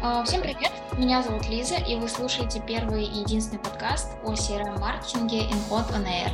А, 0.00 0.22
всем 0.22 0.42
привет, 0.42 0.70
меня 0.96 1.24
зовут 1.24 1.48
Лиза, 1.48 1.74
и 1.74 1.96
вы 1.96 2.08
слушаете 2.08 2.62
первый 2.64 3.02
и 3.04 3.18
единственный 3.18 3.58
подкаст 3.58 4.12
о 4.22 4.32
CRM-маркетинге 4.32 5.48
InCode 5.50 5.92
On 5.92 6.06
Air. 6.06 6.30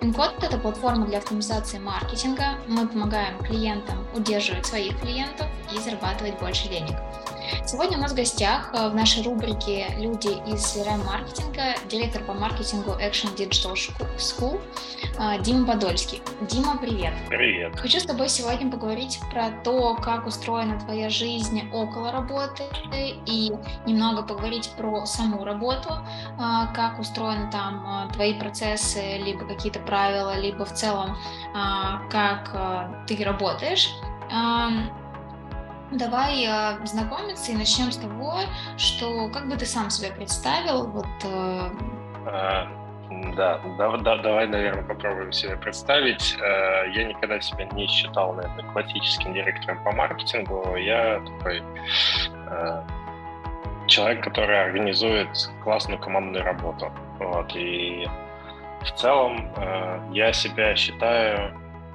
InCode— 0.00 0.34
это 0.46 0.56
платформа 0.58 1.06
для 1.06 1.18
автоматизации 1.18 1.78
маркетинга. 1.80 2.60
Мы 2.68 2.86
помогаем 2.86 3.36
клиентам 3.42 4.06
удерживать 4.14 4.66
своих 4.66 5.00
клиентов 5.00 5.48
и 5.74 5.80
зарабатывать 5.80 6.38
больше 6.38 6.68
денег. 6.68 6.94
Сегодня 7.66 7.98
у 7.98 8.00
нас 8.00 8.12
в 8.12 8.16
гостях 8.16 8.70
э, 8.74 8.88
в 8.88 8.94
нашей 8.94 9.22
рубрике 9.22 9.88
«Люди 9.98 10.28
из 10.48 10.76
CRM-маркетинга» 10.76 11.74
директор 11.88 12.22
по 12.24 12.32
маркетингу 12.32 12.92
Action 12.92 13.34
Digital 13.36 13.74
School 14.18 14.60
э, 15.18 15.42
Дима 15.42 15.66
Подольский. 15.66 16.22
Дима, 16.42 16.78
привет! 16.78 17.12
Привет! 17.28 17.78
Хочу 17.78 18.00
с 18.00 18.04
тобой 18.04 18.28
сегодня 18.28 18.70
поговорить 18.70 19.20
про 19.32 19.50
то, 19.64 19.94
как 19.96 20.26
устроена 20.26 20.78
твоя 20.80 21.08
жизнь 21.10 21.68
около 21.72 22.12
работы 22.12 22.64
и 23.26 23.52
немного 23.86 24.22
поговорить 24.22 24.70
про 24.76 25.06
саму 25.06 25.44
работу, 25.44 25.90
э, 25.90 26.36
как 26.74 26.98
устроены 26.98 27.50
там 27.50 28.10
твои 28.12 28.34
процессы, 28.34 29.18
либо 29.18 29.46
какие-то 29.46 29.80
правила, 29.80 30.38
либо 30.38 30.64
в 30.64 30.72
целом 30.72 31.16
как 32.10 33.06
ты 33.06 33.22
работаешь. 33.24 33.90
Давай 35.90 36.44
э, 36.44 36.86
знакомиться 36.86 37.52
и 37.52 37.56
начнем 37.56 37.90
с 37.90 37.96
того, 37.96 38.40
что 38.76 39.28
как 39.28 39.48
бы 39.48 39.56
ты 39.56 39.66
сам 39.66 39.90
себя 39.90 40.14
представил. 40.14 40.86
Вот, 40.86 41.06
э... 41.24 41.70
а, 42.26 42.68
да, 43.36 43.60
да, 43.76 43.96
да, 43.96 44.16
давай, 44.18 44.46
наверное, 44.46 44.84
попробуем 44.84 45.32
себя 45.32 45.56
представить. 45.56 46.36
Э, 46.40 46.88
я 46.92 47.04
никогда 47.04 47.40
себя 47.40 47.64
не 47.72 47.88
считал, 47.88 48.34
наверное, 48.34 48.72
классическим 48.72 49.34
директором 49.34 49.82
по 49.82 49.90
маркетингу. 49.90 50.76
Я 50.76 51.20
такой 51.20 51.62
э, 52.50 52.82
человек, 53.88 54.22
который 54.22 54.64
организует 54.64 55.28
классную 55.64 55.98
командную 55.98 56.44
работу. 56.44 56.92
Вот, 57.18 57.54
и 57.56 58.08
в 58.82 58.92
целом 58.92 59.52
э, 59.56 60.00
я 60.12 60.32
себя 60.32 60.76
считаю 60.76 61.52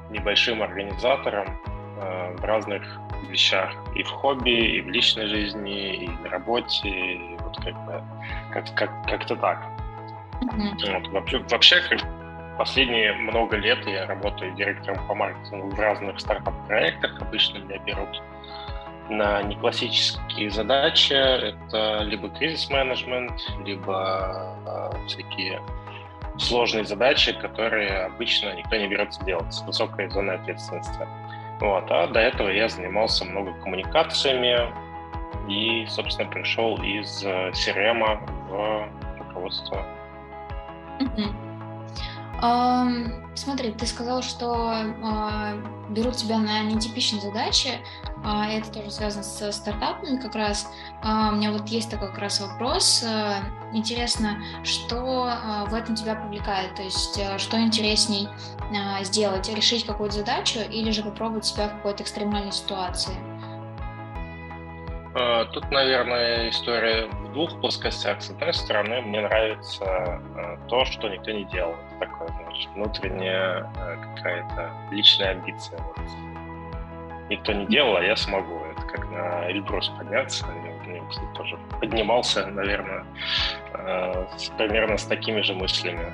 небольшим 0.10 0.62
организатором 0.62 1.58
в 1.96 2.44
разных 2.44 2.84
вещах 3.30 3.72
и 3.96 4.04
в 4.04 4.10
хобби, 4.10 4.78
и 4.78 4.82
в 4.82 4.90
личной 4.90 5.28
жизни, 5.28 6.06
и 6.06 6.10
на 6.10 6.30
работе, 6.30 6.88
и 6.88 7.38
вот 7.40 7.58
как 7.58 7.86
бы 7.86 8.04
как, 8.52 8.76
как, 8.76 8.92
как-то 9.08 9.36
так. 9.36 9.66
Mm-hmm. 10.42 11.00
Вот, 11.00 11.08
вообще, 11.10 11.40
вообще 11.50 11.82
последние 12.58 13.14
много 13.14 13.58
лет 13.58 13.86
я 13.86 14.06
работаю 14.06 14.54
директором 14.56 15.06
по 15.08 15.16
маркетингу 15.16 15.70
в 15.70 15.80
разных 15.80 16.20
стартап-проектах. 16.20 17.22
Обычно 17.22 17.60
меня 17.60 17.80
берут 17.80 18.22
на 19.10 19.42
неклассические 19.44 20.50
задачи. 20.50 21.14
Это 21.14 22.00
либо 22.04 22.30
кризис-менеджмент, 22.30 23.40
либо 23.64 24.56
э, 24.66 25.08
всякие 25.08 25.62
сложные 26.38 26.86
задачи, 26.86 27.34
которые 27.34 28.06
обычно 28.06 28.54
никто 28.56 28.76
не 28.76 28.88
берется 28.88 29.24
делать 29.24 29.54
с 29.54 29.62
высокой 29.62 30.10
зоной 30.10 30.36
ответственности. 30.36 31.08
Вот, 31.60 31.90
а 31.90 32.08
до 32.08 32.20
этого 32.20 32.50
я 32.50 32.68
занимался 32.68 33.26
много 33.26 33.54
коммуникациями 33.64 34.74
и, 35.48 35.86
собственно, 35.88 36.30
пришел 36.30 36.76
из 36.82 37.24
CRM 37.24 38.04
э, 38.04 38.18
в 38.50 39.18
руководство. 39.20 39.86
Смотри, 43.36 43.72
ты 43.72 43.86
сказал, 43.86 44.22
что 44.22 44.74
э, 44.74 45.62
берут 45.90 46.16
тебя 46.16 46.38
на 46.38 46.62
нетипичные 46.64 47.22
задачи. 47.22 47.80
А, 48.24 48.48
это 48.48 48.72
тоже 48.72 48.90
связано 48.90 49.24
с 49.24 49.52
стартапами 49.52 50.20
как 50.20 50.36
раз. 50.36 50.72
А, 51.04 51.30
у 51.32 51.36
меня 51.36 51.52
вот 51.52 51.68
есть 51.68 51.92
такой 51.92 52.10
как 52.10 52.18
раз 52.18 52.42
вопрос. 52.42 53.04
Э, 53.04 53.36
интересно, 53.74 54.38
что 54.64 55.30
а, 55.30 55.66
в 55.66 55.74
этом 55.74 55.96
тебя 55.96 56.16
привлекает? 56.16 56.76
То 56.76 56.82
есть, 56.82 57.18
э, 57.20 57.38
что 57.38 57.60
интересней 57.60 58.28
сделать? 59.04 59.48
Решить 59.48 59.86
какую-то 59.86 60.16
задачу 60.16 60.60
или 60.60 60.90
же 60.90 61.04
попробовать 61.04 61.46
себя 61.46 61.68
в 61.68 61.76
какой-то 61.76 62.02
экстремальной 62.02 62.52
ситуации? 62.52 63.14
Тут, 65.54 65.72
наверное, 65.72 66.50
история 66.50 67.08
двух 67.36 67.60
плоскостях. 67.62 68.22
С 68.22 68.32
одной 68.32 68.54
стороны, 68.54 69.02
мне 69.02 69.22
нравится 69.22 69.86
э, 70.36 70.58
то, 70.68 70.86
что 70.86 71.10
никто 71.10 71.32
не 71.32 71.44
делал. 71.46 71.76
Это 71.92 72.08
такое, 72.08 72.28
значит, 72.30 72.70
внутренняя 72.74 73.70
какая-то 74.16 74.72
личная 74.92 75.32
амбиция. 75.32 75.80
Вот 75.80 75.98
никто 77.30 77.54
не 77.54 77.66
делал, 77.68 77.98
а 77.98 78.02
я 78.02 78.16
смогу. 78.16 78.62
Это 78.72 78.82
как 78.88 79.10
на 79.12 79.52
Эльбрус 79.52 79.90
подняться. 79.90 80.46
Я, 80.88 81.02
кстати, 81.10 81.28
тоже 81.36 81.58
поднимался, 81.80 82.48
наверное, 82.48 83.06
э, 83.74 84.26
примерно 84.58 84.98
с 84.98 85.06
такими 85.06 85.42
же 85.42 85.54
мыслями. 85.54 86.14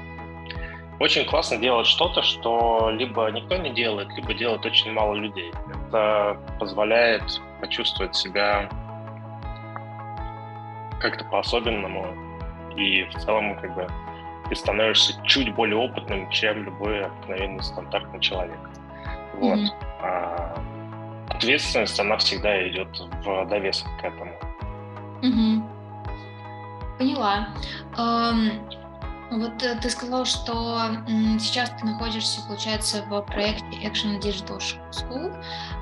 Очень 1.00 1.26
классно 1.26 1.58
делать 1.58 1.88
что-то, 1.88 2.22
что 2.22 2.90
либо 2.92 3.30
никто 3.32 3.58
не 3.58 3.72
делает, 3.72 4.10
либо 4.16 4.34
делает 4.34 4.66
очень 4.66 4.92
мало 4.92 5.16
людей. 5.16 5.52
Это 5.88 6.38
позволяет 6.60 7.24
почувствовать 7.60 8.16
себя 8.16 8.70
как-то 11.02 11.26
по-особенному. 11.26 12.06
И 12.76 13.04
в 13.04 13.14
целом, 13.20 13.60
как 13.60 13.74
бы, 13.76 13.88
ты 14.50 14.56
становишься 14.56 15.14
чуть 15.26 15.54
более 15.56 15.78
опытным, 15.78 16.30
чем 16.30 16.64
любой 16.64 17.06
обыкновенный 17.06 17.64
стандартный 17.64 18.20
человек. 18.20 18.60
Вот. 19.36 19.60
Mm-hmm. 19.60 19.70
А, 20.02 20.64
ответственность, 21.30 22.00
она 22.00 22.18
всегда 22.18 22.68
идет 22.68 22.88
в 23.24 23.46
довесок 23.48 23.88
к 24.00 24.04
этому. 24.04 24.34
Угу. 25.22 25.64
Поняла. 26.98 27.50
Эм, 27.98 28.52
вот 29.32 29.64
э, 29.64 29.76
ты 29.82 29.90
сказал, 29.90 30.26
что 30.26 30.82
сейчас 31.40 31.72
ты 31.80 31.86
находишься, 31.86 32.46
получается, 32.48 33.04
в 33.04 33.22
проекте 33.22 33.78
Action 33.84 34.20
Digital 34.20 34.60
School. 34.92 35.34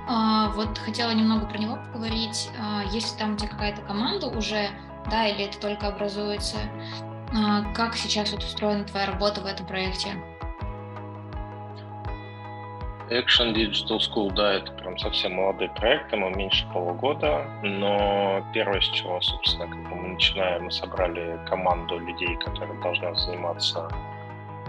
Э, 0.08 0.52
вот 0.53 0.78
хотела 0.78 1.12
немного 1.12 1.46
про 1.46 1.58
него 1.58 1.78
поговорить. 1.91 2.50
Э, 2.58 2.88
есть 2.91 3.13
ли 3.13 3.19
там 3.19 3.34
у 3.34 3.38
тебя 3.38 3.50
какая-то 3.50 3.81
команда 3.81 4.28
уже, 4.28 4.69
да, 5.09 5.28
или 5.28 5.46
это 5.46 5.59
только 5.59 5.88
образуется? 5.88 6.58
Э, 7.31 7.74
как 7.74 7.96
сейчас 7.96 8.31
вот 8.31 8.44
устроена 8.44 8.84
твоя 8.84 9.08
работа 9.08 9.42
в 9.42 9.46
этом 9.46 9.66
проекте? 9.66 10.09
Action 13.09 13.56
Digital 13.56 13.97
School, 13.97 14.31
да, 14.34 14.53
это 14.53 14.72
прям 14.74 14.97
совсем 15.00 15.34
молодой 15.34 15.70
проект, 15.70 16.12
ему 16.14 16.30
меньше 16.30 16.68
полугода, 16.72 17.44
но 17.64 18.46
первое, 18.53 18.81
с 18.81 18.90
чего, 18.90 19.20
собственно, 19.20 19.66
как 19.66 19.78
мы 19.96 20.09
начинаем, 20.09 20.66
мы 20.66 20.72
собрали 20.72 21.40
команду 21.47 21.97
людей, 21.97 22.36
которые 22.38 22.80
должны 22.81 23.16
заниматься 23.16 23.90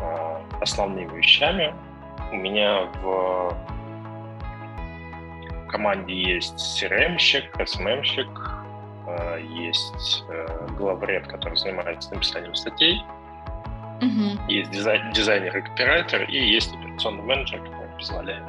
э, 0.01 0.41
основными 0.63 1.19
вещами. 1.19 1.75
У 2.33 2.37
меня 2.37 2.89
в 3.03 3.55
команде 5.69 6.15
есть 6.15 6.55
CRM-щик, 6.83 7.45
SMM-щик, 7.59 8.60
есть 9.39 10.25
э, 10.29 10.67
главред, 10.77 11.27
который 11.27 11.57
занимается 11.57 12.15
написанием 12.15 12.55
статей, 12.55 13.03
mm-hmm. 14.01 14.49
есть 14.49 14.71
дизайн, 14.71 15.13
дизайнер 15.13 15.57
и 15.57 15.63
копирайтер, 15.63 16.25
и 16.25 16.37
есть 16.37 16.75
операционный 16.75 17.23
менеджер, 17.23 17.61
позволяет 18.01 18.45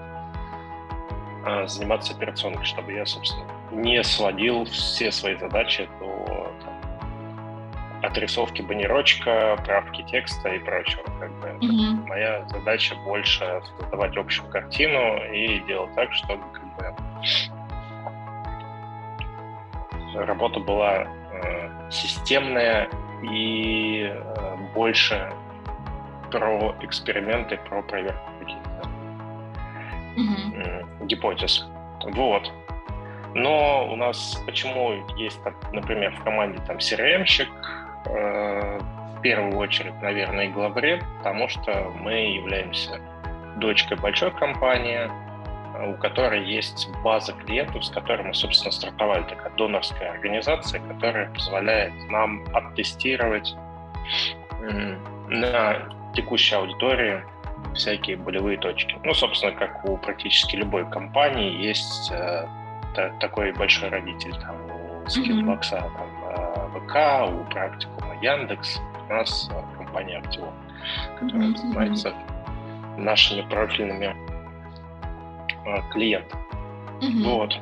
а, 1.44 1.68
заниматься 1.68 2.14
операционкой, 2.14 2.66
чтобы 2.66 2.94
я, 2.94 3.06
собственно, 3.06 3.46
не 3.72 4.04
сводил 4.04 4.66
все 4.66 5.12
свои 5.12 5.36
задачи 5.38 5.90
до 6.00 6.54
там, 6.64 8.02
отрисовки 8.04 8.62
баннерочка, 8.62 9.58
правки 9.66 10.04
текста 10.04 10.50
и 10.50 10.60
прочего. 10.60 11.04
Как 11.20 11.32
бы. 11.40 11.48
mm-hmm. 11.48 12.08
Моя 12.08 12.48
задача 12.50 12.96
больше 13.06 13.62
создавать 13.80 14.16
общую 14.18 14.50
картину 14.50 15.18
и 15.32 15.60
делать 15.68 15.94
так, 15.96 16.12
чтобы 16.14 16.44
как 16.54 16.64
бы, 16.78 16.96
работа 20.16 20.60
была 20.60 21.04
э, 21.04 21.90
системная 21.90 22.90
и 23.24 24.12
э, 24.14 24.56
больше 24.74 25.32
про 26.32 26.76
эксперименты, 26.82 27.58
про 27.70 27.82
проверку 27.82 28.32
mm-hmm. 30.16 31.06
гипотез. 31.08 31.66
Вот. 32.04 32.52
Но 33.34 33.88
у 33.92 33.96
нас 33.96 34.42
почему 34.46 34.94
есть, 35.16 35.40
например, 35.72 36.14
в 36.16 36.24
команде 36.24 36.60
там 36.68 36.78
CRM-щик, 36.78 37.48
э, 38.06 38.80
в 39.18 39.22
первую 39.22 39.58
очередь, 39.58 40.02
наверное, 40.02 40.50
главред, 40.50 41.04
потому 41.20 41.48
что 41.48 41.92
мы 42.00 42.12
являемся 42.12 43.00
дочкой 43.58 43.98
большой 43.98 44.32
компании, 44.32 45.10
у 45.80 45.94
которой 45.96 46.46
есть 46.46 46.90
база 47.04 47.34
клиентов, 47.34 47.86
с 47.86 47.90
которой 47.90 48.24
мы, 48.24 48.34
собственно, 48.34 48.72
стартовали. 48.72 49.24
Такая 49.24 49.52
донорская 49.56 50.12
организация, 50.12 50.82
которая 50.82 51.30
позволяет 51.34 51.94
нам 52.10 52.44
оттестировать 52.54 53.56
на 55.30 55.90
текущей 56.14 56.56
аудитории 56.56 57.24
всякие 57.74 58.18
болевые 58.18 58.58
точки. 58.58 58.98
Ну, 59.04 59.14
собственно, 59.14 59.54
как 59.54 59.86
у 59.86 59.98
практически 59.98 60.56
любой 60.56 60.90
компании 60.90 61.64
есть 61.64 62.12
э, 62.12 62.48
та, 62.96 63.10
такой 63.20 63.54
большой 63.54 63.90
родитель. 63.90 64.34
Там, 64.40 64.56
у 64.66 65.04
Skillbox, 65.06 65.62
mm-hmm. 65.72 65.92
там, 65.96 66.82
ВК, 66.82 67.34
у 67.34 67.52
Практикума 67.52 68.16
Яндекс, 68.22 68.80
у 69.10 69.14
нас 69.14 69.50
компания 69.78 70.18
Актион, 70.18 70.54
которая 71.20 71.50
mm-hmm. 71.50 71.58
занимается 71.58 72.14
нашими 72.98 73.42
профильными 73.42 74.16
клиентами. 75.92 76.42
Mm-hmm. 77.02 77.24
Вот. 77.24 77.54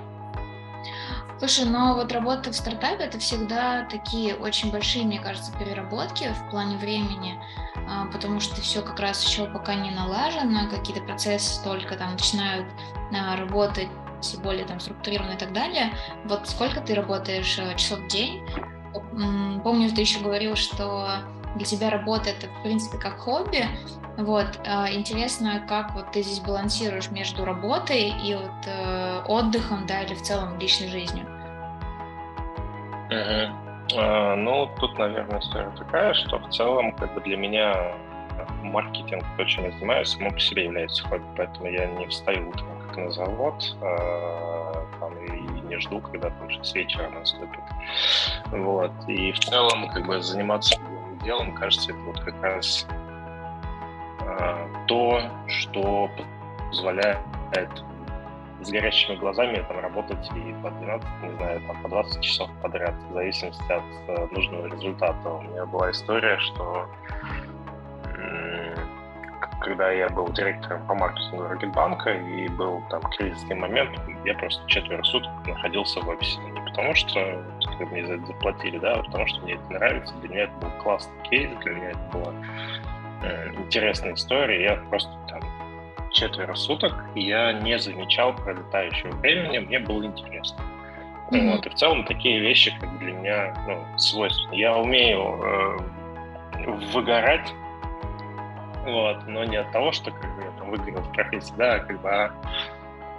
Слушай, 1.39 1.65
но 1.65 1.95
вот 1.95 2.11
работа 2.11 2.51
в 2.51 2.55
стартапе 2.55 3.05
это 3.05 3.17
всегда 3.17 3.85
такие 3.85 4.35
очень 4.35 4.71
большие, 4.71 5.05
мне 5.05 5.19
кажется, 5.19 5.53
переработки 5.57 6.33
в 6.33 6.51
плане 6.51 6.75
времени, 6.75 7.39
а, 7.87 8.07
потому 8.07 8.41
что 8.41 8.59
все 8.61 8.81
как 8.81 8.99
раз 8.99 9.25
еще 9.25 9.45
пока 9.45 9.75
не 9.75 9.89
налажено, 9.89 10.69
какие-то 10.69 11.01
процессы 11.01 11.63
только 11.63 11.95
там 11.95 12.11
начинают 12.11 12.65
а, 13.13 13.37
работать 13.37 13.87
более 14.43 14.65
там 14.65 14.81
структурированно 14.81 15.33
и 15.33 15.37
так 15.37 15.53
далее. 15.53 15.93
Вот 16.25 16.45
сколько 16.49 16.81
ты 16.81 16.93
работаешь 16.93 17.57
э, 17.57 17.73
часов 17.77 17.99
в 17.99 18.07
день? 18.07 18.45
Помню, 19.63 19.89
ты 19.91 20.01
еще 20.01 20.19
говорил, 20.19 20.57
что 20.57 21.21
для 21.55 21.65
тебя 21.65 21.89
работа 21.89 22.29
это 22.29 22.47
в 22.47 22.63
принципе 22.63 22.97
как 22.97 23.17
хобби. 23.19 23.65
Вот 24.17 24.59
а, 24.67 24.91
интересно, 24.91 25.63
как 25.67 25.93
вот 25.93 26.11
ты 26.11 26.21
здесь 26.21 26.39
балансируешь 26.39 27.09
между 27.09 27.45
работой 27.45 28.09
и 28.09 28.35
вот 28.35 28.67
э, 28.67 29.21
отдыхом, 29.27 29.85
да, 29.87 30.01
или 30.01 30.13
в 30.13 30.21
целом 30.21 30.59
личной 30.59 30.89
жизнью? 30.89 31.25
Uh-huh. 33.09 33.49
А, 33.97 34.35
ну, 34.35 34.69
тут, 34.79 34.97
наверное, 34.99 35.39
история 35.39 35.71
такая, 35.77 36.13
что 36.13 36.37
в 36.37 36.49
целом, 36.49 36.91
как 36.93 37.13
бы 37.13 37.21
для 37.21 37.37
меня 37.37 37.93
маркетинг, 38.61 39.23
то, 39.37 39.45
чем 39.45 39.65
я 39.65 39.71
занимаюсь, 39.71 40.09
само 40.09 40.31
по 40.31 40.39
себе 40.39 40.65
является 40.65 41.07
хобби, 41.07 41.23
поэтому 41.37 41.69
я 41.69 41.85
не 41.85 42.07
встаю 42.07 42.49
утром 42.49 42.67
как 42.87 42.97
на 42.97 43.11
завод, 43.11 43.75
а, 43.81 44.85
там, 44.99 45.17
и 45.25 45.61
не 45.61 45.79
жду, 45.79 46.01
когда 46.01 46.29
там 46.29 46.49
6 46.49 46.75
вечера 46.75 47.09
наступит. 47.09 47.61
Вот. 48.51 48.91
И 49.07 49.31
в 49.31 49.39
целом, 49.39 49.89
как 49.89 50.05
бы 50.05 50.21
заниматься 50.21 50.77
делом, 51.23 51.53
кажется, 51.55 51.91
это 51.91 51.99
вот 52.01 52.19
как 52.19 52.41
раз 52.41 52.87
а, 54.21 54.67
то, 54.87 55.21
что 55.47 56.09
позволяет 56.69 57.19
с 58.61 58.69
горящими 58.69 59.15
глазами 59.15 59.63
там, 59.67 59.79
работать 59.79 60.29
и 60.35 60.53
по 60.61 60.69
12, 60.69 61.07
не 61.23 61.29
знаю, 61.37 61.61
там, 61.67 61.81
по 61.81 61.89
20 61.89 62.21
часов 62.21 62.49
подряд, 62.61 62.93
в 63.09 63.13
зависимости 63.13 63.71
от 63.71 63.83
э, 64.07 64.27
нужного 64.31 64.67
результата. 64.67 65.29
У 65.29 65.41
меня 65.41 65.65
была 65.65 65.91
история, 65.91 66.37
что 66.39 66.87
когда 69.61 69.91
я 69.91 70.09
был 70.09 70.27
директором 70.29 70.85
по 70.87 70.95
маркетингу 70.95 71.47
Рокетбанка 71.47 72.11
и 72.11 72.47
был 72.49 72.81
там 72.89 73.01
кризисный 73.17 73.55
момент, 73.55 73.91
я 74.25 74.33
просто 74.35 74.65
четверо 74.67 75.03
суток 75.03 75.31
находился 75.45 75.99
в 76.01 76.09
офисе. 76.09 76.39
Не 76.39 76.61
потому 76.61 76.95
что 76.95 77.43
как 77.77 77.91
мне 77.91 78.05
за 78.05 78.13
это 78.13 78.25
заплатили, 78.25 78.77
да, 78.77 78.93
а 78.93 79.03
потому 79.03 79.27
что 79.27 79.41
мне 79.41 79.53
это 79.53 79.73
нравится, 79.73 80.13
для 80.15 80.29
меня 80.29 80.43
это 80.43 80.53
был 80.61 80.69
классный 80.81 81.21
кейс, 81.23 81.49
для 81.63 81.73
меня 81.73 81.89
это 81.89 81.99
была 82.13 82.33
э, 83.23 83.53
интересная 83.57 84.13
история. 84.13 84.63
Я 84.63 84.75
просто 84.89 85.11
там 85.27 85.41
четверо 86.11 86.55
суток, 86.55 86.93
я 87.15 87.53
не 87.53 87.77
замечал 87.79 88.33
пролетающего 88.35 89.11
времени, 89.17 89.59
мне 89.59 89.79
было 89.79 90.03
интересно. 90.03 90.59
Mm-hmm. 91.31 91.51
Вот, 91.51 91.65
и 91.65 91.69
в 91.69 91.75
целом 91.75 92.05
такие 92.05 92.39
вещи 92.39 92.75
как 92.79 92.97
для 92.99 93.13
меня 93.13 93.53
ну, 93.67 93.97
свойственны. 93.97 94.55
Я 94.55 94.75
умею 94.77 95.39
э, 95.43 95.77
выгорать, 96.91 97.53
вот, 98.91 99.27
но 99.27 99.43
не 99.43 99.57
от 99.57 99.71
того, 99.71 99.91
что 99.91 100.11
как 100.11 100.35
бы, 100.35 100.43
я 100.43 100.51
там 100.51 100.69
выгорел 100.69 101.01
в 101.01 101.11
профессии, 101.13 101.53
да, 101.57 101.75
а 101.75 101.79
как 101.79 102.01
бы 102.01 102.09
а, 102.09 102.31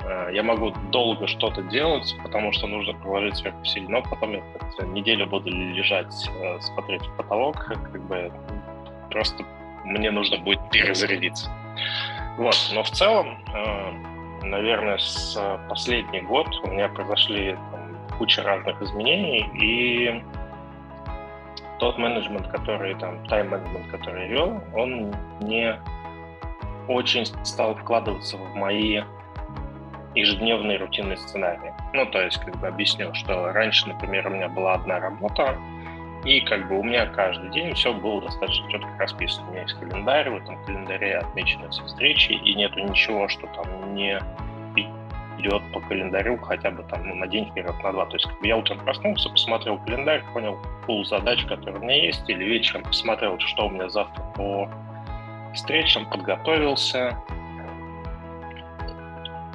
э, 0.04 0.34
я 0.34 0.42
могу 0.42 0.70
долго 0.90 1.26
что-то 1.26 1.62
делать, 1.62 2.14
потому 2.22 2.52
что 2.52 2.66
нужно 2.66 2.94
приложить 2.94 3.36
сверху 3.36 3.64
сильно, 3.64 3.90
но 3.90 4.02
потом 4.02 4.32
я 4.32 4.42
неделю 4.86 5.26
буду 5.26 5.50
лежать, 5.50 6.30
э, 6.40 6.60
смотреть 6.60 7.02
в 7.02 7.16
потолок, 7.16 7.56
как 7.64 8.06
бы 8.06 8.32
просто 9.10 9.44
мне 9.84 10.10
нужно 10.10 10.38
будет 10.38 10.60
перезарядиться. 10.70 11.50
Вот, 12.36 12.56
но 12.72 12.82
в 12.82 12.90
целом, 12.90 13.38
э, 13.54 14.46
наверное, 14.46 14.98
с 14.98 15.38
последний 15.68 16.20
год 16.20 16.48
у 16.64 16.68
меня 16.68 16.88
произошли 16.88 17.56
там, 17.72 17.96
куча 18.18 18.42
разных 18.42 18.80
изменений, 18.82 19.46
и 19.54 20.22
тот 21.80 21.98
менеджмент, 21.98 22.46
который 22.48 22.94
там, 22.96 23.26
тайм-менеджмент, 23.26 23.90
который 23.90 24.28
я 24.28 24.28
вел, 24.28 24.62
он 24.74 25.14
не 25.40 25.80
очень 26.88 27.24
стал 27.44 27.74
вкладываться 27.74 28.36
в 28.36 28.54
мои 28.54 29.02
ежедневные 30.14 30.78
рутинные 30.78 31.16
сценарии. 31.16 31.72
Ну, 31.94 32.04
то 32.06 32.20
есть, 32.20 32.38
как 32.44 32.56
бы 32.56 32.68
объясню, 32.68 33.14
что 33.14 33.52
раньше, 33.52 33.88
например, 33.88 34.26
у 34.26 34.30
меня 34.30 34.48
была 34.48 34.74
одна 34.74 35.00
работа, 35.00 35.56
и 36.24 36.40
как 36.40 36.68
бы 36.68 36.78
у 36.78 36.82
меня 36.82 37.06
каждый 37.06 37.48
день 37.50 37.72
все 37.74 37.94
было 37.94 38.20
достаточно 38.20 38.70
четко 38.70 38.90
расписано. 38.98 39.48
У 39.48 39.50
меня 39.52 39.62
есть 39.62 39.78
календарь, 39.78 40.28
в 40.28 40.36
этом 40.36 40.62
календаре 40.64 41.18
отмечены 41.18 41.70
все 41.70 41.82
встречи, 41.84 42.32
и 42.32 42.54
нету 42.54 42.80
ничего, 42.80 43.26
что 43.28 43.46
там 43.46 43.94
не 43.94 44.20
идет 45.40 45.62
по 45.72 45.80
календарю 45.80 46.38
хотя 46.38 46.70
бы 46.70 46.82
там 46.84 47.06
ну, 47.06 47.14
на 47.14 47.26
день 47.26 47.50
вперед, 47.50 47.74
на 47.82 47.92
два. 47.92 48.06
То 48.06 48.14
есть 48.14 48.28
я 48.42 48.56
утром 48.56 48.78
проснулся, 48.78 49.28
посмотрел 49.28 49.78
календарь, 49.78 50.22
понял 50.32 50.58
пул 50.86 51.04
задач, 51.04 51.44
которые 51.46 51.80
у 51.80 51.82
меня 51.82 51.96
есть, 51.96 52.28
или 52.28 52.44
вечером 52.44 52.82
посмотрел, 52.82 53.38
что 53.40 53.66
у 53.66 53.70
меня 53.70 53.88
завтра 53.88 54.22
по 54.36 54.68
встречам, 55.54 56.08
подготовился. 56.08 57.16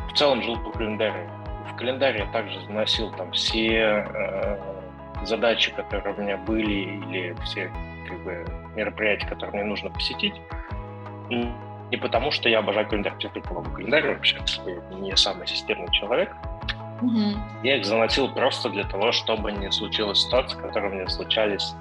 В 0.10 0.14
целом 0.18 0.42
жил 0.44 0.58
по 0.58 0.72
календарю. 0.72 1.30
В 1.72 1.76
календаре 1.78 2.20
я 2.20 2.32
также 2.32 2.60
заносил 2.62 3.12
там 3.12 3.32
все 3.32 4.06
э, 4.08 4.58
задачи, 5.24 5.74
которые 5.74 6.16
у 6.16 6.22
меня 6.22 6.38
были, 6.38 6.72
или 6.72 7.36
все 7.44 7.72
как 8.08 8.24
бы, 8.24 8.46
мероприятия, 8.76 9.28
которые 9.28 9.62
мне 9.62 9.70
нужно 9.70 9.90
посетить. 9.90 10.36
Не 11.92 11.98
потому, 11.98 12.32
что 12.32 12.50
я 12.50 12.60
обожаю 12.60 12.88
календарь, 12.88 13.14
только 13.20 13.54
могу 13.54 13.70
календарь 13.72 14.08
вообще, 14.08 14.38
не 14.92 15.16
самый 15.16 15.48
системный 15.48 15.92
человек. 15.92 16.32
Mm-hmm. 17.02 17.38
Я 17.64 17.78
их 17.78 17.86
заносил 17.86 18.30
просто 18.30 18.70
для 18.70 18.86
того, 18.86 19.12
чтобы 19.12 19.52
не 19.52 19.72
случилась 19.72 20.20
ситуация, 20.20 20.62
которые 20.62 20.92
у 20.92 20.96
меня 20.96 21.08
случались 21.08 21.74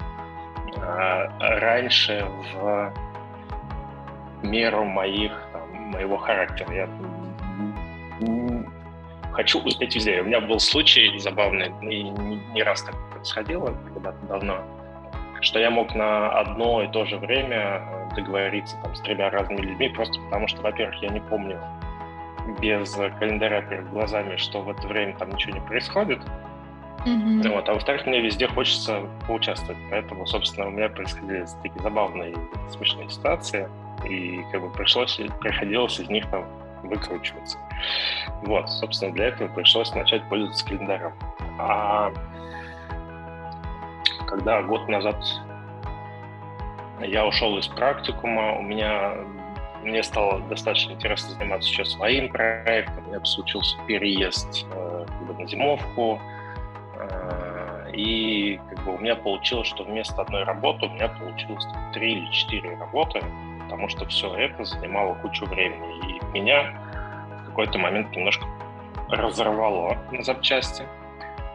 э, 0.75 1.29
раньше 1.39 2.27
в 2.53 2.93
меру 4.43 4.83
моих, 4.85 5.31
там, 5.53 5.69
моего 5.91 6.17
характера. 6.17 6.73
Я 6.73 6.89
хочу 9.33 9.59
успеть 9.59 9.95
везде. 9.95 10.21
У 10.21 10.25
меня 10.25 10.39
был 10.39 10.59
случай 10.59 11.17
забавный, 11.19 11.71
и 11.81 12.03
не, 12.03 12.35
не 12.53 12.63
раз 12.63 12.83
так 12.83 12.95
происходило, 13.11 13.73
когда-то 13.93 14.25
давно, 14.27 14.57
что 15.41 15.59
я 15.59 15.69
мог 15.69 15.93
на 15.95 16.29
одно 16.29 16.83
и 16.83 16.87
то 16.87 17.05
же 17.05 17.17
время 17.17 17.81
э, 17.81 18.04
договориться 18.15 18.77
там, 18.81 18.95
с 18.95 19.01
тремя 19.01 19.29
разными 19.29 19.61
людьми, 19.61 19.89
просто 19.89 20.19
потому 20.21 20.47
что, 20.47 20.61
во-первых, 20.61 21.01
я 21.01 21.09
не 21.09 21.19
помню 21.19 21.59
без 22.61 22.93
календаря 23.19 23.61
перед 23.61 23.89
глазами, 23.89 24.37
что 24.37 24.61
в 24.61 24.69
это 24.69 24.87
время 24.87 25.15
там 25.17 25.31
ничего 25.31 25.53
не 25.53 25.61
происходит. 25.61 26.19
Mm-hmm. 27.05 27.53
Вот, 27.53 27.69
а 27.69 27.73
во-вторых, 27.73 28.05
мне 28.07 28.19
везде 28.19 28.47
хочется 28.47 29.01
поучаствовать. 29.27 29.77
Поэтому, 29.91 30.25
собственно, 30.25 30.67
у 30.67 30.71
меня 30.71 30.89
происходили 30.89 31.45
такие 31.61 31.81
забавные, 31.81 32.35
смешные 32.71 33.09
ситуации, 33.09 33.69
и 34.09 34.43
как 34.51 34.61
бы 34.61 34.71
пришлось, 34.71 35.19
приходилось 35.39 35.99
из 35.99 36.09
них 36.09 36.29
там 36.31 36.45
выкручиваться. 36.83 37.57
Вот, 38.43 38.69
собственно, 38.69 39.11
для 39.13 39.27
этого 39.27 39.47
пришлось 39.49 39.93
начать 39.93 40.27
пользоваться 40.29 40.65
календарем. 40.65 41.13
А 41.59 42.11
когда 44.27 44.61
год 44.63 44.87
назад 44.87 45.15
я 47.01 47.25
ушел 47.25 47.57
из 47.57 47.67
практикума, 47.67 48.57
у 48.57 48.61
меня 48.61 49.15
мне 49.85 50.01
стало 50.01 50.39
достаточно 50.39 50.93
интересно 50.93 51.35
заниматься 51.35 51.69
сейчас 51.69 51.91
своим 51.91 52.29
проектом. 52.29 53.05
У 53.05 53.09
меня 53.09 53.23
случился 53.23 53.77
переезд 53.87 54.65
э, 54.71 55.05
как 55.07 55.27
бы, 55.27 55.41
на 55.41 55.47
зимовку. 55.47 56.19
Э, 56.97 57.91
и 57.93 58.59
как 58.69 58.83
бы, 58.83 58.95
у 58.95 58.97
меня 58.97 59.15
получилось, 59.15 59.67
что 59.67 59.83
вместо 59.83 60.21
одной 60.21 60.43
работы 60.43 60.87
у 60.87 60.89
меня 60.89 61.07
получилось 61.09 61.67
три 61.93 62.13
или 62.13 62.31
четыре 62.31 62.75
работы, 62.77 63.21
потому 63.63 63.87
что 63.87 64.07
все 64.07 64.33
это 64.35 64.65
занимало 64.65 65.13
кучу 65.15 65.45
времени. 65.45 66.17
И 66.17 66.25
меня 66.33 66.73
в 67.43 67.45
какой-то 67.49 67.77
момент 67.77 68.15
немножко 68.15 68.45
разорвало 69.09 69.97
на 70.11 70.23
запчасти. 70.23 70.83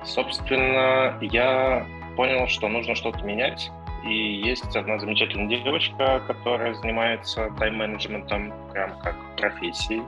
Собственно, 0.05 1.19
я 1.21 1.85
понял, 2.17 2.47
что 2.47 2.69
нужно 2.69 2.95
что-то 2.95 3.25
менять. 3.25 3.73
И 4.04 4.42
есть 4.45 4.75
одна 4.75 4.99
замечательная 4.99 5.47
девочка, 5.47 6.23
которая 6.26 6.73
занимается 6.75 7.50
тайм-менеджментом 7.59 8.52
прям 8.73 8.99
как 9.00 9.14
профессией. 9.37 10.02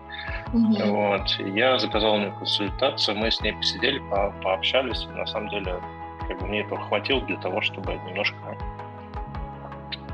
Mm-hmm. 0.53 0.91
Вот. 0.91 1.55
Я 1.55 1.79
заказал 1.79 2.17
мне 2.19 2.31
консультацию, 2.39 3.19
мы 3.19 3.31
с 3.31 3.41
ней 3.41 3.53
посидели, 3.53 3.99
по 4.11 4.33
пообщались. 4.43 5.07
На 5.15 5.27
самом 5.27 5.49
деле 5.51 5.79
как 6.29 6.41
бы 6.41 6.47
мне 6.47 6.61
этого 6.61 6.81
хватило 6.81 7.21
для 7.23 7.37
того, 7.37 7.61
чтобы 7.61 7.95
немножко 8.07 8.37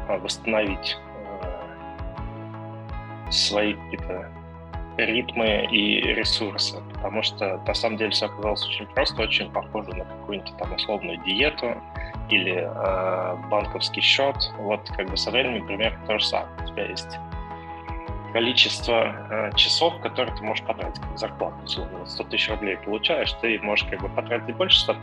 а, 0.09 0.19
восстановить 0.19 0.97
э, 1.43 3.31
свои 3.31 3.75
какие-то 3.75 4.31
ритмы 5.05 5.67
и 5.71 6.01
ресурсы, 6.01 6.81
потому 6.95 7.23
что 7.23 7.59
на 7.67 7.75
самом 7.75 7.97
деле 7.97 8.11
все 8.11 8.27
оказалось 8.27 8.67
очень 8.67 8.87
просто, 8.87 9.23
очень 9.23 9.51
похоже 9.51 9.91
на 9.91 10.05
какую-нибудь 10.05 10.57
там 10.57 10.73
условную 10.75 11.19
диету 11.25 11.75
или 12.31 12.69
э, 12.69 13.37
банковский 13.49 14.01
счет. 14.01 14.37
Вот 14.59 14.89
как 14.97 15.09
бы 15.09 15.17
со 15.17 15.31
временем 15.31 15.67
примерно 15.67 15.99
то 16.07 16.19
же 16.19 16.25
самое. 16.25 16.51
У 16.65 16.69
тебя 16.69 16.87
есть 16.87 17.19
количество 18.33 19.15
э, 19.31 19.51
часов, 19.57 19.99
которые 20.01 20.37
ты 20.37 20.45
можешь 20.45 20.65
потратить, 20.65 21.01
как 21.01 21.19
зарплату, 21.19 21.57
условно, 21.65 22.05
100 22.05 22.25
тысяч 22.25 22.51
рублей 22.51 22.77
получаешь, 22.77 23.33
ты 23.41 23.59
можешь 23.61 23.89
как 23.89 24.01
бы 24.01 24.09
потратить 24.11 24.55
больше 24.57 24.79
100 24.81 24.97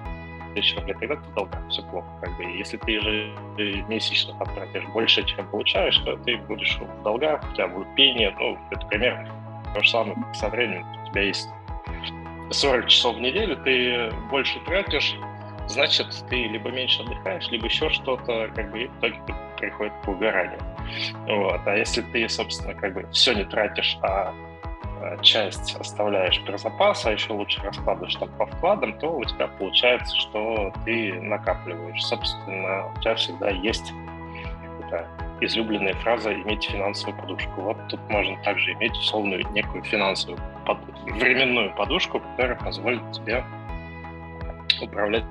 тысяч 0.54 0.76
рублей, 0.76 0.96
тогда 1.00 1.16
ты 1.16 1.32
долго, 1.34 1.58
все 1.70 1.82
плохо. 1.84 2.08
Как 2.22 2.38
бы. 2.38 2.44
Если 2.44 2.78
ты 2.78 2.92
ежемесячно 2.92 4.38
потратишь 4.38 4.86
больше, 4.94 5.24
чем 5.24 5.48
получаешь, 5.48 5.98
то 6.00 6.16
ты 6.18 6.38
будешь 6.38 6.78
в 6.78 7.04
долгах, 7.04 7.44
у 7.52 7.56
тебя 7.56 7.68
будет 7.68 7.94
пение, 7.96 8.34
ну, 8.40 8.58
это 8.70 8.86
примерно 8.88 9.45
то 9.76 9.84
же 9.84 9.90
самое 9.90 10.18
со 10.34 10.50
временем. 10.50 10.88
У 11.04 11.12
тебя 11.12 11.22
есть 11.24 11.50
40 12.52 12.88
часов 12.88 13.18
в 13.18 13.20
неделю, 13.20 13.58
ты 13.58 14.10
больше 14.30 14.60
тратишь, 14.62 15.16
значит, 15.68 16.08
ты 16.30 16.48
либо 16.48 16.70
меньше 16.70 17.04
отдыхаешь, 17.04 17.50
либо 17.50 17.66
еще 17.66 17.90
что-то, 17.90 18.50
как 18.56 18.72
бы, 18.72 18.84
и 18.84 18.88
в 18.88 19.00
итоге 19.00 19.22
приходит 19.58 19.94
к 20.04 20.08
угоранию. 20.08 20.60
Вот. 21.28 21.62
А 21.66 21.76
если 21.76 22.02
ты, 22.02 22.28
собственно, 22.30 22.74
как 22.74 22.94
бы 22.94 23.06
все 23.12 23.34
не 23.34 23.44
тратишь, 23.44 23.98
а, 24.02 24.34
а 25.02 25.18
часть 25.22 25.76
оставляешь 25.76 26.42
про 26.46 26.58
запас, 26.58 27.06
а 27.06 27.12
еще 27.12 27.34
лучше 27.34 27.62
раскладываешь 27.62 28.16
там 28.16 28.30
по 28.38 28.46
вкладам, 28.46 28.98
то 29.00 29.10
у 29.10 29.24
тебя 29.26 29.48
получается, 29.48 30.16
что 30.16 30.72
ты 30.86 31.14
накапливаешь. 31.20 32.02
Собственно, 32.02 32.92
у 32.96 33.02
тебя 33.02 33.16
всегда 33.16 33.50
есть 33.50 33.92
излюбленная 35.46 35.94
фраза 35.96 36.34
«иметь 36.34 36.64
финансовую 36.64 37.18
подушку». 37.20 37.62
Вот 37.62 37.78
тут 37.90 38.00
можно 38.10 38.38
также 38.44 38.74
иметь 38.74 38.92
условную 38.94 39.46
некую 39.52 39.84
финансовую 39.84 40.40
под... 40.66 40.78
временную 41.06 41.74
подушку, 41.76 42.20
которая 42.20 42.58
позволит 42.58 43.02
тебе 43.12 43.44
управлять 44.82 45.24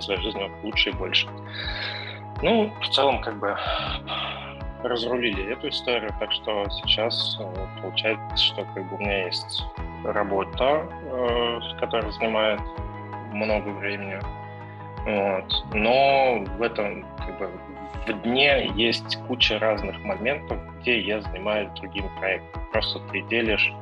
своей 0.00 0.20
жизнью 0.20 0.50
лучше 0.62 0.90
и 0.90 0.92
больше. 0.92 1.28
Ну, 2.42 2.72
в 2.80 2.88
целом, 2.88 3.20
как 3.20 3.38
бы 3.38 3.56
разрулили 4.82 5.52
эту 5.52 5.68
историю, 5.68 6.10
так 6.18 6.32
что 6.32 6.64
сейчас 6.70 7.38
э, 7.40 7.66
получается, 7.80 8.36
что 8.36 8.64
как 8.74 8.88
бы 8.88 8.96
у 8.96 8.98
меня 8.98 9.26
есть 9.26 9.64
работа, 10.04 10.88
э, 11.04 11.60
которая 11.78 12.10
занимает 12.12 12.60
много 13.32 13.68
времени, 13.68 14.18
вот. 15.04 15.64
но 15.74 16.44
в 16.58 16.62
этом 16.62 17.04
как 17.18 17.38
бы, 17.38 17.50
в 18.06 18.22
дне 18.22 18.70
есть 18.74 19.16
куча 19.26 19.58
разных 19.58 19.98
моментов, 20.04 20.58
где 20.80 21.00
я 21.00 21.20
занимаюсь 21.20 21.70
другими 21.80 22.10
проектами. 22.18 22.64
Просто 22.72 23.00
ты 23.10 23.22
делишь 23.22 23.72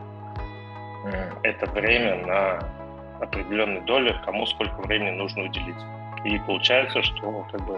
это 1.43 1.71
время 1.71 2.27
на 2.27 3.25
определенные 3.25 3.83
доли, 3.83 4.15
кому 4.25 4.47
сколько 4.47 4.81
времени 4.83 5.11
нужно 5.11 5.45
уделить. 5.45 5.77
И 6.25 6.39
получается, 6.41 7.03
что 7.03 7.47
как 7.51 7.67
бы 7.67 7.77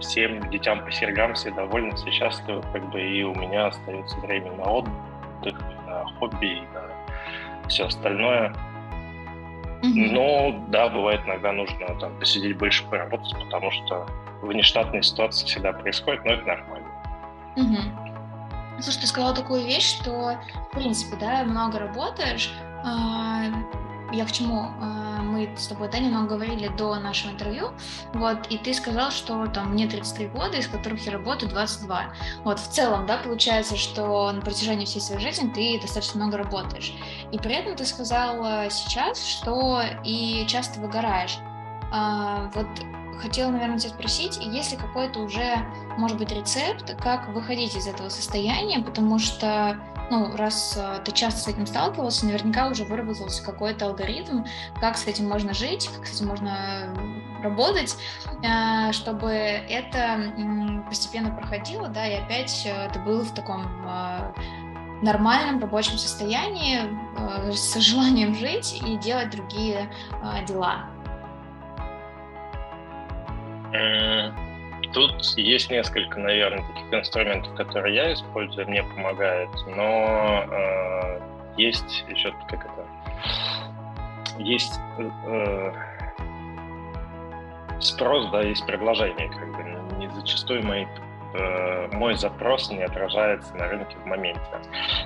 всем 0.00 0.48
детям 0.50 0.84
по 0.84 0.92
серьгам 0.92 1.34
все 1.34 1.50
довольны, 1.50 1.94
все 1.96 2.10
счастливы, 2.10 2.62
как 2.72 2.88
бы 2.90 3.00
и 3.00 3.22
у 3.22 3.34
меня 3.34 3.66
остается 3.66 4.18
время 4.20 4.52
на 4.52 4.64
отдых, 4.64 5.60
на 5.86 6.04
хобби 6.18 6.46
и 6.46 6.60
на 6.72 7.68
все 7.68 7.86
остальное. 7.86 8.52
Но 9.92 10.64
да, 10.68 10.88
бывает 10.88 11.20
иногда 11.26 11.52
нужно 11.52 11.86
там 12.00 12.18
посидеть 12.18 12.56
больше 12.56 12.84
поработать, 12.84 13.34
потому 13.44 13.70
что 13.70 14.06
внештатные 14.42 15.02
ситуации 15.02 15.46
всегда 15.46 15.72
происходят, 15.72 16.24
но 16.24 16.32
это 16.32 16.46
нормально. 16.46 16.88
Угу. 17.56 18.80
Слушай, 18.80 19.00
ты 19.02 19.06
сказала 19.06 19.34
такую 19.34 19.64
вещь, 19.64 19.98
что, 19.98 20.38
в 20.70 20.74
принципе, 20.74 21.16
да, 21.20 21.44
много 21.44 21.78
работаешь. 21.78 22.52
Я 24.14 24.24
к 24.26 24.32
чему? 24.32 24.70
А, 24.80 25.22
мы 25.22 25.50
с 25.56 25.66
тобой, 25.66 25.88
да, 25.90 25.98
немного 25.98 26.36
говорили 26.36 26.68
до 26.68 26.94
нашего 27.00 27.32
интервью, 27.32 27.70
вот, 28.12 28.46
и 28.48 28.58
ты 28.58 28.72
сказал, 28.72 29.10
что 29.10 29.46
там 29.48 29.72
мне 29.72 29.88
33 29.88 30.28
года, 30.28 30.56
из 30.56 30.68
которых 30.68 31.04
я 31.04 31.12
работаю 31.12 31.50
22. 31.50 32.12
Вот, 32.44 32.60
в 32.60 32.68
целом, 32.68 33.06
да, 33.06 33.16
получается, 33.16 33.76
что 33.76 34.30
на 34.30 34.40
протяжении 34.40 34.84
всей 34.84 35.00
своей 35.00 35.20
жизни 35.20 35.50
ты 35.52 35.80
достаточно 35.80 36.20
много 36.20 36.38
работаешь. 36.38 36.94
И 37.32 37.38
при 37.38 37.56
этом 37.56 37.74
ты 37.74 37.84
сказал 37.84 38.70
сейчас, 38.70 39.24
что 39.24 39.82
и 40.04 40.44
часто 40.46 40.80
выгораешь. 40.80 41.38
А, 41.90 42.50
вот 42.54 42.68
хотела, 43.20 43.50
наверное, 43.50 43.78
тебя 43.78 43.90
спросить, 43.90 44.38
есть 44.38 44.72
ли 44.72 44.78
какой-то 44.78 45.20
уже, 45.20 45.56
может 45.98 46.18
быть, 46.18 46.30
рецепт, 46.30 46.94
как 47.00 47.28
выходить 47.28 47.74
из 47.76 47.86
этого 47.86 48.08
состояния, 48.08 48.80
потому 48.80 49.18
что, 49.18 49.78
ну, 50.10 50.36
раз 50.36 50.76
э, 50.76 51.00
ты 51.04 51.12
часто 51.12 51.40
с 51.40 51.48
этим 51.48 51.66
сталкивался, 51.66 52.26
наверняка 52.26 52.68
уже 52.68 52.84
выработался 52.84 53.44
какой-то 53.44 53.86
алгоритм, 53.86 54.44
как 54.80 54.96
с 54.96 55.06
этим 55.06 55.28
можно 55.28 55.54
жить, 55.54 55.90
как 55.96 56.06
с 56.06 56.16
этим 56.16 56.28
можно 56.28 56.94
работать, 57.42 57.96
э, 58.42 58.92
чтобы 58.92 59.30
это 59.30 60.84
постепенно 60.86 61.30
проходило, 61.30 61.88
да, 61.88 62.06
и 62.06 62.14
опять 62.14 62.66
э, 62.66 62.90
ты 62.92 63.00
был 63.00 63.22
в 63.22 63.34
таком 63.34 63.64
нормальном 65.02 65.60
рабочем 65.60 65.98
состоянии, 65.98 66.78
с 67.52 67.78
желанием 67.78 68.34
жить 68.34 68.80
и 68.86 68.96
делать 68.96 69.30
другие 69.30 69.90
дела. 70.46 70.86
Тут 74.94 75.24
есть 75.36 75.70
несколько, 75.70 76.20
наверное, 76.20 76.64
таких 76.68 77.00
инструментов, 77.00 77.52
которые 77.56 77.94
я 77.96 78.12
использую, 78.12 78.68
мне 78.68 78.84
помогает, 78.84 79.50
но 79.66 80.44
э, 80.48 81.20
есть 81.56 82.04
еще 82.08 82.32
как 82.48 82.64
это, 82.64 82.86
есть 84.38 84.78
э, 84.98 85.72
спрос, 87.80 88.30
да, 88.30 88.42
есть 88.42 88.64
предложение, 88.66 89.28
как 89.28 89.56
бы 89.56 89.64
не 89.98 90.08
зачастую 90.10 90.64
мои 90.64 90.86
э, 91.34 91.88
мой 91.92 92.14
запрос 92.14 92.70
не 92.70 92.82
отражается 92.82 93.54
на 93.56 93.68
рынке 93.68 93.96
в 93.96 94.06
моменте. 94.06 94.40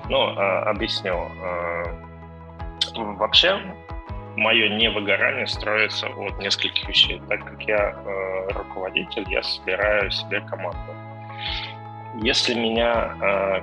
Ну, 0.09 0.31
э, 0.31 0.63
объясню. 0.65 1.15
Э, 1.43 1.85
вообще, 2.95 3.59
мое 4.39 4.69
невыгорание 4.69 5.47
строится 5.47 6.09
от 6.09 6.39
нескольких 6.39 6.89
вещей. 6.89 7.21
Так 7.29 7.45
как 7.45 7.61
я 7.63 7.91
э, 7.91 8.49
руководитель, 8.53 9.25
я 9.29 9.43
собираю 9.43 10.11
себе 10.11 10.41
команду. 10.43 10.95
Если 12.23 12.55
меня 12.55 13.15
э, 13.21 13.61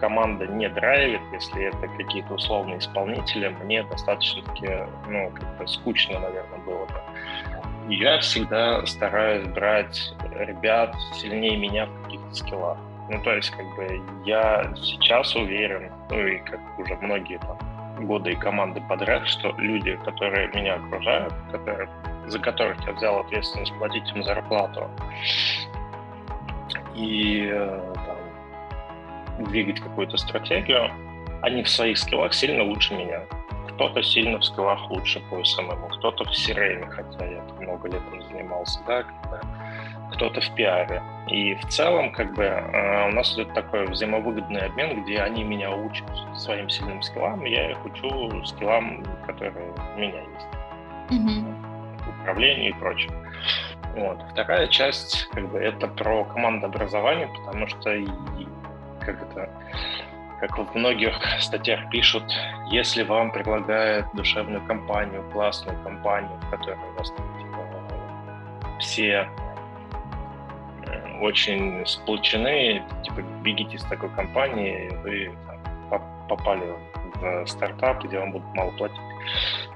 команда 0.00 0.46
не 0.46 0.68
драйвит, 0.68 1.20
если 1.32 1.66
это 1.66 1.88
какие-то 1.98 2.34
условные 2.34 2.78
исполнители, 2.78 3.48
мне 3.62 3.82
достаточно-таки, 3.84 4.68
ну, 5.08 5.30
как-то 5.30 5.66
скучно, 5.66 6.18
наверное, 6.18 6.58
было 6.60 6.86
бы. 6.86 7.94
Я 7.94 8.18
всегда 8.18 8.84
стараюсь 8.86 9.46
брать 9.48 10.12
ребят 10.34 10.94
сильнее 11.12 11.56
меня 11.56 11.86
в 11.86 12.04
каких-то 12.04 12.34
скиллах. 12.34 12.78
Ну, 13.08 13.22
то 13.22 13.34
есть, 13.34 13.50
как 13.50 13.66
бы, 13.76 14.02
я 14.24 14.72
сейчас 14.76 15.36
уверен, 15.36 15.92
ну, 16.10 16.26
и 16.26 16.38
как 16.38 16.60
уже 16.78 16.96
многие 16.96 17.38
там 17.38 17.75
года 18.00 18.30
и 18.30 18.36
команды 18.36 18.80
подряд, 18.88 19.26
что 19.26 19.54
люди, 19.58 19.96
которые 20.04 20.48
меня 20.48 20.74
окружают, 20.74 21.34
которые, 21.50 21.88
за 22.26 22.38
которых 22.38 22.84
я 22.86 22.92
взял 22.92 23.20
ответственность 23.20 23.72
платить 23.78 24.10
им 24.14 24.22
зарплату 24.22 24.90
и 26.94 27.48
э, 27.52 27.94
там, 27.94 29.44
двигать 29.44 29.80
какую-то 29.80 30.16
стратегию, 30.16 30.90
они 31.42 31.62
в 31.62 31.68
своих 31.68 31.98
скиллах 31.98 32.32
сильно 32.32 32.62
лучше 32.62 32.94
меня. 32.94 33.22
Кто-то 33.76 34.02
сильно 34.02 34.38
в 34.38 34.44
скиллах 34.44 34.90
лучше 34.90 35.20
по 35.30 35.42
SMM, 35.44 35.88
кто-то 35.98 36.24
в 36.24 36.30
CRM, 36.30 36.88
хотя 36.90 37.26
я 37.26 37.42
много 37.60 37.88
лет 37.88 38.02
там 38.10 38.22
занимался, 38.22 38.80
да, 38.86 39.02
когда 39.02 39.40
кто-то 40.12 40.40
в 40.40 40.54
пиаре. 40.54 41.02
И 41.28 41.54
в 41.54 41.66
целом, 41.66 42.12
как 42.12 42.34
бы, 42.34 42.44
э, 42.44 43.08
у 43.08 43.12
нас 43.12 43.34
идет 43.34 43.52
такой 43.54 43.84
взаимовыгодный 43.86 44.60
обмен, 44.60 45.02
где 45.02 45.20
они 45.20 45.44
меня 45.44 45.70
учат 45.70 46.06
своим 46.36 46.68
сильным 46.68 47.02
скиллам, 47.02 47.44
я 47.44 47.72
их 47.72 47.84
учу 47.84 48.44
скиллам, 48.44 49.02
которые 49.26 49.52
у 49.52 49.98
меня 49.98 50.20
есть. 50.20 50.46
Mm-hmm. 51.10 52.20
Управление 52.22 52.70
и 52.70 52.72
прочее. 52.74 53.12
Вот. 53.96 54.22
Вторая 54.30 54.68
часть, 54.68 55.28
как 55.32 55.50
бы, 55.50 55.58
это 55.58 55.88
про 55.88 56.24
командообразование, 56.24 57.28
потому 57.28 57.66
что 57.66 57.92
и, 57.92 58.06
как 59.00 59.22
это, 59.22 59.50
как 60.40 60.58
в 60.58 60.74
многих 60.74 61.14
статьях 61.40 61.88
пишут, 61.90 62.24
если 62.70 63.02
вам 63.02 63.32
предлагают 63.32 64.06
душевную 64.14 64.62
компанию, 64.66 65.22
классную 65.32 65.82
компанию, 65.82 66.38
в 66.40 66.50
которой 66.50 66.76
у 66.76 66.98
вас 66.98 67.08
типа, 67.10 68.78
все 68.78 69.28
очень 71.20 71.86
сплочены, 71.86 72.82
типа 73.02 73.22
бегите 73.42 73.76
из 73.76 73.84
такой 73.84 74.10
компании, 74.10 74.90
вы 75.02 75.32
там, 75.90 76.02
попали 76.28 76.74
в 77.20 77.46
стартап, 77.46 78.04
где 78.04 78.18
вам 78.18 78.32
будут 78.32 78.54
мало 78.54 78.70
платить. 78.72 79.00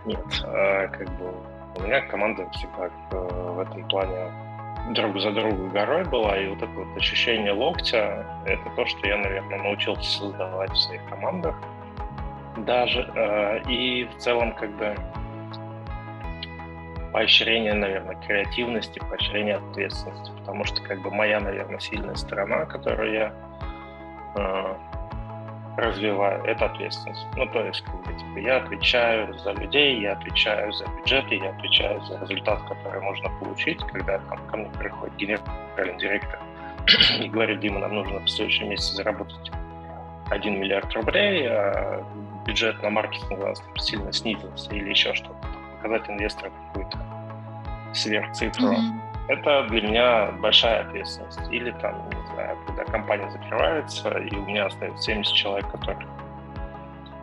Нет, 0.05 0.43
а, 0.45 0.89
как 0.89 1.09
бы 1.19 1.33
у 1.77 1.83
меня 1.83 2.01
команда 2.03 2.49
всегда 2.51 2.91
в 3.11 3.61
этом 3.61 3.89
плане 3.89 4.31
друг 4.91 5.21
за 5.21 5.31
другом 5.33 5.69
горой 5.71 6.05
была, 6.05 6.37
и 6.39 6.49
вот 6.49 6.59
это 6.59 6.73
вот 6.73 6.97
ощущение 6.97 7.53
локтя, 7.53 8.27
это 8.47 8.63
то, 8.77 8.87
что 8.87 9.07
я, 9.07 9.17
наверное, 9.19 9.63
научился 9.63 10.19
создавать 10.19 10.71
в 10.73 10.77
своих 10.77 11.05
командах. 11.09 11.57
даже 12.57 13.11
э, 13.15 13.63
и 13.69 14.05
в 14.05 14.17
целом 14.17 14.53
как 14.53 14.71
бы 14.77 14.95
поощрение, 17.13 17.75
наверное, 17.75 18.17
креативности, 18.27 18.99
поощрение 18.99 19.57
ответственности, 19.57 20.33
потому 20.39 20.65
что 20.65 20.83
как 20.83 21.01
бы 21.03 21.11
моя, 21.11 21.41
наверное, 21.41 21.79
сильная 21.79 22.15
сторона, 22.15 22.65
которую 22.67 23.13
я 23.13 23.33
э, 24.37 24.75
развиваю, 25.77 26.43
это 26.45 26.67
ответственность. 26.67 27.27
Ну, 27.37 27.47
то 27.47 27.65
есть, 27.65 27.83
как 27.83 27.95
бы, 28.05 28.13
типа, 28.13 28.39
я 28.39 28.57
отвечаю 28.59 29.37
за 29.39 29.53
людей, 29.53 30.01
я 30.01 30.13
отвечаю 30.13 30.73
за 30.73 30.87
бюджеты, 30.87 31.37
я 31.37 31.51
отвечаю 31.51 32.01
за 32.03 32.19
результат, 32.21 32.63
который 32.69 33.01
можно 33.01 33.31
получить, 33.41 33.79
когда 33.85 34.19
там, 34.19 34.39
ко 34.47 34.57
мне 34.57 34.71
приходит 34.79 35.17
генеральный 35.17 35.99
директор 35.99 36.39
и 37.21 37.29
говорит, 37.29 37.61
Дима, 37.61 37.81
нам 37.81 37.95
нужно 37.95 38.21
в 38.21 38.29
следующем 38.29 38.71
месяце 38.71 38.95
заработать 38.95 39.51
1 40.31 40.61
миллиард 40.61 40.93
рублей, 40.95 41.47
а 41.49 42.05
бюджет 42.47 42.83
на 42.83 42.91
маркетинг 42.91 43.33
у 43.33 43.47
нас 43.47 43.63
сильно 43.79 44.13
снизился 44.13 44.75
или 44.75 44.91
еще 44.91 45.15
что-то, 45.15 45.47
показать 45.77 46.09
инвестору 46.09 46.53
какую-то 46.69 46.99
сверхцифру. 47.93 48.73
Mm-hmm. 48.73 49.10
Это 49.31 49.63
для 49.69 49.81
меня 49.81 50.33
большая 50.41 50.81
ответственность. 50.81 51.41
Или 51.53 51.71
там, 51.71 51.95
не 52.11 52.35
знаю, 52.35 52.59
когда 52.67 52.85
компания 52.85 53.31
закрывается, 53.31 54.11
и 54.19 54.35
у 54.35 54.45
меня 54.45 54.67
остается 54.67 55.05
70 55.05 55.35
человек, 55.35 55.71
которых 55.71 56.01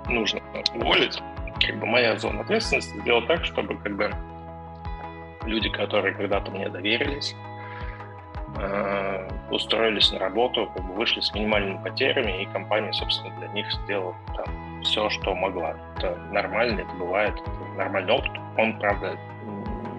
нужно 0.08 0.40
уволить, 0.74 1.22
как 1.60 1.78
бы 1.78 1.86
моя 1.86 2.18
зона 2.18 2.42
ответственности 2.42 2.98
сделать 3.02 3.28
так, 3.28 3.44
чтобы 3.44 3.76
как 3.76 3.98
бы 3.98 4.10
люди, 5.44 5.70
которые 5.70 6.14
когда-то 6.14 6.50
мне 6.50 6.70
доверились, 6.70 7.36
э, 8.58 9.30
устроились 9.52 10.10
на 10.14 10.20
работу, 10.20 10.72
как 10.74 10.86
бы 10.86 10.94
вышли 10.94 11.20
с 11.20 11.34
минимальными 11.34 11.84
потерями, 11.84 12.42
и 12.42 12.46
компания, 12.46 12.94
собственно, 12.94 13.38
для 13.38 13.50
них 13.50 13.70
сделала 13.70 14.16
там, 14.34 14.82
все, 14.82 15.10
что 15.10 15.36
могла. 15.36 15.76
Это 15.98 16.16
нормально, 16.32 16.80
это 16.80 16.94
бывает, 16.94 17.34
это 17.34 17.52
нормальный 17.76 18.14
опыт. 18.14 18.32
Он, 18.58 18.80
правда, 18.80 19.18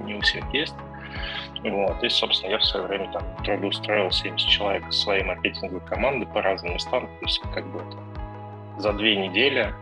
не 0.07 0.15
у 0.15 0.21
всех 0.23 0.43
есть. 0.55 0.75
Вот. 1.65 2.03
И, 2.03 2.09
собственно, 2.09 2.53
я 2.53 2.59
в 2.59 2.65
свое 2.65 2.87
время 2.87 3.11
там 3.13 3.23
трудоустроил 3.45 4.11
70 4.11 4.49
человек 4.49 4.89
из 4.89 5.01
своей 5.01 5.25
маркетинговой 5.25 5.81
команды 5.81 6.27
по 6.27 6.43
разным 6.43 6.75
местам. 6.75 7.07
То 7.07 7.27
есть, 7.27 7.41
как 7.53 7.67
бы 7.67 7.81
это 7.81 7.99
за 8.79 8.93
две 8.93 9.17
недели 9.17 9.75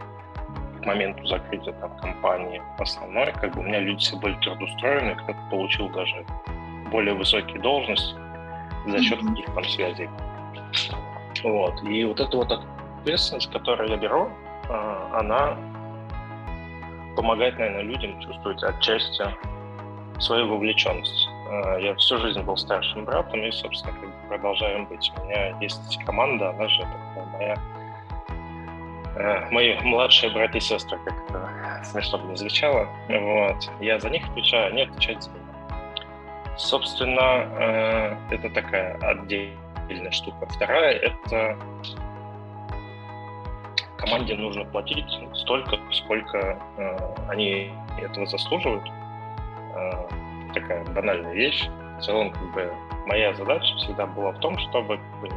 к 0.80 0.86
моменту 0.86 1.26
закрытия 1.26 1.72
там 1.74 1.96
компании 1.98 2.62
основной, 2.78 3.32
как 3.32 3.54
бы 3.54 3.60
у 3.60 3.64
меня 3.64 3.80
люди 3.80 3.98
все 3.98 4.16
были 4.16 4.34
трудоустроены, 4.36 5.14
кто-то 5.16 5.38
получил 5.50 5.88
даже 5.90 6.24
более 6.90 7.14
высокие 7.14 7.60
должности 7.60 8.14
за 8.86 9.02
счет 9.02 9.20
mm-hmm. 9.20 9.28
каких 9.28 9.54
там 9.54 9.64
связей. 9.64 10.10
Вот. 11.42 11.82
И 11.82 12.04
вот 12.04 12.20
эта 12.20 12.36
вот 12.36 12.50
ответственность, 12.50 13.50
которую 13.50 13.90
я 13.90 13.96
беру, 13.96 14.30
а, 14.68 15.20
она 15.20 15.56
помогает, 17.16 17.58
наверное, 17.58 17.82
людям 17.82 18.20
чувствовать 18.20 18.62
отчасти 18.62 19.24
свою 20.20 20.48
вовлеченность. 20.48 21.28
А, 21.48 21.78
я 21.78 21.94
всю 21.96 22.18
жизнь 22.18 22.40
был 22.42 22.56
старшим 22.56 23.04
братом 23.04 23.42
и, 23.42 23.50
собственно, 23.50 23.92
как 23.92 24.08
бы 24.08 24.28
продолжаем 24.28 24.86
быть. 24.86 25.12
У 25.16 25.24
меня 25.24 25.58
есть 25.60 25.98
команда, 26.04 26.50
она 26.50 26.68
же 26.68 26.80
такая 26.82 27.26
моя 27.32 27.56
э, 29.16 29.50
мои 29.50 29.78
младшие 29.80 30.32
братья 30.32 30.58
и 30.58 30.60
сестры, 30.60 30.98
как 31.04 31.14
это 31.28 31.84
смешно 31.84 32.18
бы 32.18 32.28
не 32.28 32.36
звучало. 32.36 32.88
Вот. 33.08 33.70
Я 33.80 33.98
за 33.98 34.10
них 34.10 34.28
отвечаю, 34.28 34.72
они 34.72 34.82
отвечают 34.82 35.22
за 35.22 35.30
меня. 35.30 35.42
Собственно, 36.56 37.46
э, 37.58 38.16
это 38.30 38.50
такая 38.50 38.96
отдельная 38.98 40.10
штука. 40.10 40.46
Вторая— 40.46 40.92
это 40.94 41.56
команде 43.98 44.34
нужно 44.36 44.64
платить 44.64 45.06
столько, 45.34 45.78
сколько 45.92 46.58
э, 46.76 47.14
они 47.28 47.72
этого 47.98 48.26
заслуживают. 48.26 48.84
Э, 49.76 50.08
такая 50.54 50.84
банальная 50.86 51.32
вещь. 51.32 51.68
В 51.98 52.02
целом, 52.02 52.30
как 52.30 52.54
бы, 52.54 52.72
моя 53.06 53.34
задача 53.34 53.74
всегда 53.76 54.06
была 54.06 54.32
в 54.32 54.38
том, 54.40 54.58
чтобы 54.58 54.98
как 54.98 55.20
бы, 55.20 55.28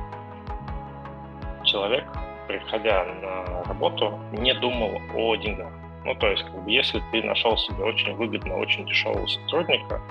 человек, 1.63 2.05
приходя 2.47 3.05
на 3.05 3.63
работу, 3.63 4.19
не 4.31 4.53
думал 4.53 4.99
о 5.15 5.35
деньгах. 5.35 5.71
Ну, 6.05 6.15
то 6.15 6.27
есть, 6.27 6.43
как 6.43 6.63
бы, 6.63 6.71
если 6.71 7.01
ты 7.11 7.23
нашел 7.23 7.57
себе 7.57 7.83
очень 7.83 8.13
выгодно, 8.15 8.55
очень 8.55 8.85
дешевого 8.85 9.27
сотрудника, 9.27 10.01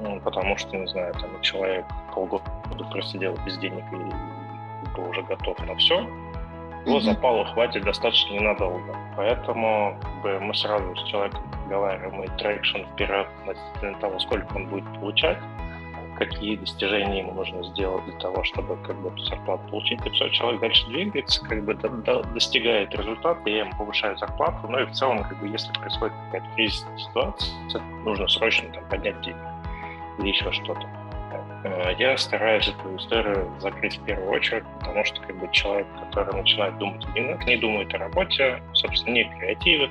ну, 0.00 0.20
потому 0.20 0.56
что, 0.56 0.76
не 0.76 0.86
знаю, 0.86 1.12
там 1.14 1.40
человек 1.42 1.84
полгода 2.14 2.44
просидел 2.90 3.36
без 3.44 3.58
денег 3.58 3.84
и 3.92 4.96
был 4.96 5.10
уже 5.10 5.22
готов 5.22 5.58
на 5.66 5.74
все, 5.76 6.00
его 6.84 6.98
mm-hmm. 6.98 7.00
запала 7.00 7.44
хватит 7.46 7.84
достаточно 7.84 8.34
ненадолго. 8.34 8.96
Поэтому 9.16 9.96
как 10.02 10.22
бы, 10.22 10.40
мы 10.40 10.54
сразу 10.54 10.96
с 10.96 11.04
человеком 11.04 11.42
проговариваем 11.72 12.22
и 12.22 12.28
traction 12.38 12.78
вперед 12.92 13.26
относительно 13.40 13.98
того, 13.98 14.18
сколько 14.20 14.56
он 14.56 14.66
будет 14.66 14.84
получать, 15.00 15.38
какие 16.18 16.56
достижения 16.56 17.20
ему 17.20 17.32
нужно 17.32 17.64
сделать 17.64 18.04
для 18.04 18.18
того, 18.18 18.44
чтобы 18.44 18.76
как 18.86 18.96
бы 19.00 19.08
эту 19.08 19.24
зарплату 19.24 19.62
получить. 19.70 20.04
И 20.06 20.10
все, 20.10 20.28
человек 20.28 20.60
дальше 20.60 20.86
двигается, 20.88 21.44
как 21.46 21.64
бы 21.64 21.74
до, 21.74 21.88
до, 21.88 22.22
достигает 22.34 22.94
результата, 22.94 23.40
я 23.48 23.60
ему 23.60 23.72
повышаю 23.78 24.16
зарплату. 24.18 24.68
Ну 24.68 24.78
и 24.80 24.84
в 24.84 24.92
целом, 24.92 25.24
как 25.24 25.40
бы, 25.40 25.48
если 25.48 25.72
происходит 25.72 26.14
какая-то 26.26 26.54
кризисная 26.54 26.98
ситуация, 26.98 27.82
нужно 28.04 28.28
срочно 28.28 28.68
там, 28.72 28.84
поднять 28.90 29.20
деньги 29.22 29.40
или 30.18 30.28
еще 30.28 30.52
что-то. 30.52 30.86
Э, 31.64 31.94
я 31.98 32.18
стараюсь 32.18 32.68
эту 32.68 32.96
историю 32.96 33.50
закрыть 33.60 33.98
в 33.98 34.04
первую 34.04 34.30
очередь, 34.30 34.64
потому 34.78 35.04
что 35.04 35.20
как 35.22 35.36
бы 35.38 35.48
человек, 35.52 35.86
который 35.98 36.34
начинает 36.34 36.76
думать 36.76 37.04
о 37.06 37.18
не 37.18 37.56
думает 37.56 37.94
о 37.94 37.98
работе, 37.98 38.62
собственно, 38.74 39.14
не 39.14 39.24
креативит, 39.24 39.90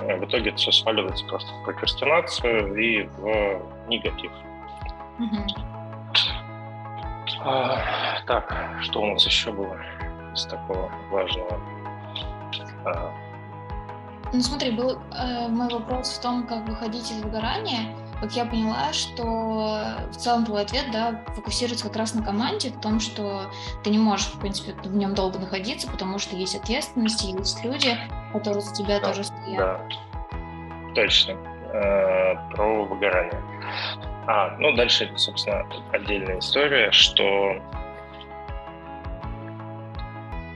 в 0.00 0.24
итоге 0.24 0.50
это 0.50 0.58
все 0.58 0.72
сваливается 0.72 1.24
просто 1.26 1.52
в 1.52 1.64
прокрастинацию 1.64 2.74
и 2.74 3.02
в 3.02 3.88
негатив. 3.88 4.32
Mm-hmm. 5.18 5.70
А, 7.44 8.20
так, 8.26 8.54
что 8.82 9.02
у 9.02 9.06
нас 9.12 9.24
еще 9.24 9.52
было 9.52 9.76
из 10.32 10.44
такого 10.46 10.90
важного? 11.10 11.60
А. 12.84 13.12
Ну 14.32 14.40
смотри, 14.40 14.70
был 14.70 14.98
э, 15.12 15.48
мой 15.48 15.68
вопрос 15.68 16.18
в 16.18 16.22
том, 16.22 16.46
как 16.46 16.68
выходить 16.68 17.10
из 17.10 17.22
выгорания 17.22 17.94
как 18.20 18.32
я 18.32 18.44
поняла, 18.44 18.92
что 18.92 19.22
в 20.10 20.16
целом 20.16 20.44
твой 20.44 20.62
ответ, 20.62 20.86
да, 20.92 21.24
фокусируется 21.34 21.86
как 21.86 21.96
раз 21.96 22.14
на 22.14 22.22
команде, 22.22 22.68
в 22.68 22.80
том, 22.80 23.00
что 23.00 23.50
ты 23.82 23.90
не 23.90 23.98
можешь, 23.98 24.26
в 24.26 24.40
принципе, 24.40 24.72
в 24.72 24.94
нем 24.94 25.14
долго 25.14 25.38
находиться, 25.38 25.90
потому 25.90 26.18
что 26.18 26.36
есть 26.36 26.54
ответственность, 26.54 27.22
есть 27.24 27.64
люди, 27.64 27.96
которые 28.32 28.60
за 28.60 28.74
тебя 28.74 29.00
да, 29.00 29.08
тоже 29.08 29.24
стоят. 29.24 29.56
Да, 29.56 29.80
точно. 30.94 31.32
Э, 31.72 32.34
про 32.52 32.84
выгорание. 32.84 33.40
А, 34.26 34.56
ну, 34.58 34.74
дальше, 34.74 35.10
собственно, 35.16 35.66
отдельная 35.92 36.38
история, 36.40 36.90
что 36.90 37.56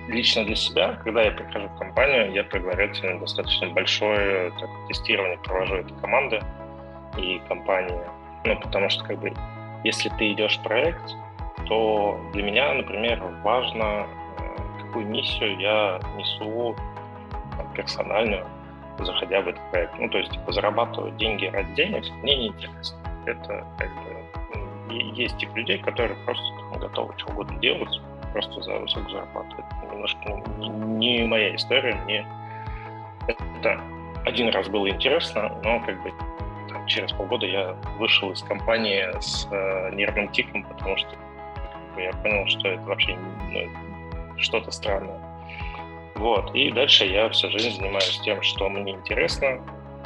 лично 0.09 0.45
для 0.45 0.57
себя, 0.57 0.99
когда 1.05 1.23
я 1.23 1.31
прихожу 1.31 1.69
в 1.69 1.79
компанию, 1.79 2.33
я 2.33 2.45
предварительно 2.45 3.21
достаточно 3.21 3.69
большое 3.71 4.51
так, 4.61 4.69
тестирование 4.89 5.39
провожу 5.39 5.77
этой 5.77 5.97
команды, 6.01 6.43
и 7.17 7.41
компании. 7.49 7.99
Ну, 8.45 8.59
потому 8.61 8.91
что, 8.91 9.05
как 9.05 9.19
бы, 9.19 9.33
если 9.85 10.09
ты 10.11 10.33
идешь 10.33 10.59
в 10.59 10.63
проект, 10.63 11.15
то 11.67 12.21
для 12.33 12.43
меня, 12.43 12.75
например, 12.75 13.23
важно, 13.43 14.07
э, 14.39 14.83
какую 14.83 15.07
миссию 15.07 15.59
я 15.59 16.01
несу 16.17 16.77
там, 17.57 17.73
персональную, 17.75 18.47
заходя 18.99 19.41
в 19.41 19.49
этот 19.49 19.71
проект. 19.71 19.99
Ну, 19.99 20.09
то 20.09 20.19
есть, 20.19 20.33
типа, 20.33 20.53
зарабатывать 20.53 21.17
деньги 21.17 21.47
ради 21.47 21.75
денег 21.75 22.05
мне 22.23 22.37
не 22.37 22.47
интересно. 22.49 22.99
Это, 23.27 23.67
как 23.79 23.89
бы, 23.95 24.95
есть 25.15 25.37
тип 25.39 25.55
людей, 25.55 25.79
которые 25.79 26.17
просто 26.25 26.45
там, 26.71 26.81
готовы 26.81 27.15
что 27.17 27.33
угодно 27.33 27.59
делать, 27.61 28.01
просто 28.33 28.61
за 28.63 28.79
высокую 28.79 29.11
зарплату. 29.11 29.57
Это 29.59 29.93
немножко 29.93 30.43
ну, 30.59 30.73
не, 30.99 31.19
не 31.19 31.27
моя 31.27 31.55
история, 31.55 31.95
мне 32.05 32.27
это 33.27 33.81
один 34.25 34.49
раз 34.51 34.69
было 34.69 34.89
интересно, 34.89 35.59
но 35.63 35.81
как 35.81 36.03
бы 36.03 36.13
через 36.87 37.13
полгода 37.13 37.47
я 37.47 37.73
вышел 37.99 38.31
из 38.33 38.43
компании 38.43 39.07
с 39.21 39.47
э, 39.51 39.91
нервным 39.95 40.29
тиком, 40.29 40.65
потому 40.65 40.97
что 40.97 41.11
я 41.97 42.13
понял, 42.13 42.47
что 42.49 42.69
это 42.69 42.83
вообще 42.83 43.17
ну, 43.17 44.39
что-то 44.39 44.71
странное. 44.71 45.21
Вот. 46.17 46.55
И 46.55 46.71
дальше 46.71 47.07
я 47.07 47.29
всю 47.31 47.51
жизнь 47.51 47.77
занимаюсь 47.77 48.21
тем, 48.25 48.43
что 48.43 48.69
мне 48.69 48.93
интересно, 48.93 49.61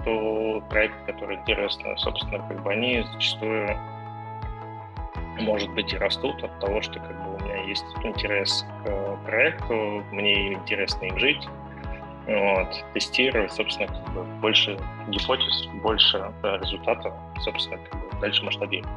то 0.04 0.62
проекты, 0.70 1.12
которые 1.12 1.38
интересны, 1.40 1.96
собственно, 1.98 2.38
как 2.48 2.62
бы 2.62 2.72
они 2.72 3.02
зачастую, 3.12 3.68
может 5.40 5.70
быть, 5.74 5.92
и 5.92 5.98
растут 5.98 6.42
от 6.42 6.58
того, 6.60 6.80
что 6.80 6.98
как 7.00 7.24
бы 7.24 7.36
у 7.36 7.44
меня 7.44 7.62
есть 7.64 7.84
интерес 8.02 8.64
к 8.84 9.16
проекту, 9.24 10.02
мне 10.12 10.54
интересно 10.54 11.04
им 11.06 11.18
жить, 11.18 11.46
вот, 12.28 12.84
тестировать, 12.92 13.52
собственно, 13.52 13.88
как 13.88 14.12
бы 14.12 14.22
больше 14.40 14.78
гипотез, 15.08 15.66
больше 15.82 16.30
да, 16.42 16.58
результатов, 16.58 17.14
собственно, 17.40 17.78
как 17.78 18.00
бы 18.00 18.20
дальше 18.20 18.44
масштабировать. 18.44 18.88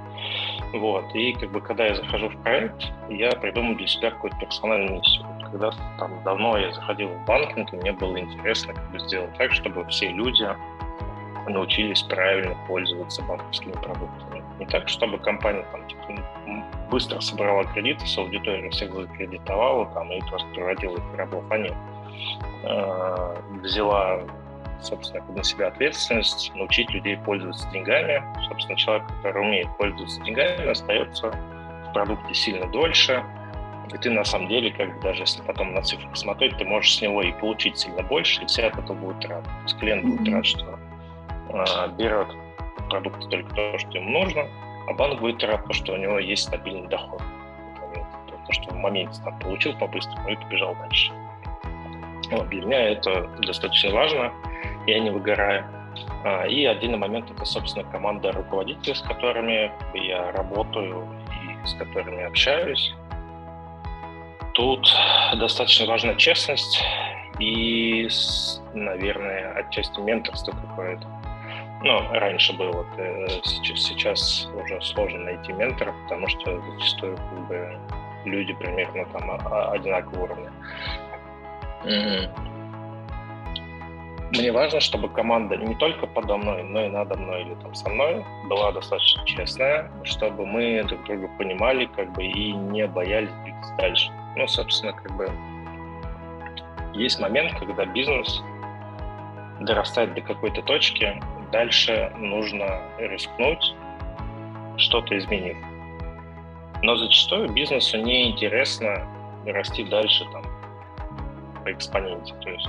Вот, 0.73 1.15
и 1.15 1.31
как 1.33 1.51
бы 1.51 1.61
когда 1.61 1.85
я 1.85 1.95
захожу 1.95 2.27
в 2.27 2.43
проект, 2.43 2.91
я 3.09 3.31
придумаю 3.31 3.77
для 3.77 3.87
себя 3.87 4.11
какую-то 4.11 4.37
персональную 4.37 4.99
миссию. 4.99 5.25
когда 5.43 5.71
там 5.97 6.23
давно 6.23 6.57
я 6.57 6.73
заходил 6.73 7.07
в 7.07 7.25
банкинг, 7.25 7.73
и 7.73 7.77
мне 7.77 7.93
было 7.93 8.19
интересно 8.19 8.73
как 8.73 8.91
бы 8.91 8.99
сделать 8.99 9.33
так, 9.37 9.53
чтобы 9.53 9.85
все 9.85 10.09
люди 10.09 10.47
научились 11.47 12.03
правильно 12.03 12.55
пользоваться 12.67 13.21
банковскими 13.23 13.73
продуктами. 13.73 14.43
Не 14.59 14.65
так, 14.65 14.89
чтобы 14.89 15.17
компания 15.17 15.65
там 15.71 15.87
типа, 15.87 16.01
быстро 16.89 17.19
собрала 17.21 17.63
кредиты 17.63 18.05
с 18.05 18.17
аудитории, 18.17 18.69
всех 18.69 18.93
закредитовала 18.93 19.85
там, 19.93 20.11
и 20.11 20.19
просто 20.29 20.47
проводила 20.53 20.97
их 20.97 21.15
рабов, 21.15 21.43
а 21.49 21.57
нет. 21.57 21.73
Э, 22.63 23.35
взяла 23.61 24.21
собственно, 24.81 25.23
на 25.35 25.43
себя 25.43 25.67
ответственность, 25.67 26.51
научить 26.55 26.89
людей 26.91 27.17
пользоваться 27.17 27.69
деньгами. 27.71 28.23
Собственно, 28.47 28.77
человек, 28.77 29.07
который 29.17 29.41
умеет 29.43 29.67
пользоваться 29.77 30.21
деньгами, 30.21 30.69
остается 30.69 31.29
в 31.29 31.93
продукте 31.93 32.33
сильно 32.33 32.67
дольше, 32.67 33.23
и 33.93 33.97
ты 33.97 34.09
на 34.09 34.23
самом 34.23 34.47
деле, 34.47 34.71
как 34.71 34.99
даже 35.01 35.23
если 35.23 35.41
потом 35.41 35.73
на 35.73 35.81
цифры 35.81 36.07
посмотреть, 36.09 36.57
ты 36.57 36.65
можешь 36.65 36.95
с 36.95 37.01
него 37.01 37.21
и 37.21 37.31
получить 37.33 37.77
сильно 37.77 38.01
больше, 38.03 38.41
и 38.41 38.45
все 38.45 38.67
от 38.67 38.77
этого 38.77 38.97
будут 38.97 39.25
рады. 39.25 39.43
То 39.43 39.63
есть 39.63 39.79
клиент 39.79 40.05
будет 40.05 40.33
рад, 40.33 40.45
что 40.45 40.79
а, 41.49 41.87
берет 41.87 42.27
продукты 42.89 43.27
только 43.27 43.53
то, 43.53 43.77
что 43.79 43.97
ему 43.97 44.09
нужно, 44.09 44.47
а 44.87 44.93
банк 44.93 45.19
будет 45.19 45.43
рад, 45.43 45.65
то, 45.65 45.73
что 45.73 45.93
у 45.93 45.97
него 45.97 46.19
есть 46.19 46.43
стабильный 46.43 46.87
доход. 46.87 47.21
То, 48.47 48.53
что 48.53 48.73
в 48.73 48.77
моменте 48.77 49.21
там, 49.23 49.37
получил 49.39 49.77
по-быстрому 49.77 50.29
и 50.29 50.35
побежал 50.35 50.75
дальше. 50.75 51.11
Вот, 52.29 52.49
для 52.49 52.65
меня 52.65 52.89
это 52.89 53.27
достаточно 53.41 53.91
важно, 53.91 54.31
я 54.87 54.99
не 54.99 55.09
выгораю. 55.09 55.65
А, 56.23 56.45
и 56.45 56.65
отдельный 56.65 56.97
момент 56.97 57.29
это, 57.31 57.45
собственно, 57.45 57.89
команда 57.89 58.31
руководителей, 58.31 58.95
с 58.95 59.01
которыми 59.01 59.71
я 59.93 60.31
работаю 60.31 61.07
и 61.29 61.67
с 61.67 61.73
которыми 61.73 62.23
общаюсь. 62.23 62.93
Тут 64.53 64.87
достаточно 65.35 65.87
важна 65.87 66.15
честность 66.15 66.83
и, 67.39 68.07
наверное, 68.73 69.53
отчасти 69.53 69.99
менторство 69.99 70.51
какое-то. 70.51 71.07
Ну, 71.83 71.99
раньше 72.11 72.53
было, 72.53 72.85
сейчас, 73.43 73.79
сейчас 73.79 74.47
уже 74.53 74.79
сложно 74.81 75.19
найти 75.21 75.51
ментора, 75.51 75.95
потому 76.03 76.27
что 76.27 76.61
зачастую 76.61 77.17
как 77.17 77.47
бы, 77.47 77.79
люди 78.25 78.53
примерно 78.53 79.05
там 79.05 79.31
одинакового 79.71 80.25
уровня. 80.25 80.51
Мне 84.31 84.51
важно, 84.53 84.79
чтобы 84.79 85.09
команда 85.09 85.57
не 85.57 85.75
только 85.75 86.07
подо 86.07 86.37
мной, 86.37 86.63
но 86.63 86.85
и 86.85 86.87
надо 86.87 87.17
мной 87.17 87.41
или 87.41 87.53
там 87.55 87.75
со 87.75 87.89
мной 87.89 88.23
была 88.47 88.71
достаточно 88.71 89.25
честная, 89.25 89.91
чтобы 90.03 90.45
мы 90.45 90.83
друг 90.83 91.03
друга 91.03 91.27
понимали 91.37 91.85
как 91.85 92.13
бы 92.13 92.23
и 92.23 92.53
не 92.53 92.87
боялись 92.87 93.33
двигаться 93.43 93.75
дальше. 93.77 94.11
Ну, 94.37 94.47
собственно, 94.47 94.93
как 94.93 95.11
бы 95.17 95.29
есть 96.93 97.19
момент, 97.19 97.53
когда 97.59 97.85
бизнес 97.85 98.41
дорастает 99.59 100.13
до 100.13 100.21
какой-то 100.21 100.61
точки, 100.61 101.21
дальше 101.51 102.11
нужно 102.17 102.81
рискнуть, 102.99 103.75
что-то 104.77 105.17
изменив. 105.17 105.57
Но 106.83 106.95
зачастую 106.95 107.49
бизнесу 107.49 107.97
неинтересно 107.97 109.07
расти 109.45 109.83
дальше 109.83 110.25
там, 110.31 110.43
по 111.63 111.71
экспоненте. 111.71 112.33
То 112.41 112.49
есть 112.49 112.67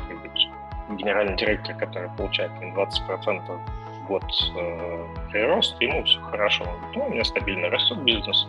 генеральный 0.90 1.36
директор, 1.36 1.76
который 1.76 2.10
получает 2.16 2.50
там, 2.58 2.74
20% 2.74 3.60
в 4.02 4.06
год 4.06 4.24
э, 4.56 5.06
прирост, 5.30 5.80
ему 5.80 6.04
все 6.04 6.20
хорошо. 6.20 6.64
Он 6.64 6.76
говорит, 6.76 6.96
ну, 6.96 7.06
у 7.06 7.10
меня 7.10 7.24
стабильно 7.24 7.70
растет 7.70 7.98
бизнес, 7.98 8.46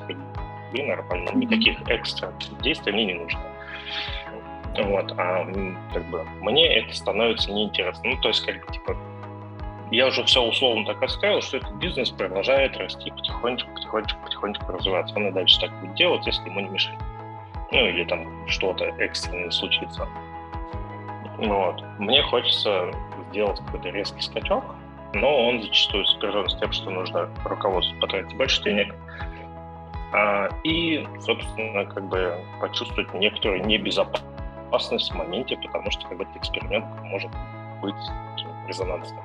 и 0.73 0.81
нормально, 0.81 1.29
никаких 1.35 1.77
экстра 1.87 2.33
действий 2.61 2.91
мне 2.91 3.05
не 3.05 3.13
нужно. 3.13 3.39
Вот, 4.75 5.13
а 5.17 5.45
как 5.93 6.03
бы 6.05 6.25
мне 6.41 6.65
это 6.79 6.95
становится 6.95 7.51
неинтересно. 7.51 8.09
Ну, 8.09 8.21
то 8.21 8.29
есть, 8.29 8.43
как 8.43 8.65
бы, 8.65 8.73
типа, 8.73 8.97
я 9.91 10.07
уже 10.07 10.23
все 10.23 10.41
условно 10.41 10.85
так 10.85 11.01
отстроил, 11.03 11.41
что 11.41 11.57
этот 11.57 11.73
бизнес 11.75 12.09
продолжает 12.09 12.75
расти 12.77 13.11
потихонечку, 13.11 13.69
потихонечку, 13.75 14.19
потихонечку 14.23 14.71
развиваться. 14.71 15.15
Он 15.15 15.27
и 15.27 15.31
дальше 15.31 15.59
так 15.59 15.71
будет 15.79 15.93
делать, 15.93 16.25
если 16.25 16.49
ему 16.49 16.61
не 16.61 16.69
мешать. 16.69 16.97
Ну, 17.71 17.87
или 17.87 18.03
там 18.05 18.47
что-то 18.47 18.85
экстренное 18.85 19.51
случится. 19.51 20.07
Вот. 21.43 21.83
Мне 21.99 22.21
хочется 22.23 22.91
сделать 23.29 23.59
какой-то 23.65 23.89
резкий 23.89 24.21
скачок, 24.21 24.63
но 25.13 25.47
он 25.47 25.61
зачастую 25.61 26.05
сопряжен 26.05 26.49
с 26.49 26.57
тем, 26.57 26.71
что 26.71 26.89
нужно 26.89 27.29
руководству 27.45 27.99
потратить 27.99 28.35
больше 28.37 28.63
денег, 28.63 28.93
а, 30.13 30.49
и, 30.63 31.05
собственно, 31.19 31.85
как 31.85 32.07
бы 32.07 32.37
почувствовать 32.61 33.13
некоторую 33.13 33.65
небезопасность 33.65 35.11
в 35.11 35.15
моменте, 35.15 35.57
потому 35.57 35.89
что 35.91 36.07
как 36.07 36.17
бы, 36.17 36.23
этот 36.23 36.37
эксперимент 36.37 36.85
может 37.03 37.31
быть 37.81 37.95
резонансным. 38.67 39.23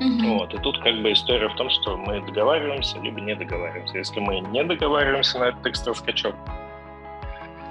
Mm-hmm. 0.00 0.38
Вот. 0.38 0.52
И 0.52 0.58
тут 0.58 0.78
как 0.82 1.00
бы 1.02 1.12
история 1.12 1.48
в 1.48 1.54
том, 1.54 1.70
что 1.70 1.96
мы 1.96 2.20
договариваемся, 2.20 2.98
либо 3.00 3.20
не 3.20 3.34
договариваемся. 3.34 3.98
Если 3.98 4.20
мы 4.20 4.40
не 4.40 4.64
договариваемся 4.64 5.38
на 5.38 5.44
этот 5.44 5.66
экстра 5.66 5.94
скачок, 5.94 6.34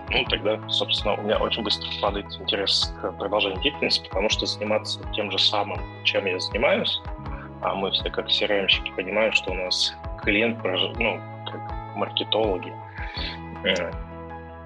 ну, 0.10 0.24
тогда, 0.26 0.60
собственно, 0.70 1.16
у 1.16 1.22
меня 1.22 1.38
очень 1.38 1.64
быстро 1.64 1.90
падает 2.02 2.26
интерес 2.40 2.94
к 3.02 3.12
продолжению 3.14 3.62
деятельности, 3.62 4.08
потому 4.08 4.30
что 4.30 4.46
заниматься 4.46 5.00
тем 5.14 5.32
же 5.32 5.40
самым, 5.40 5.80
чем 6.04 6.26
я 6.26 6.40
занимаюсь, 6.40 7.02
а 7.62 7.74
мы 7.74 7.92
все 7.92 8.10
как 8.10 8.28
crm 8.28 8.68
понимаем, 8.96 9.32
что 9.34 9.52
у 9.52 9.56
нас 9.56 9.96
клиент, 10.22 10.60
ну, 10.64 11.20
как 11.46 11.96
маркетологи. 11.96 12.74
Э, 13.64 13.92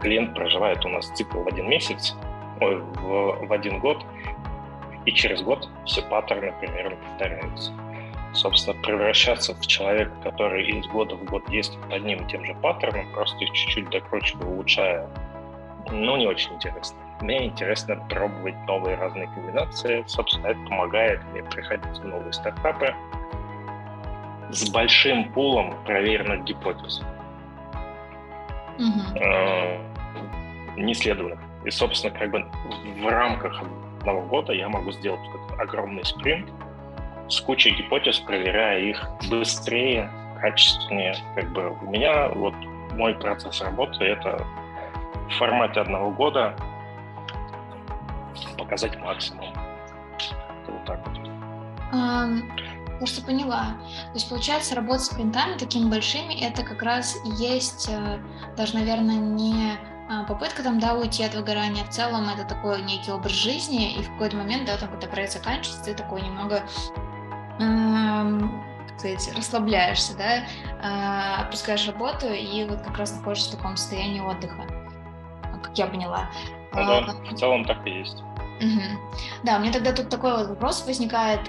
клиент 0.02 0.34
проживает 0.34 0.84
у 0.86 0.90
нас 0.90 1.08
цикл 1.10 1.42
в 1.42 1.48
один 1.48 1.70
месяц, 1.70 2.16
ой, 2.60 2.78
в, 2.78 3.48
в 3.48 3.54
один 3.54 3.80
год, 3.80 4.04
и 5.06 5.12
через 5.12 5.42
год 5.42 5.70
все 5.86 6.02
паттерны 6.02 6.54
примерно 6.60 6.96
повторяются. 6.96 7.72
Собственно, 8.34 8.80
превращаться 8.82 9.56
в 9.56 9.66
человека, 9.66 10.12
который 10.24 10.68
из 10.68 10.86
года 10.88 11.16
в 11.16 11.24
год 11.26 11.44
действует 11.50 11.92
одним 11.92 12.26
и 12.26 12.30
тем 12.30 12.46
же 12.46 12.54
паттерном, 12.56 13.12
просто 13.14 13.38
их 13.44 13.52
чуть-чуть 13.52 13.90
докручивая, 13.90 14.46
улучшая, 14.46 15.10
ну, 15.92 16.18
не 16.18 16.28
очень 16.28 16.54
интересно. 16.54 16.98
Мне 17.22 17.46
интересно 17.46 17.96
пробовать 18.10 18.56
новые 18.68 18.96
разные 18.96 19.28
комбинации. 19.28 20.04
Собственно, 20.08 20.48
это 20.48 20.60
помогает 20.68 21.20
мне 21.32 21.44
приходить 21.44 21.98
в 22.00 22.06
новые 22.06 22.34
стартапы 22.34 22.94
с 24.50 24.70
большим 24.70 25.32
пулом 25.34 25.76
проверенных 25.84 26.44
гипотез 26.46 27.02
угу. 28.78 29.20
э, 29.20 29.80
неисследованных. 30.78 31.40
И, 31.66 31.72
собственно, 31.72 32.18
как 32.18 32.32
бы 32.32 32.46
в 33.02 33.08
рамках 33.08 33.62
одного 34.00 34.22
года 34.22 34.54
я 34.54 34.70
могу 34.70 34.92
сделать 34.92 35.20
этот 35.28 35.60
огромный 35.60 36.06
спринт 36.06 36.50
с 37.28 37.42
кучей 37.42 37.72
гипотез, 37.72 38.20
проверяя 38.20 38.80
их 38.80 39.06
быстрее, 39.30 40.10
качественнее. 40.40 41.16
Как 41.36 41.52
бы 41.52 41.72
у 41.82 41.90
меня 41.90 42.30
вот 42.30 42.54
мой 42.94 43.16
процесс 43.16 43.62
работы— 43.62 44.04
это 44.06 44.46
в 45.30 45.38
формате 45.38 45.82
одного 45.82 46.12
года 46.12 46.56
показать 48.58 48.98
максимум. 49.00 49.54
Вот 50.68 50.86
так 50.86 51.00
вот. 51.08 51.18
Um, 51.94 52.44
Просто 52.98 53.22
поняла. 53.22 53.78
То 54.08 54.14
есть, 54.16 54.28
получается, 54.28 54.74
работа 54.74 55.00
с 55.00 55.10
принтами 55.10 55.58
такими 55.58 55.88
большими, 55.88 56.34
это 56.44 56.64
как 56.64 56.82
раз 56.82 57.16
есть 57.38 57.88
э, 57.90 58.20
даже, 58.58 58.74
наверное, 58.74 59.18
не 59.18 59.78
а, 60.10 60.24
попытка 60.24 60.64
там, 60.64 60.80
да, 60.80 60.96
уйти 60.96 61.24
от 61.24 61.36
выгорания. 61.36 61.84
В 61.84 61.90
целом 61.90 62.28
это 62.30 62.44
такой 62.44 62.82
некий 62.82 63.12
образ 63.12 63.34
жизни, 63.34 63.94
и 63.94 64.02
в 64.02 64.12
какой-то 64.14 64.38
момент, 64.38 64.66
да, 64.66 64.78
там, 64.78 64.90
когда 64.90 65.08
проект 65.08 65.34
заканчивается, 65.34 65.84
ты 65.84 65.94
такой 65.94 66.22
немного 66.22 66.64
эм, 67.60 68.64
как 68.88 69.00
сказать, 69.00 69.38
расслабляешься, 69.38 70.18
да, 70.18 70.38
э, 70.38 71.42
отпускаешь 71.42 71.86
работу 71.88 72.28
и 72.28 72.64
вот 72.64 72.82
как 72.82 72.98
раз 72.98 73.16
находишься 73.16 73.52
в 73.52 73.58
таком 73.58 73.78
состоянии 73.78 74.22
отдыха, 74.22 74.64
как 75.62 75.78
я 75.78 75.88
поняла. 75.88 76.30
Ну, 76.74 76.86
да, 76.86 76.98
а, 77.00 77.34
в 77.34 77.36
целом 77.36 77.66
так 77.66 77.86
и 77.88 77.92
есть. 77.92 78.18
Угу. 78.60 79.16
Да, 79.44 79.58
у 79.58 79.60
меня 79.60 79.72
тогда 79.72 79.94
тут 79.94 80.10
такой 80.10 80.36
вот 80.36 80.48
вопрос 80.48 80.86
возникает 80.86 81.42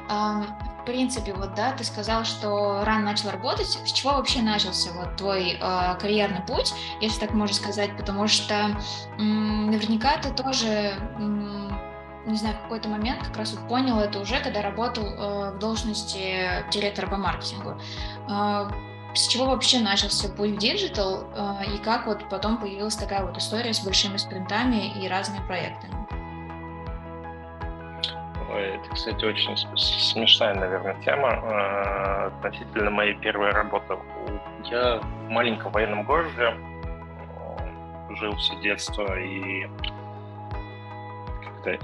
принципе, 0.88 1.34
вот, 1.34 1.54
да, 1.54 1.72
ты 1.72 1.84
сказал, 1.84 2.24
что 2.24 2.82
рано 2.82 3.04
начал 3.04 3.30
работать. 3.30 3.66
С 3.66 3.92
чего 3.92 4.12
вообще 4.12 4.40
начался 4.40 4.90
вот 4.92 5.16
твой 5.16 5.58
э, 5.60 5.94
карьерный 6.00 6.40
путь, 6.40 6.72
если 7.02 7.20
так 7.20 7.34
можно 7.34 7.54
сказать, 7.54 7.94
потому 7.98 8.26
что 8.26 8.74
м, 9.18 9.70
наверняка 9.70 10.16
ты 10.16 10.30
тоже, 10.30 10.94
м, 11.18 11.78
не 12.24 12.36
знаю, 12.36 12.56
в 12.56 12.62
какой-то 12.62 12.88
момент 12.88 13.22
как 13.22 13.36
раз 13.36 13.52
вот 13.52 13.68
понял 13.68 14.00
это 14.00 14.18
уже, 14.18 14.40
когда 14.40 14.62
работал 14.62 15.04
э, 15.04 15.50
в 15.54 15.58
должности 15.58 16.64
директора 16.72 17.06
по 17.06 17.18
маркетингу. 17.18 17.78
Э, 18.30 18.70
с 19.14 19.26
чего 19.26 19.46
вообще 19.46 19.80
начался 19.80 20.28
путь 20.28 20.50
в 20.50 20.58
digital 20.58 21.24
э, 21.34 21.74
и 21.74 21.78
как 21.78 22.06
вот 22.06 22.28
потом 22.28 22.58
появилась 22.58 22.96
такая 22.96 23.24
вот 23.24 23.36
история 23.36 23.72
с 23.72 23.80
большими 23.80 24.16
спринтами 24.16 24.92
и 25.02 25.08
разными 25.08 25.44
проектами? 25.46 25.94
Это, 28.50 28.94
кстати, 28.94 29.24
очень 29.24 29.56
смешная, 29.76 30.54
наверное, 30.54 30.94
тема 31.02 31.28
э, 31.30 32.26
относительно 32.28 32.90
моей 32.90 33.14
первой 33.14 33.50
работы. 33.50 33.98
Я 34.64 35.00
в 35.00 35.28
маленьком 35.28 35.72
военном 35.72 36.04
городе 36.04 36.54
жил 38.16 38.34
все 38.36 38.56
детство, 38.56 39.18
и 39.18 39.66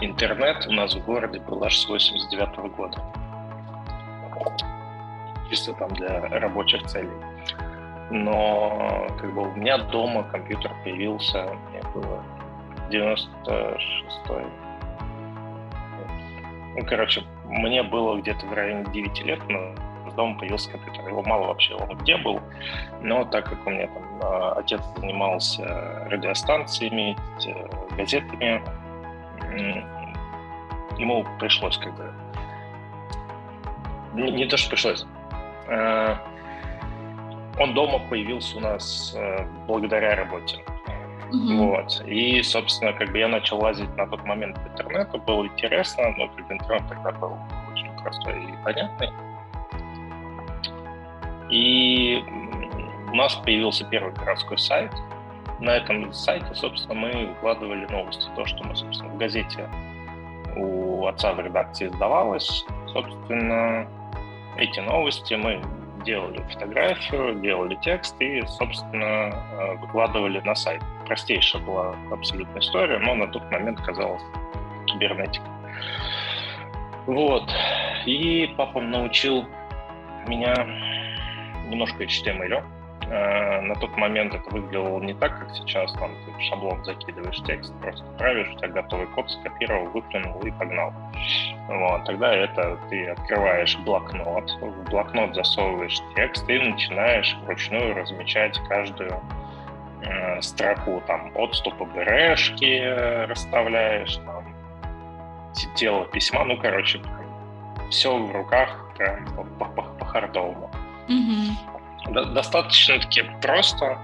интернет 0.00 0.66
у 0.66 0.72
нас 0.72 0.94
в 0.94 1.04
городе 1.04 1.40
был 1.40 1.62
аж 1.64 1.76
с 1.76 1.88
89 1.88 2.48
-го 2.56 2.68
года. 2.68 3.02
Чисто 5.54 5.72
там 5.74 5.88
для 5.90 6.20
рабочих 6.40 6.82
целей. 6.86 7.12
Но 8.10 9.06
как 9.20 9.32
бы 9.32 9.42
у 9.42 9.54
меня 9.54 9.78
дома 9.78 10.24
компьютер 10.24 10.72
появился, 10.82 11.46
мне 11.70 11.80
было 11.94 12.24
96 12.90 14.20
Ну, 16.76 16.86
короче, 16.88 17.22
мне 17.44 17.84
было 17.84 18.20
где-то 18.20 18.44
в 18.46 18.52
районе 18.52 18.84
9 18.92 19.22
лет, 19.22 19.38
но 19.48 19.76
дома 20.16 20.36
появился 20.40 20.72
компьютер. 20.72 21.06
Его 21.06 21.22
мало 21.22 21.46
вообще 21.46 21.74
он 21.76 21.96
где 21.98 22.16
был, 22.16 22.40
но 23.00 23.24
так 23.24 23.48
как 23.48 23.64
у 23.64 23.70
меня 23.70 23.86
там 23.86 24.02
а, 24.24 24.54
отец 24.54 24.80
занимался 24.96 26.08
радиостанциями, 26.10 27.16
э, 27.46 27.96
газетами, 27.96 28.60
ему 30.98 31.24
пришлось 31.38 31.78
как 31.78 31.94
бы... 31.94 32.12
Не, 34.14 34.32
не 34.32 34.46
то, 34.46 34.56
что 34.56 34.70
пришлось. 34.70 35.06
А, 35.68 36.18
он 37.58 37.74
дома 37.74 38.00
появился 38.10 38.56
у 38.58 38.60
нас 38.60 39.14
э, 39.16 39.46
благодаря 39.66 40.16
работе. 40.16 40.58
Mm-hmm. 41.32 41.56
Вот. 41.56 42.02
И, 42.06 42.42
собственно, 42.42 42.92
как 42.92 43.10
бы 43.12 43.18
я 43.18 43.28
начал 43.28 43.60
лазить 43.60 43.94
на 43.96 44.06
тот 44.06 44.24
момент 44.24 44.56
по 44.62 44.68
интернету, 44.68 45.18
было 45.18 45.46
интересно, 45.46 46.14
но 46.16 46.28
как 46.28 46.46
бы 46.46 46.54
интернет 46.54 46.88
тогда 46.88 47.12
был 47.12 47.36
очень 47.72 47.90
простой 48.02 48.44
и 48.44 48.64
понятный. 48.64 49.10
И 51.50 52.24
у 53.10 53.14
нас 53.14 53.34
появился 53.36 53.84
первый 53.84 54.12
городской 54.12 54.58
сайт. 54.58 54.92
На 55.60 55.70
этом 55.76 56.12
сайте, 56.12 56.52
собственно, 56.54 56.94
мы 56.94 57.26
выкладывали 57.28 57.86
новости. 57.86 58.28
То, 58.34 58.44
что 58.44 58.64
мы, 58.64 58.74
собственно, 58.74 59.10
в 59.10 59.18
газете 59.18 59.68
у 60.56 61.06
отца 61.06 61.32
в 61.32 61.40
редакции 61.40 61.86
издавалось. 61.86 62.64
Собственно, 62.92 63.86
эти 64.56 64.80
новости 64.80 65.34
мы 65.34 65.60
делали 66.04 66.42
фотографию, 66.52 67.40
делали 67.40 67.78
текст 67.82 68.14
и, 68.20 68.42
собственно, 68.46 69.32
э, 69.32 69.76
выкладывали 69.76 70.40
на 70.40 70.54
сайт. 70.54 70.82
Простейшая 71.06 71.62
была 71.62 71.96
абсолютно 72.10 72.58
история, 72.58 72.98
но 72.98 73.14
на 73.14 73.26
тот 73.28 73.50
момент 73.50 73.80
казалось 73.80 74.22
кибернетика. 74.86 75.46
Вот. 77.06 77.50
И 78.06 78.52
папа 78.56 78.80
научил 78.80 79.44
меня 80.26 80.54
немножко 81.68 82.04
HTML. 82.04 82.62
Э, 83.10 83.60
на 83.60 83.74
тот 83.76 83.96
момент 83.96 84.34
это 84.34 84.48
выглядело 84.50 84.98
не 85.00 85.14
так, 85.14 85.38
как 85.38 85.50
сейчас, 85.54 85.92
там 85.94 86.10
ты 86.24 86.30
в 86.32 86.40
шаблон 86.40 86.84
закидываешь 86.84 87.40
текст, 87.46 87.72
просто 87.80 88.04
правишь, 88.18 88.48
у 88.48 88.58
тебя 88.58 88.68
готовый 88.68 89.06
код, 89.08 89.30
скопировал, 89.30 89.86
выплюнул 89.86 90.40
и 90.40 90.50
погнал. 90.50 90.92
Вот, 91.68 92.04
тогда 92.04 92.34
это 92.34 92.78
ты 92.88 93.08
открываешь 93.08 93.76
блокнот, 93.78 94.50
в 94.60 94.90
блокнот 94.90 95.34
засовываешь 95.34 96.00
текст 96.16 96.48
и 96.48 96.58
начинаешь 96.58 97.36
вручную 97.44 97.94
размечать 97.94 98.58
каждую 98.68 99.20
э, 100.02 100.40
строку, 100.40 101.02
там, 101.06 101.30
отступы 101.34 101.84
БРшки 101.84 103.26
расставляешь, 103.26 104.16
там, 104.16 104.54
тело 105.74 106.06
письма, 106.06 106.44
ну, 106.44 106.56
короче, 106.56 107.00
все 107.90 108.16
в 108.16 108.32
руках 108.32 108.90
прям 108.96 109.26
по-хардовому. 109.98 110.70
Mm-hmm. 111.08 111.73
Достаточно-таки 112.10 113.24
просто 113.40 113.98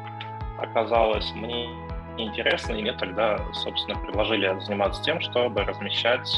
оказалось 0.58 1.32
мне 1.34 1.68
интересно, 2.16 2.72
и 2.72 2.82
мне 2.82 2.92
тогда, 2.92 3.38
собственно, 3.52 3.98
предложили 3.98 4.58
заниматься 4.60 5.02
тем, 5.02 5.20
чтобы 5.20 5.62
размещать 5.62 6.28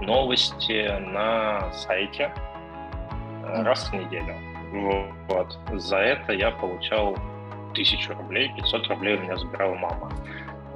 новости 0.00 0.98
на 0.98 1.72
сайте 1.72 2.32
mm-hmm. 3.42 3.62
раз 3.62 3.88
в 3.90 3.94
неделю. 3.94 4.36
Вот. 5.28 5.58
За 5.80 5.98
это 5.98 6.32
я 6.32 6.50
получал 6.50 7.16
тысячу 7.74 8.14
рублей, 8.14 8.52
500 8.56 8.88
рублей 8.88 9.16
у 9.16 9.20
меня 9.20 9.36
забирала 9.36 9.74
мама. 9.74 10.10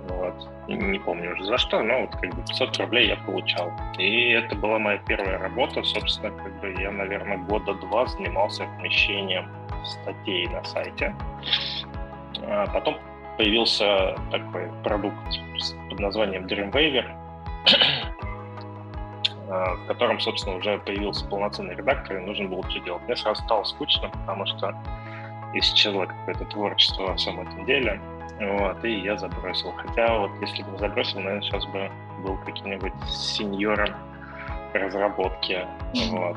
Вот. 0.08 0.48
Не 0.68 0.98
помню 0.98 1.32
уже 1.32 1.44
за 1.44 1.58
что, 1.58 1.82
но 1.82 2.02
вот 2.02 2.12
как 2.12 2.34
бы 2.34 2.42
500 2.42 2.78
рублей 2.78 3.08
я 3.08 3.16
получал. 3.16 3.72
И 3.98 4.30
это 4.30 4.56
была 4.56 4.78
моя 4.78 4.98
первая 4.98 5.38
работа. 5.38 5.82
Собственно, 5.82 6.30
как 6.36 6.60
бы 6.60 6.74
я, 6.80 6.90
наверное, 6.90 7.38
года 7.38 7.74
два 7.74 8.06
занимался 8.06 8.64
размещением 8.64 9.48
статей 9.84 10.48
на 10.48 10.62
сайте. 10.64 11.14
А 12.42 12.66
потом 12.66 12.98
появился 13.36 14.16
такой 14.30 14.70
продукт 14.82 15.16
под 15.88 15.98
названием 15.98 16.46
Dreamweaver, 16.46 17.06
а, 19.50 19.74
в 19.76 19.86
котором, 19.86 20.20
собственно, 20.20 20.56
уже 20.56 20.78
появился 20.78 21.26
полноценный 21.26 21.74
редактор, 21.74 22.18
и 22.18 22.20
нужно 22.20 22.48
было 22.48 22.62
все 22.68 22.80
делать. 22.80 23.02
Мне 23.04 23.16
сразу 23.16 23.42
стало 23.42 23.64
скучно, 23.64 24.08
потому 24.10 24.46
что 24.46 24.74
исчезло 25.54 26.06
какое-то 26.06 26.44
творчество 26.46 27.04
во 27.04 27.16
всем 27.16 27.40
этом 27.40 27.64
деле. 27.66 28.00
Вот, 28.40 28.84
и 28.84 29.00
я 29.00 29.16
забросил. 29.16 29.72
Хотя 29.72 30.18
вот 30.18 30.30
если 30.40 30.62
бы 30.62 30.70
не 30.72 30.78
забросил, 30.78 31.20
наверное, 31.20 31.42
сейчас 31.42 31.66
бы 31.66 31.90
был 32.22 32.38
каким-нибудь 32.44 32.92
сеньором 33.08 33.94
разработки. 34.72 35.66
Вот. 36.10 36.36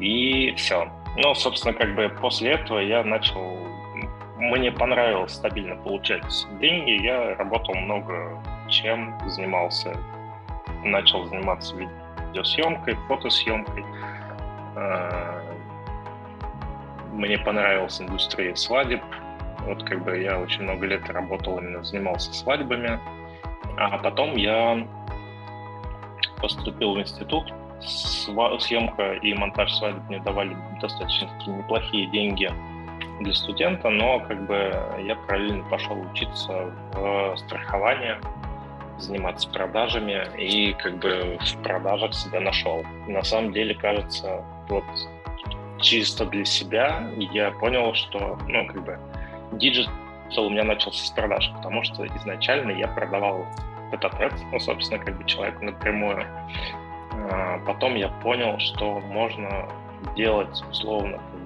И 0.00 0.52
все. 0.56 0.90
Ну, 1.20 1.34
собственно, 1.34 1.74
как 1.74 1.96
бы 1.96 2.08
после 2.20 2.52
этого 2.52 2.78
я 2.78 3.02
начал... 3.02 3.58
Мне 4.36 4.70
понравилось 4.70 5.32
стабильно 5.32 5.74
получать 5.74 6.22
деньги. 6.60 7.02
Я 7.04 7.34
работал 7.34 7.74
много 7.74 8.40
чем, 8.68 9.18
занимался. 9.28 9.96
Начал 10.84 11.26
заниматься 11.26 11.74
видеосъемкой, 11.74 12.94
фотосъемкой. 13.08 13.84
А, 14.76 15.42
мне 17.12 17.36
понравилась 17.38 18.00
индустрия 18.00 18.54
свадеб, 18.54 19.02
вот 19.66 19.82
как 19.82 20.04
бы 20.04 20.16
я 20.18 20.38
очень 20.38 20.62
много 20.62 20.86
лет 20.86 21.10
работал, 21.10 21.58
именно 21.58 21.82
занимался 21.82 22.32
свадьбами. 22.32 23.00
А 23.76 23.98
потом 23.98 24.36
я 24.36 24.86
поступил 26.40 26.94
в 26.94 27.00
институт. 27.00 27.52
Съемка 27.80 29.14
и 29.14 29.34
монтаж 29.34 29.72
свадеб 29.74 30.02
мне 30.08 30.20
давали 30.20 30.56
достаточно 30.80 31.28
неплохие 31.46 32.06
деньги 32.06 32.50
для 33.20 33.32
студента, 33.32 33.88
но 33.88 34.20
как 34.20 34.46
бы 34.46 34.72
я 35.04 35.16
параллельно 35.26 35.64
пошел 35.68 36.00
учиться 36.00 36.72
в 36.92 37.36
страхование, 37.36 38.20
заниматься 38.98 39.48
продажами 39.50 40.26
и 40.36 40.72
как 40.74 40.98
бы 40.98 41.38
в 41.40 41.62
продажах 41.62 42.14
себя 42.14 42.40
нашел. 42.40 42.84
На 43.06 43.22
самом 43.22 43.52
деле, 43.52 43.74
кажется, 43.74 44.44
вот 44.68 44.84
чисто 45.80 46.26
для 46.26 46.44
себя 46.44 47.08
я 47.16 47.50
понял, 47.52 47.94
что, 47.94 48.38
ну, 48.48 48.66
как 48.66 48.84
бы 48.84 48.98
digital 49.52 49.92
у 50.46 50.50
меня 50.50 50.64
начался 50.64 51.04
с 51.04 51.10
продаж, 51.10 51.50
потому 51.56 51.82
что 51.84 52.06
изначально 52.06 52.72
я 52.72 52.88
продавал 52.88 53.46
тет 53.90 54.12
ну, 54.52 54.60
собственно, 54.60 55.02
как 55.02 55.16
бы 55.16 55.24
человеку 55.24 55.64
напрямую. 55.64 56.26
А, 57.30 57.58
потом 57.66 57.94
я 57.94 58.08
понял, 58.08 58.58
что 58.58 59.00
можно 59.00 59.68
делать, 60.16 60.62
условно, 60.70 61.18
как 61.18 61.40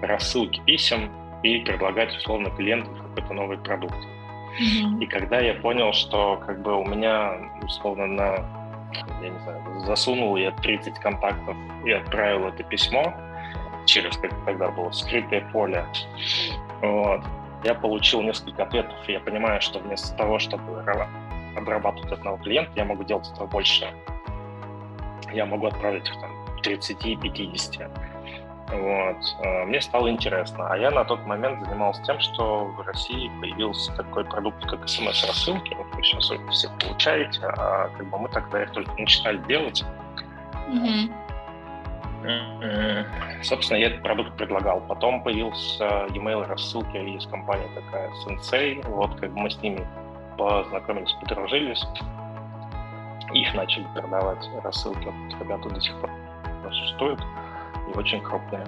бы 0.00 0.06
рассылки 0.06 0.60
писем 0.64 1.10
и 1.42 1.58
предлагать, 1.60 2.14
условно, 2.16 2.50
клиентам 2.50 2.94
какой-то 2.94 3.34
новый 3.34 3.58
продукт. 3.58 3.96
Mm-hmm. 3.96 5.02
И 5.02 5.06
когда 5.06 5.40
я 5.40 5.54
понял, 5.54 5.92
что 5.92 6.36
как 6.46 6.62
бы 6.62 6.74
у 6.76 6.84
меня, 6.84 7.32
условно, 7.62 8.06
на, 8.06 8.34
я 9.22 9.28
не 9.28 9.38
знаю, 9.40 9.80
засунул 9.80 10.36
я 10.36 10.50
30 10.52 10.98
контактов 11.00 11.56
и 11.84 11.90
отправил 11.92 12.48
это 12.48 12.62
письмо, 12.62 13.14
через, 13.86 14.16
как 14.16 14.32
тогда 14.44 14.70
было, 14.70 14.90
скрытое 14.90 15.42
поле. 15.52 15.84
Вот. 16.80 17.22
Я 17.64 17.74
получил 17.74 18.22
несколько 18.22 18.62
ответов, 18.62 18.96
и 19.08 19.12
я 19.12 19.20
понимаю, 19.20 19.60
что 19.60 19.78
вместо 19.78 20.16
того, 20.16 20.38
чтобы 20.38 20.82
обрабатывать 21.56 22.12
одного 22.12 22.36
клиента, 22.38 22.72
я 22.76 22.84
могу 22.84 23.04
делать 23.04 23.28
этого 23.32 23.46
больше. 23.46 23.92
Я 25.32 25.46
могу 25.46 25.66
отправить 25.66 26.06
их 26.08 26.20
там 26.20 26.30
30-50. 26.62 27.90
Вот. 28.68 29.16
Э, 29.44 29.64
мне 29.64 29.80
стало 29.80 30.10
интересно. 30.10 30.68
А 30.68 30.76
я 30.76 30.90
на 30.90 31.04
тот 31.04 31.24
момент 31.26 31.64
занимался 31.64 32.02
тем, 32.02 32.18
что 32.20 32.64
в 32.64 32.80
России 32.80 33.30
появился 33.40 33.94
такой 33.94 34.24
продукт, 34.24 34.64
как 34.66 34.88
смс-рассылки. 34.88 35.74
Вот 35.74 35.86
вы 35.94 36.02
сейчас 36.02 36.30
все 36.50 36.68
получаете, 36.80 37.40
а 37.42 37.88
как 37.96 38.10
бы 38.10 38.18
мы 38.18 38.28
тогда 38.28 38.62
их 38.62 38.72
только 38.72 38.92
начинали 38.98 39.38
делать. 39.46 39.84
Mm-hmm. 40.68 41.12
Собственно, 43.42 43.78
я 43.78 43.86
этот 43.88 44.02
продукт 44.02 44.36
предлагал. 44.36 44.80
Потом 44.80 45.22
появился 45.22 46.06
e-mail 46.10 46.44
рассылки 46.46 46.96
из 46.96 47.26
компании 47.26 47.68
такая 47.74 48.10
Sensei. 48.26 48.84
Вот 48.88 49.14
как 49.20 49.32
бы 49.32 49.40
мы 49.40 49.50
с 49.50 49.60
ними 49.62 49.86
познакомились, 50.36 51.12
подружились. 51.20 51.84
Их 53.32 53.54
начали 53.54 53.86
продавать 53.94 54.48
рассылки. 54.62 55.04
Вот 55.06 55.40
ребята 55.40 55.68
до 55.68 55.80
сих 55.80 55.98
пор 56.00 56.10
существуют 56.70 57.20
и 57.92 57.98
очень 57.98 58.20
крупные. 58.20 58.66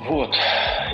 Вот. 0.00 0.36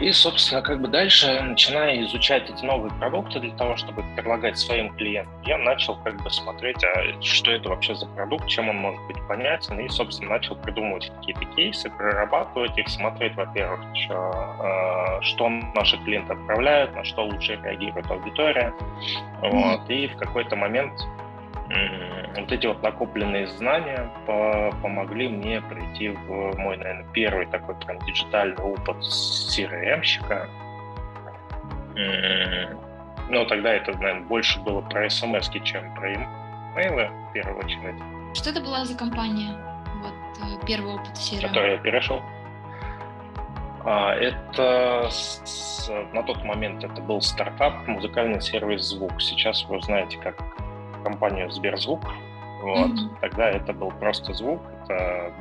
И, 0.01 0.13
собственно, 0.13 0.63
как 0.63 0.81
бы 0.81 0.89
дальше, 0.89 1.41
начиная 1.43 2.01
изучать 2.03 2.49
эти 2.49 2.65
новые 2.65 2.93
продукты 2.99 3.41
для 3.41 3.55
того, 3.57 3.77
чтобы 3.77 4.05
предлагать 4.15 4.59
своим 4.59 4.95
клиентам, 4.97 5.33
я 5.45 5.59
начал 5.59 5.97
как 6.05 6.23
бы 6.23 6.31
смотреть, 6.31 6.83
а 6.85 7.21
что 7.23 7.51
это 7.51 7.69
вообще 7.69 7.95
за 7.95 8.07
продукт, 8.07 8.47
чем 8.47 8.69
он 8.69 8.77
может 8.77 9.01
быть 9.07 9.17
понятен, 9.29 9.79
и, 9.81 9.89
собственно, 9.89 10.31
начал 10.31 10.55
придумывать 10.57 11.11
какие-то 11.19 11.45
кейсы, 11.57 11.91
прорабатывать 11.91 12.77
их, 12.79 12.89
смотреть, 12.89 13.35
во-первых, 13.35 13.81
что, 13.95 15.19
э, 15.21 15.23
что 15.23 15.49
наши 15.49 15.97
клиенты 15.99 16.33
отправляют, 16.33 16.95
на 16.95 17.05
что 17.05 17.25
лучше 17.25 17.59
реагирует 17.63 18.11
аудитория. 18.11 18.73
Вот. 19.43 19.89
И 19.89 20.07
в 20.07 20.17
какой-то 20.17 20.57
момент 20.57 20.93
вот 22.37 22.53
эти 22.53 22.67
вот 22.67 22.83
накопленные 22.83 23.47
знания 23.47 24.11
по 24.27 24.71
помогли 24.83 25.29
мне 25.29 25.61
прийти 25.61 26.09
в 26.09 26.57
мой, 26.59 26.77
наверное, 26.77 27.07
первый 27.13 27.47
такой 27.47 27.75
прям 27.77 27.99
диджитальный 28.01 28.57
опыт 28.57 28.97
CRM-щика. 28.97 30.49
Но 33.29 33.45
тогда 33.45 33.73
это, 33.73 33.93
наверное, 33.93 34.27
больше 34.27 34.59
было 34.61 34.81
про 34.81 35.09
смс 35.09 35.49
чем 35.63 35.95
про 35.95 36.13
имейлы, 36.13 37.09
в 37.29 37.33
первую 37.33 37.59
очередь. 37.59 38.03
Что 38.35 38.51
это 38.51 38.61
была 38.61 38.85
за 38.85 38.97
компания? 38.97 39.57
Вот 40.03 40.15
э, 40.43 40.67
первый 40.67 40.95
опыт 40.95 41.13
CRM. 41.13 41.43
Который 41.49 41.73
я 41.73 41.79
перешел. 41.79 42.23
А, 43.85 44.15
это 44.15 45.09
с, 45.11 45.91
на 46.13 46.23
тот 46.23 46.45
момент 46.45 46.83
это 46.83 47.01
был 47.01 47.21
стартап, 47.21 47.87
музыкальный 47.87 48.41
сервис 48.41 48.83
«Звук». 48.83 49.21
Сейчас 49.21 49.65
вы 49.65 49.81
знаете, 49.81 50.19
как 50.19 50.37
компанию 51.01 51.51
Сберзвук. 51.51 52.01
Вот. 52.63 52.91
Mm-hmm. 52.91 53.21
Тогда 53.21 53.51
это 53.51 53.73
был 53.73 53.91
просто 53.91 54.33
звук. 54.35 54.61
Это 54.85 55.33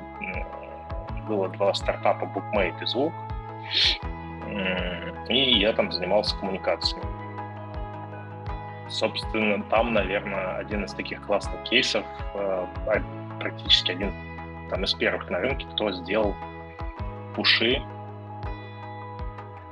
было 1.28 1.48
два 1.50 1.74
стартапа 1.74 2.26
Bookmate 2.26 2.82
и 2.82 2.86
Звук. 2.86 3.14
И 5.30 5.60
я 5.60 5.74
там 5.74 5.92
занимался 5.92 6.36
коммуникациями. 6.38 7.06
Собственно, 8.90 9.64
там, 9.66 9.94
наверное, 9.94 10.58
один 10.58 10.84
из 10.86 10.94
таких 10.94 11.24
классных 11.24 11.62
кейсов, 11.64 12.04
э, 12.34 12.66
практически 13.40 13.92
один 13.92 14.12
там, 14.72 14.84
из 14.84 14.94
первых 14.96 15.30
на 15.30 15.38
рынке, 15.40 15.68
кто 15.74 15.92
сделал 15.92 16.34
пуши 17.36 17.84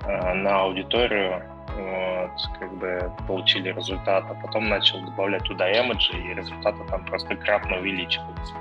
э, 0.06 0.34
на 0.34 0.60
аудиторию 0.60 1.42
вот, 1.78 2.32
как 2.60 2.74
бы 2.78 3.12
получили 3.28 3.72
результат, 3.72 4.26
а 4.30 4.34
потом 4.34 4.68
начал 4.68 5.00
добавлять 5.02 5.44
туда 5.44 5.72
эмоджи, 5.72 6.18
и 6.18 6.34
результаты 6.34 6.84
там 6.90 7.06
просто 7.06 7.36
кратно 7.36 7.78
увеличиваются. 7.78 8.54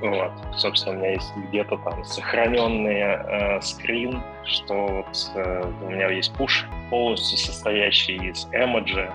Вот. 0.00 0.32
Собственно, 0.54 0.96
у 0.96 0.98
меня 0.98 1.12
есть 1.12 1.34
где-то 1.36 1.78
там 1.78 2.04
сохраненный 2.04 3.00
э, 3.00 3.60
скрин, 3.62 4.22
что 4.44 4.74
вот 4.74 5.32
э, 5.34 5.72
у 5.82 5.90
меня 5.90 6.08
есть 6.10 6.34
пуш 6.34 6.66
полностью 6.90 7.38
состоящий 7.38 8.16
из 8.16 8.46
эмоджи, 8.52 9.10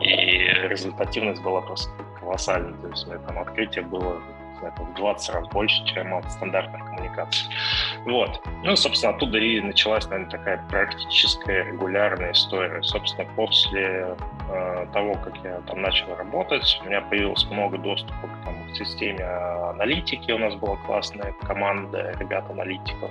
и 0.00 0.38
результативность 0.68 1.42
была 1.42 1.62
просто 1.62 1.90
колоссальная. 2.20 2.74
То 2.74 2.88
есть 2.88 3.06
у 3.06 3.10
меня 3.10 3.18
там 3.20 3.38
открытие 3.38 3.84
было 3.84 4.20
это 4.66 4.82
в 4.82 4.94
20 4.94 5.34
раз 5.34 5.48
больше, 5.48 5.84
чем 5.86 6.14
от 6.14 6.30
стандартных 6.30 6.84
коммуникаций. 6.84 7.48
Вот. 8.04 8.40
Ну, 8.64 8.76
собственно, 8.76 9.14
оттуда 9.14 9.38
и 9.38 9.60
началась, 9.60 10.06
наверное, 10.08 10.30
такая 10.30 10.64
практическая 10.68 11.64
регулярная 11.64 12.32
история. 12.32 12.82
Собственно, 12.82 13.28
после 13.34 14.16
э, 14.50 14.86
того, 14.92 15.14
как 15.14 15.36
я 15.44 15.60
там 15.62 15.82
начал 15.82 16.14
работать, 16.16 16.80
у 16.82 16.88
меня 16.88 17.00
появилось 17.02 17.44
много 17.50 17.78
доступа 17.78 18.26
к, 18.26 18.44
там, 18.44 18.72
к 18.72 18.76
системе 18.76 19.24
аналитики. 19.24 20.30
У 20.32 20.38
нас 20.38 20.54
была 20.54 20.76
классная 20.86 21.32
команда 21.42 22.12
ребят-аналитиков. 22.18 23.10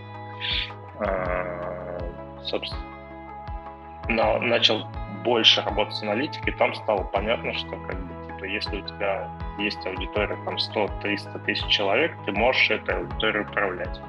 Э, 0.99 1.99
собственно, 2.43 2.81
на, 4.10 4.39
начал 4.39 4.88
больше 5.23 5.62
работать 5.62 5.95
с 5.95 6.03
аналитикой, 6.03 6.53
там 6.53 6.73
стало 6.73 7.03
понятно, 7.03 7.53
что 7.53 7.69
как 7.69 7.99
бы 7.99 8.16
типа, 8.38 8.45
если 8.45 8.82
у 8.82 8.86
тебя 8.86 9.30
есть 9.58 9.86
аудитория 9.86 10.38
там 10.45 10.56
100-300 10.56 11.45
тысяч 11.45 11.67
человек, 11.67 12.15
ты 12.26 12.32
можешь 12.32 12.69
этой 12.69 12.95
аудиторией 12.95 13.43
управлять. 13.43 14.00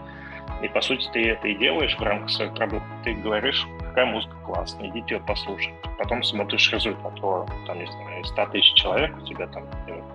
И, 0.63 0.69
по 0.69 0.81
сути, 0.81 1.09
ты 1.13 1.31
это 1.31 1.47
и 1.47 1.55
делаешь 1.55 1.97
в 1.97 2.03
рамках 2.03 2.31
своих 2.31 2.55
работы. 2.57 2.85
Ты 3.05 3.15
говоришь, 3.15 3.67
какая 3.81 4.07
музыка 4.07 4.35
классная, 4.45 4.89
идите 4.89 5.17
ее 5.17 5.21
послушать. 5.21 5.75
Потом 5.99 6.23
смотришь 6.23 6.73
результат. 6.73 7.13
О, 7.23 7.47
там, 7.67 7.79
не 7.79 7.87
знаю, 7.87 8.25
100 8.25 8.47
тысяч 8.47 8.75
человек, 8.75 9.17
у 9.17 9.27
тебя 9.27 9.47
там 9.49 9.65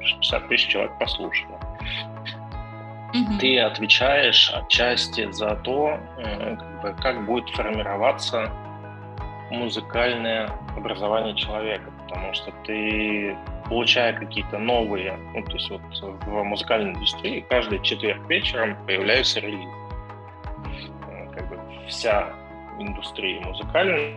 60 0.02 0.48
тысяч 0.50 0.68
человек 0.68 0.92
послушало. 1.00 1.60
Mm-hmm. 3.14 3.40
Ты 3.40 3.60
отвечаешь 3.60 4.52
отчасти 4.54 5.32
за 5.32 5.56
то, 5.58 6.00
э, 6.18 6.56
как, 6.58 6.82
бы, 6.82 7.02
как 7.02 7.26
будет 7.26 7.48
формироваться 7.52 8.52
музыкальное 9.52 10.50
образование 10.76 11.36
человека, 11.36 11.92
потому 12.04 12.34
что 12.34 12.52
ты 12.66 13.38
получая 13.70 14.14
какие-то 14.14 14.58
новые, 14.60 15.18
ну, 15.34 15.44
то 15.44 15.54
есть 15.54 15.70
вот 15.70 15.82
в 16.26 16.44
музыкальной 16.44 16.92
индустрии 16.92 17.46
каждый 17.50 17.82
четверг 17.82 18.28
вечером 18.28 18.78
появляются 18.86 19.40
релизы. 19.40 19.72
Э, 21.10 21.28
как 21.34 21.50
бы 21.50 21.60
вся 21.88 22.34
индустрия 22.80 23.42
музыкальная 23.42 24.16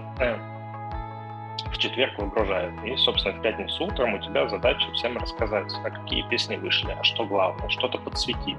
в 1.77 1.79
четверг 1.79 2.19
выгружает. 2.19 2.73
И, 2.85 2.97
собственно, 2.97 3.39
в 3.39 3.43
пятницу 3.43 3.85
утром 3.85 4.15
у 4.15 4.19
тебя 4.19 4.49
задача 4.49 4.91
всем 4.93 5.17
рассказать, 5.19 5.71
а 5.85 5.91
какие 5.91 6.23
песни 6.29 6.57
вышли, 6.57 6.95
а 6.99 7.03
что 7.03 7.25
главное, 7.25 7.69
что-то 7.69 7.99
подсветить. 7.99 8.59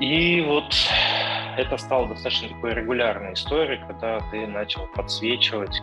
И 0.00 0.44
вот 0.46 0.74
это 1.56 1.76
стало 1.78 2.08
достаточно 2.08 2.48
такой 2.48 2.74
регулярной 2.74 3.32
историей, 3.32 3.80
когда 3.86 4.20
ты 4.30 4.46
начал 4.46 4.86
подсвечивать 4.88 5.82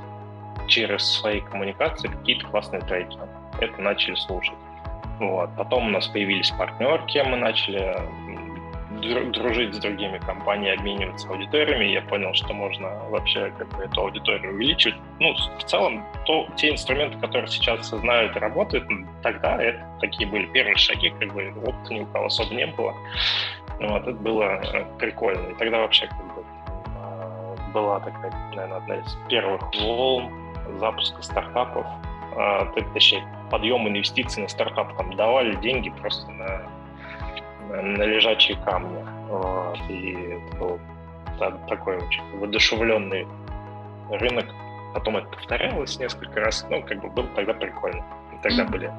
через 0.67 1.03
свои 1.03 1.41
коммуникации 1.41 2.07
какие-то 2.07 2.47
классные 2.47 2.81
треки. 2.81 3.17
Это 3.59 3.81
начали 3.81 4.15
слушать. 4.15 4.57
Вот. 5.19 5.49
Потом 5.57 5.87
у 5.87 5.89
нас 5.89 6.07
появились 6.07 6.51
партнерки, 6.51 7.23
мы 7.25 7.37
начали 7.37 7.95
дружить 9.31 9.73
с 9.73 9.79
другими 9.79 10.17
компаниями, 10.19 10.77
обмениваться 10.77 11.27
аудиториями, 11.29 11.85
я 11.85 12.01
понял, 12.01 12.33
что 12.33 12.53
можно 12.53 12.89
вообще 13.09 13.51
как 13.57 13.67
бы, 13.69 13.83
эту 13.83 14.01
аудиторию 14.01 14.53
увеличивать. 14.53 14.95
Ну, 15.19 15.33
в 15.33 15.63
целом, 15.63 16.05
то, 16.25 16.47
те 16.55 16.71
инструменты, 16.71 17.17
которые 17.19 17.47
сейчас 17.47 17.87
знают 17.87 18.35
и 18.35 18.39
работают, 18.39 18.87
тогда 19.21 19.61
это 19.61 19.83
такие 19.99 20.29
были 20.29 20.45
первые 20.47 20.77
шаги, 20.77 21.09
как 21.19 21.33
бы 21.33 21.53
опыта 21.65 21.93
ни 21.93 22.01
у 22.01 22.05
кого 22.07 22.25
особо 22.25 22.53
не 22.53 22.67
было. 22.67 22.93
Вот, 23.79 24.03
это 24.03 24.13
было 24.13 24.61
э, 24.63 24.85
прикольно. 24.99 25.49
И 25.49 25.55
тогда 25.55 25.79
вообще 25.79 26.07
как 26.07 26.35
бы 26.35 26.43
э, 26.95 27.55
была 27.73 27.99
такая, 27.99 28.31
наверное, 28.55 28.77
одна 28.77 28.95
из 28.95 29.17
первых 29.27 29.61
волн 29.75 30.42
запуска 30.79 31.21
стартапов, 31.21 31.85
а, 32.35 32.65
точнее, 32.93 33.25
подъем 33.51 33.87
инвестиций 33.87 34.43
на 34.43 34.49
стартап, 34.49 34.95
там 34.97 35.15
давали 35.15 35.55
деньги 35.55 35.89
просто 35.89 36.29
на, 36.31 36.61
на, 37.69 37.81
на 37.81 38.03
лежачие 38.03 38.57
камни. 38.57 39.03
Вот, 39.29 39.79
и 39.89 40.11
это 40.13 40.57
был 40.57 40.79
такой 41.67 41.97
очень 41.97 42.39
воодушевленный 42.39 43.27
рынок. 44.09 44.45
Потом 44.93 45.17
это 45.17 45.27
повторялось 45.27 45.97
несколько 45.99 46.39
раз, 46.39 46.65
ну, 46.69 46.83
как 46.83 47.01
бы 47.01 47.09
было 47.09 47.27
тогда 47.35 47.53
прикольно. 47.53 48.03
Тогда 48.43 48.63
mm-hmm. 48.63 48.71
были 48.71 48.91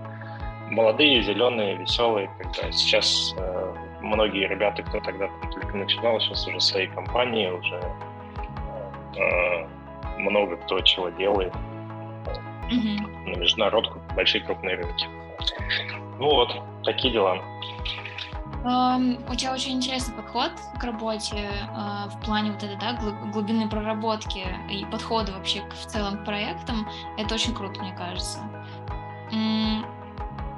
молодые, 0.71 1.23
зеленые, 1.23 1.77
веселые. 1.77 2.31
Когда 2.39 2.73
сейчас 2.73 3.35
э, 3.37 3.75
многие 4.01 4.49
ребята, 4.49 4.83
кто 4.83 5.01
тогда 5.01 5.29
только 5.53 5.77
начинал, 5.77 6.21
сейчас 6.21 6.47
уже 6.47 6.61
свои 6.61 6.87
компании, 6.89 7.49
уже 7.49 7.81
э, 9.17 9.67
много 10.19 10.57
кто 10.57 10.81
чего 10.81 11.09
делает 11.11 11.53
mm-hmm. 12.71 13.27
на 13.27 13.39
международку, 13.39 14.01
большие 14.15 14.43
крупные 14.45 14.77
рынки. 14.77 15.07
Ну 16.19 16.31
вот, 16.31 16.55
такие 16.85 17.13
дела. 17.13 17.39
Um, 18.65 19.21
у 19.31 19.35
тебя 19.35 19.53
очень 19.53 19.73
интересный 19.73 20.15
подход 20.15 20.53
к 20.81 20.85
работе 20.85 21.51
uh, 21.77 22.09
в 22.09 22.19
плане 22.25 22.51
вот 22.51 22.63
этой 22.63 22.77
да, 22.77 22.99
глубинной 23.31 23.69
проработки 23.69 24.43
и 24.71 24.87
подхода 24.87 25.33
вообще 25.33 25.61
к, 25.61 25.75
в 25.75 25.87
целом 25.87 26.19
к 26.19 26.25
проектам. 26.25 26.89
Это 27.19 27.35
очень 27.35 27.55
круто, 27.55 27.83
мне 27.83 27.93
кажется. 27.93 28.39
Um, 29.33 29.85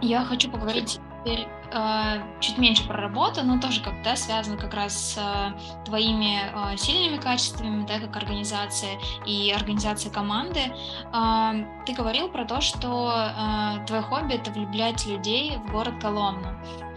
я 0.02 0.24
хочу 0.24 0.48
поговорить 0.48 1.00
теперь 1.26 1.48
э, 1.72 2.22
чуть 2.40 2.58
меньше 2.58 2.86
про 2.86 2.96
работу, 2.96 3.42
но 3.42 3.60
тоже 3.60 3.82
как 3.82 4.00
да, 4.02 4.14
связано 4.16 4.56
как 4.56 4.74
раз 4.74 5.14
с 5.14 5.18
э, 5.18 5.84
твоими 5.84 6.40
э, 6.72 6.76
сильными 6.76 7.20
качествами, 7.20 7.84
да, 7.86 7.98
как 7.98 8.16
организация 8.16 8.98
и 9.26 9.50
организация 9.50 10.12
команды. 10.12 10.60
Э, 11.12 11.52
ты 11.84 11.94
говорил 11.94 12.28
про 12.28 12.44
то, 12.44 12.60
что 12.60 13.12
э, 13.12 13.86
твое 13.86 14.02
хобби 14.02 14.34
это 14.34 14.52
влюблять 14.52 15.04
людей 15.06 15.56
в 15.56 15.72
город 15.72 15.94
Коломну. 16.00 16.48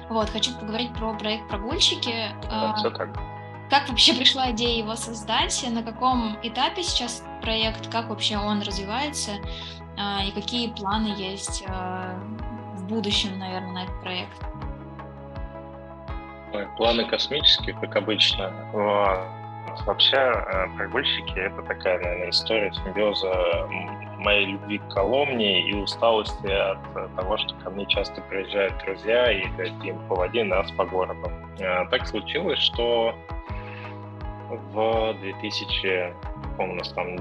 Вот, 0.09 0.30
хочу 0.30 0.53
поговорить 0.53 0.93
про 0.93 1.13
проект 1.13 1.47
«Прогульщики». 1.49 2.32
Да, 2.49 2.73
все 2.75 2.89
так. 2.91 3.09
Как 3.69 3.89
вообще 3.89 4.13
пришла 4.17 4.51
идея 4.51 4.77
его 4.77 4.95
создать? 4.95 5.65
На 5.69 5.84
каком 5.84 6.38
этапе 6.43 6.84
сейчас 6.84 7.23
проект? 7.41 7.91
Как 7.91 8.09
вообще 8.09 8.38
он 8.38 8.61
развивается? 8.61 9.32
И 10.25 10.32
какие 10.32 10.69
планы 10.69 11.13
есть 11.17 11.63
будущем, 12.89 13.37
наверное, 13.39 13.71
на 13.71 13.83
этот 13.83 14.01
проект? 14.01 14.45
Планы 16.77 17.05
космические, 17.05 17.75
как 17.79 17.95
обычно. 17.95 18.51
вообще 19.85 20.17
э, 20.17 20.67
прогульщики— 20.75 21.33
это 21.37 21.61
такая, 21.61 21.99
наверное, 21.99 22.29
история 22.31 22.73
симбиоза 22.73 23.67
моей 24.17 24.45
любви 24.47 24.79
к 24.79 24.93
Коломне 24.93 25.69
и 25.69 25.73
усталости 25.75 26.47
от 26.47 27.15
того, 27.15 27.37
что 27.37 27.55
ко 27.55 27.69
мне 27.69 27.85
часто 27.85 28.21
приезжают 28.21 28.77
друзья 28.83 29.31
и 29.31 29.47
говорят, 29.49 29.83
им 29.83 29.99
поводи 30.07 30.43
нас 30.43 30.71
по 30.71 30.85
городу. 30.85 31.31
Э, 31.59 31.85
так 31.89 32.07
случилось, 32.07 32.59
что 32.59 33.15
в 34.49 35.13
2000, 35.19 36.13
по-моему, 36.57 36.73
у 36.73 36.77
нас 36.77 36.91
там 36.93 37.15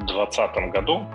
2020 0.00 0.72
году 0.72 1.06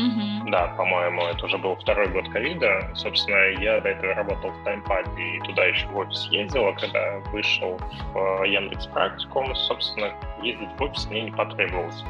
Mm-hmm. 0.00 0.50
Да, 0.50 0.68
по-моему, 0.76 1.22
это 1.22 1.44
уже 1.44 1.58
был 1.58 1.76
второй 1.76 2.08
год 2.08 2.28
ковида. 2.30 2.90
Собственно, 2.94 3.36
я 3.60 3.80
до 3.80 3.90
этого 3.90 4.14
работал 4.14 4.50
в 4.50 4.64
таймпаде 4.64 5.22
и 5.22 5.40
туда 5.40 5.64
еще 5.64 5.86
в 5.88 5.96
офис 5.96 6.28
ездил, 6.30 6.66
а 6.66 6.72
когда 6.72 7.18
вышел 7.32 7.78
в 8.14 8.44
Яндекс 8.44 8.86
практикум, 8.86 9.54
собственно, 9.54 10.12
ездить 10.42 10.70
в 10.78 10.82
офис 10.82 11.06
мне 11.10 11.22
не 11.22 11.30
потребовалось. 11.30 12.02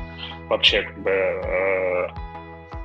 Вообще, 0.48 0.82
как 0.82 0.98
бы, 1.02 1.10
э, 1.10 2.08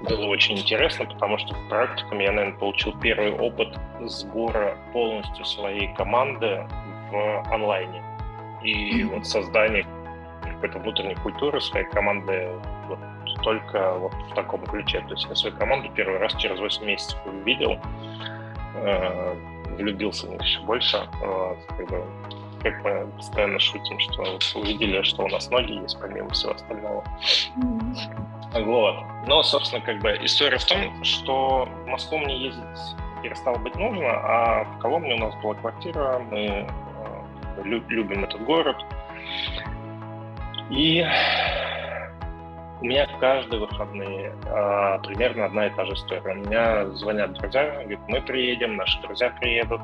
было 0.02 0.26
очень 0.26 0.58
интересно, 0.58 1.06
потому 1.06 1.38
что 1.38 1.54
в 1.54 1.70
практикуме 1.70 2.26
я, 2.26 2.32
наверное, 2.32 2.60
получил 2.60 2.98
первый 3.00 3.34
опыт 3.34 3.78
сбора 4.02 4.78
полностью 4.92 5.46
своей 5.46 5.94
команды 5.96 6.68
в 7.12 7.54
онлайне. 7.54 8.04
И 8.64 9.02
mm-hmm. 9.02 9.16
вот 9.16 9.28
создание 9.28 9.86
какой-то 10.44 10.80
внутренней 10.80 11.16
культуры 11.16 11.62
своей 11.62 11.86
команды 11.90 12.50
вот 12.88 13.00
только 13.44 13.94
вот 13.94 14.14
в 14.14 14.34
таком 14.34 14.66
ключе. 14.66 15.02
То 15.02 15.14
есть 15.14 15.26
я 15.30 15.36
свою 15.36 15.56
команду 15.56 15.90
первый 15.96 16.20
раз 16.20 16.34
через 16.36 16.60
8 16.60 16.86
месяцев 16.86 17.18
увидел, 17.26 17.78
э, 18.76 19.36
влюбился 19.78 20.28
в 20.28 20.32
них 20.32 20.42
еще 20.42 20.60
больше. 20.62 20.98
Э, 21.24 21.56
как, 21.78 21.90
бы, 21.90 22.04
как 22.62 22.84
мы 22.84 23.08
постоянно 23.18 23.60
шутим, 23.60 24.00
что 24.00 24.40
увидели, 24.60 25.02
что 25.04 25.24
у 25.24 25.28
нас 25.30 25.50
ноги 25.50 25.74
есть 25.74 26.00
помимо 26.00 26.30
всего 26.30 26.54
остального. 26.54 27.04
Mm-hmm. 27.58 28.64
Вот. 28.64 28.96
Но, 29.28 29.44
собственно, 29.44 29.82
как 29.82 30.00
бы 30.00 30.18
история 30.24 30.58
в 30.58 30.66
том, 30.66 31.04
что 31.04 31.68
в 31.84 31.88
Москву 31.88 32.18
мне 32.20 32.38
ездить 32.38 32.64
перестало 33.22 33.58
быть 33.58 33.76
нужно, 33.76 34.08
а 34.08 34.64
в 34.64 34.80
Коломне 34.80 35.16
у 35.16 35.18
нас 35.18 35.36
была 35.42 35.56
квартира, 35.56 36.20
мы 36.20 36.38
э, 36.38 37.64
любим 37.64 38.24
этот 38.24 38.44
город. 38.46 38.78
И 40.70 41.06
у 42.86 42.88
меня 42.88 43.08
каждые 43.20 43.62
выходные 43.62 44.32
э, 44.46 45.00
примерно 45.02 45.46
одна 45.46 45.66
и 45.66 45.70
та 45.72 45.86
же 45.86 45.94
история. 45.94 46.34
У 46.34 46.36
меня 46.36 46.86
звонят 46.90 47.34
друзья, 47.34 47.82
говорят, 47.82 48.00
мы 48.08 48.22
приедем, 48.22 48.76
наши 48.76 49.02
друзья 49.02 49.32
приедут. 49.42 49.82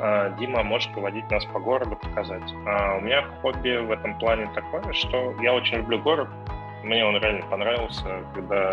Э, 0.00 0.32
Дима, 0.38 0.62
можешь 0.62 0.90
поводить 0.94 1.30
нас 1.30 1.44
по 1.44 1.60
городу, 1.60 1.94
показать. 1.94 2.50
А 2.66 2.96
у 2.96 3.00
меня 3.02 3.22
хобби 3.42 3.76
в 3.76 3.90
этом 3.90 4.18
плане 4.18 4.50
такое, 4.54 4.94
что 4.94 5.34
я 5.42 5.52
очень 5.52 5.76
люблю 5.76 5.98
город. 5.98 6.28
Мне 6.82 7.04
он 7.04 7.18
реально 7.18 7.44
понравился, 7.48 8.24
когда 8.34 8.70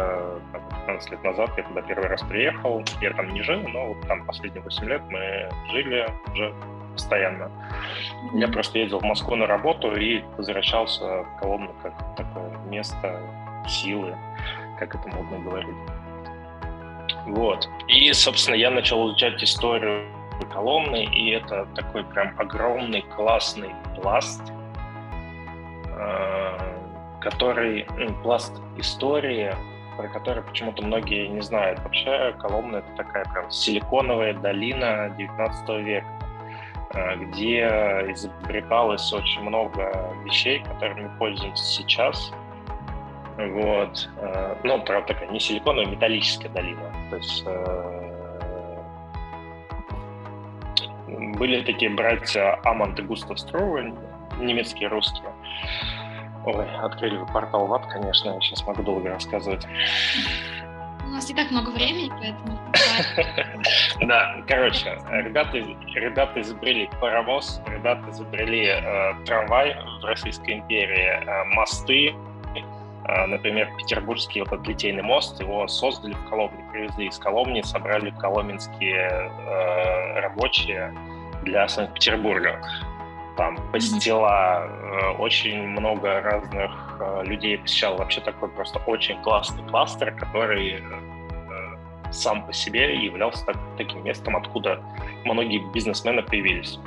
там, 0.53 0.61
15 0.87 1.11
лет 1.11 1.23
назад 1.25 1.49
я 1.57 1.63
туда 1.63 1.81
первый 1.81 2.07
раз 2.07 2.21
приехал. 2.23 2.81
Я 3.01 3.11
там 3.11 3.27
не 3.33 3.41
жил, 3.41 3.59
но 3.67 3.87
вот 3.87 4.07
там 4.07 4.25
последние 4.25 4.63
8 4.63 4.85
лет 4.85 5.01
мы 5.09 5.49
жили 5.69 6.07
уже 6.31 6.53
постоянно. 6.93 7.51
Я 8.33 8.47
просто 8.47 8.79
ездил 8.79 8.99
в 8.99 9.03
Москву 9.03 9.35
на 9.35 9.47
работу 9.47 9.93
и 9.95 10.23
возвращался 10.37 11.23
в 11.23 11.39
Коломну 11.41 11.73
как 11.83 11.93
такое 12.15 12.57
место 12.69 13.19
силы, 13.67 14.15
как 14.77 14.95
это 14.95 15.07
модно 15.09 15.39
говорить. 15.39 15.75
Вот. 17.25 17.69
И, 17.87 18.11
собственно, 18.13 18.55
я 18.55 18.71
начал 18.71 19.07
изучать 19.07 19.43
историю 19.43 20.05
Коломны, 20.51 21.03
и 21.05 21.31
это 21.31 21.67
такой 21.75 22.03
прям 22.03 22.33
огромный 22.39 23.01
классный 23.15 23.71
пласт, 23.95 24.41
э, 25.85 26.57
который, 27.19 27.85
ну, 27.97 28.13
пласт 28.23 28.53
истории, 28.77 29.53
про 29.97 30.07
который 30.07 30.41
почему-то 30.43 30.83
многие 30.83 31.27
не 31.27 31.41
знают. 31.41 31.79
Вообще 31.79 32.33
Коломна— 32.39 32.77
это 32.77 32.95
такая 32.95 33.25
прям 33.25 33.51
силиконовая 33.51 34.33
долина 34.33 35.13
19 35.17 35.69
века, 35.81 36.07
э, 36.93 37.15
где 37.17 37.67
изобреталось 38.11 39.11
очень 39.11 39.41
много 39.41 40.15
вещей, 40.23 40.63
которыми 40.63 41.01
мы 41.01 41.17
пользуемся 41.17 41.63
сейчас— 41.63 42.31
вот. 43.47 44.09
Э, 44.17 44.55
ну, 44.63 44.81
правда, 44.81 45.13
такая 45.13 45.29
не 45.29 45.39
силиконовая, 45.39 45.87
а 45.87 45.89
металлическая 45.89 46.51
долина. 46.51 46.91
То 47.09 47.15
есть 47.15 47.43
э, 47.45 48.09
были 51.37 51.61
такие 51.63 51.91
братья 51.91 52.59
Амант 52.63 52.99
и 52.99 53.03
Густав 53.03 53.39
Струве, 53.39 53.93
немецкие, 54.39 54.89
русские. 54.89 55.31
Ой, 56.45 56.65
открыли 56.81 57.23
портал 57.31 57.67
в 57.67 57.73
ад, 57.73 57.85
конечно, 57.87 58.29
я 58.29 58.41
сейчас 58.41 58.65
могу 58.65 58.83
долго 58.83 59.09
рассказывать. 59.09 59.65
У 61.05 61.11
нас 61.11 61.27
не 61.27 61.35
так 61.35 61.49
много 61.49 61.69
времени, 61.69 62.11
поэтому... 62.19 62.59
Да, 64.07 64.37
короче, 64.47 64.97
ребята, 65.09 65.57
ребята 65.57 66.41
изобрели 66.41 66.89
паровоз, 67.01 67.61
ребята 67.67 68.09
изобрели 68.11 68.67
э, 68.67 69.13
трамвай 69.25 69.75
в 70.01 70.05
Российской 70.05 70.55
империи, 70.55 71.19
э, 71.25 71.43
мосты, 71.55 72.13
например, 73.27 73.69
Петербургский 73.77 74.41
вот 74.41 74.53
этот 74.53 74.67
литейный 74.67 75.03
мост, 75.03 75.39
его 75.39 75.67
создали 75.67 76.13
в 76.13 76.29
Коломне, 76.29 76.63
привезли 76.71 77.07
из 77.07 77.17
Коломни, 77.17 77.61
собрали 77.61 78.11
коломенские 78.11 79.09
э, 79.09 80.19
рабочие 80.19 80.93
для 81.43 81.67
Санкт-Петербурга. 81.67 82.61
Там 83.37 83.57
посетила 83.71 84.67
э, 84.67 85.09
очень 85.17 85.61
много 85.61 86.21
разных 86.21 86.97
э, 86.99 87.23
людей, 87.23 87.57
посещал 87.57 87.95
вообще 87.97 88.19
такой 88.19 88.49
просто 88.49 88.79
очень 88.79 89.21
классный 89.21 89.63
кластер, 89.69 90.11
который 90.11 90.81
э, 90.81 92.11
сам 92.11 92.45
по 92.45 92.51
себе 92.51 92.97
являлся 92.97 93.45
так, 93.45 93.55
таким 93.77 94.03
местом, 94.03 94.35
откуда 94.35 94.83
многие 95.23 95.59
бизнесмены 95.73 96.21
появились. 96.21 96.79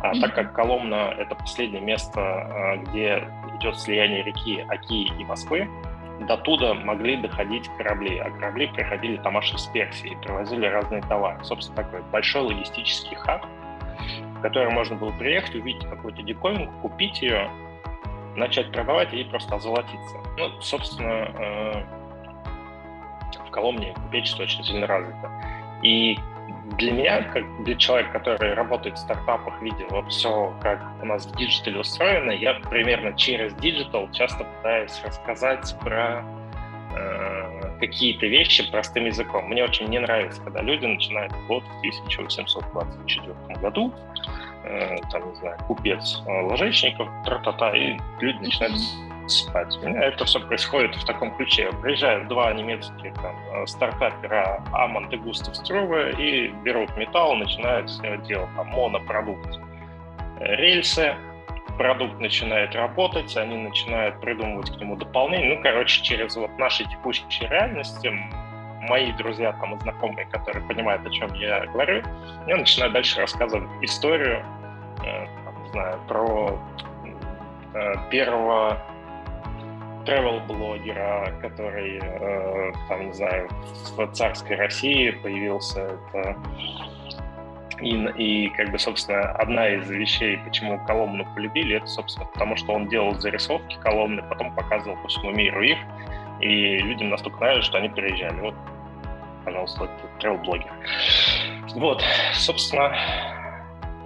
А 0.00 0.18
так 0.20 0.34
как 0.34 0.52
Коломна— 0.52 1.14
это 1.18 1.34
последнее 1.34 1.80
место, 1.80 2.20
э, 2.20 2.76
где 2.84 3.24
идет 3.58 3.78
слияние 3.78 4.22
реки 4.22 4.64
Оки 4.68 5.04
и 5.18 5.24
Москвы, 5.24 5.68
до 6.20 6.36
туда 6.36 6.74
могли 6.74 7.16
доходить 7.16 7.68
корабли, 7.76 8.18
а 8.18 8.30
корабли 8.30 8.66
приходили 8.68 9.16
там 9.18 9.36
аж 9.36 9.52
из 9.52 9.66
Персии, 9.66 10.16
привозили 10.22 10.66
разные 10.66 11.02
товары. 11.02 11.42
Собственно, 11.44 11.76
такой 11.76 12.02
большой 12.10 12.42
логистический 12.42 13.16
хаб, 13.16 13.46
в 14.36 14.40
который 14.40 14.70
можно 14.70 14.96
было 14.96 15.10
приехать, 15.12 15.54
увидеть 15.54 15.88
какую-то 15.88 16.22
диковинку, 16.22 16.72
купить 16.82 17.22
ее, 17.22 17.50
начать 18.36 18.70
продавать 18.72 19.12
и 19.12 19.24
просто 19.24 19.56
озолотиться. 19.56 20.16
Ну, 20.36 20.60
собственно, 20.60 21.28
э, 21.38 21.84
в 23.46 23.50
Коломне 23.50 23.94
купечество 23.94 24.42
очень 24.42 24.62
сильно 24.64 24.86
развито. 24.86 25.30
И 25.82 26.18
для 26.76 26.92
меня, 26.92 27.22
как 27.22 27.64
для 27.64 27.74
человека, 27.76 28.18
который 28.18 28.54
работает 28.54 28.96
в 28.96 28.98
стартапах, 28.98 29.54
вот 29.90 30.08
все, 30.10 30.54
как 30.60 30.80
у 31.02 31.06
нас 31.06 31.26
в 31.26 31.36
digital 31.36 31.74
е 31.74 31.80
устроено, 31.80 32.30
я 32.30 32.54
примерно 32.54 33.16
через 33.16 33.54
digital 33.54 34.10
часто 34.12 34.44
пытаюсь 34.44 35.00
рассказать 35.04 35.74
про 35.80 36.24
э, 36.96 37.78
какие-то 37.80 38.26
вещи 38.26 38.70
простым 38.70 39.06
языком. 39.06 39.46
Мне 39.48 39.64
очень 39.64 39.86
не 39.86 39.98
нравится, 39.98 40.40
когда 40.42 40.62
люди 40.62 40.86
начинают 40.86 41.32
год 41.46 41.64
в 41.64 41.78
1824 41.78 43.34
году, 43.60 43.92
там, 45.10 45.30
не 45.30 45.34
знаю, 45.36 45.58
купец 45.66 46.22
э, 46.26 46.42
ложечников, 46.42 47.08
тра-та-та, 47.24 47.76
и 47.76 47.98
люди 48.20 48.38
начинают 48.38 48.80
спать. 49.26 49.76
У 49.82 49.88
меня 49.88 50.02
это 50.02 50.24
все 50.24 50.40
происходит 50.40 50.94
в 50.96 51.04
таком 51.04 51.34
ключе. 51.36 51.70
Приезжают 51.82 52.28
два 52.28 52.52
немецких 52.52 53.14
там, 53.14 53.36
э, 53.52 53.66
стартапера 53.66 54.62
Амонт 54.72 55.12
и 55.12 55.16
Густав 55.16 55.56
Струве 55.56 56.12
и 56.12 56.48
берут 56.64 56.96
металл, 56.96 57.36
начинают 57.36 57.90
с 57.90 58.00
него 58.00 58.16
делать 58.16 58.50
там, 58.56 58.68
монопродукт. 58.68 59.58
Рельсы, 60.40 61.14
продукт 61.76 62.18
начинает 62.20 62.74
работать, 62.74 63.36
они 63.36 63.56
начинают 63.56 64.20
придумывать 64.20 64.70
к 64.70 64.80
нему 64.80 64.96
дополнение. 64.96 65.56
Ну, 65.56 65.62
короче, 65.62 66.02
через 66.02 66.36
вот 66.36 66.50
наши 66.58 66.84
текущие 66.84 67.48
реальности 67.48 68.12
мои 68.82 69.12
друзья 69.12 69.52
там 69.52 69.74
и 69.74 69.80
знакомые, 69.80 70.26
которые 70.26 70.64
понимают, 70.66 71.06
о 71.06 71.10
чем 71.10 71.32
я 71.34 71.66
говорю, 71.66 72.02
я 72.46 72.56
начинаю 72.56 72.92
дальше 72.92 73.20
рассказывать 73.20 73.68
историю, 73.82 74.44
э, 75.04 75.26
там, 75.44 75.62
не 75.62 75.70
знаю, 75.70 76.00
про 76.06 76.58
э, 77.74 77.92
первого 78.10 78.78
travel-блогера, 80.06 81.38
который, 81.42 82.00
э, 82.02 82.72
там, 82.88 83.06
не 83.06 83.12
знаю, 83.12 83.48
в 83.96 84.06
царской 84.12 84.56
России 84.56 85.10
появился. 85.10 85.98
Это 86.12 86.36
и, 87.80 87.94
и, 87.94 88.48
как 88.50 88.70
бы, 88.70 88.78
собственно, 88.78 89.30
одна 89.32 89.68
из 89.68 89.88
вещей, 89.88 90.38
почему 90.38 90.84
Коломну 90.84 91.24
полюбили, 91.34 91.76
это, 91.76 91.86
собственно, 91.86 92.26
потому 92.26 92.56
что 92.56 92.72
он 92.72 92.88
делал 92.88 93.14
зарисовки 93.14 93.78
Коломны, 93.80 94.22
потом 94.22 94.52
показывал 94.54 94.96
по 94.96 95.08
всему 95.08 95.30
миру 95.30 95.62
их, 95.62 95.78
и 96.40 96.78
людям 96.78 97.10
настолько 97.10 97.38
нравилось, 97.38 97.66
что 97.66 97.78
они 97.78 97.88
переезжали. 97.88 98.40
Вот, 98.40 98.54
пожалуйста, 99.44 99.80
вот 99.80 99.90
travel-блогер. 100.20 100.70
Вот, 101.74 102.02
собственно, 102.34 102.96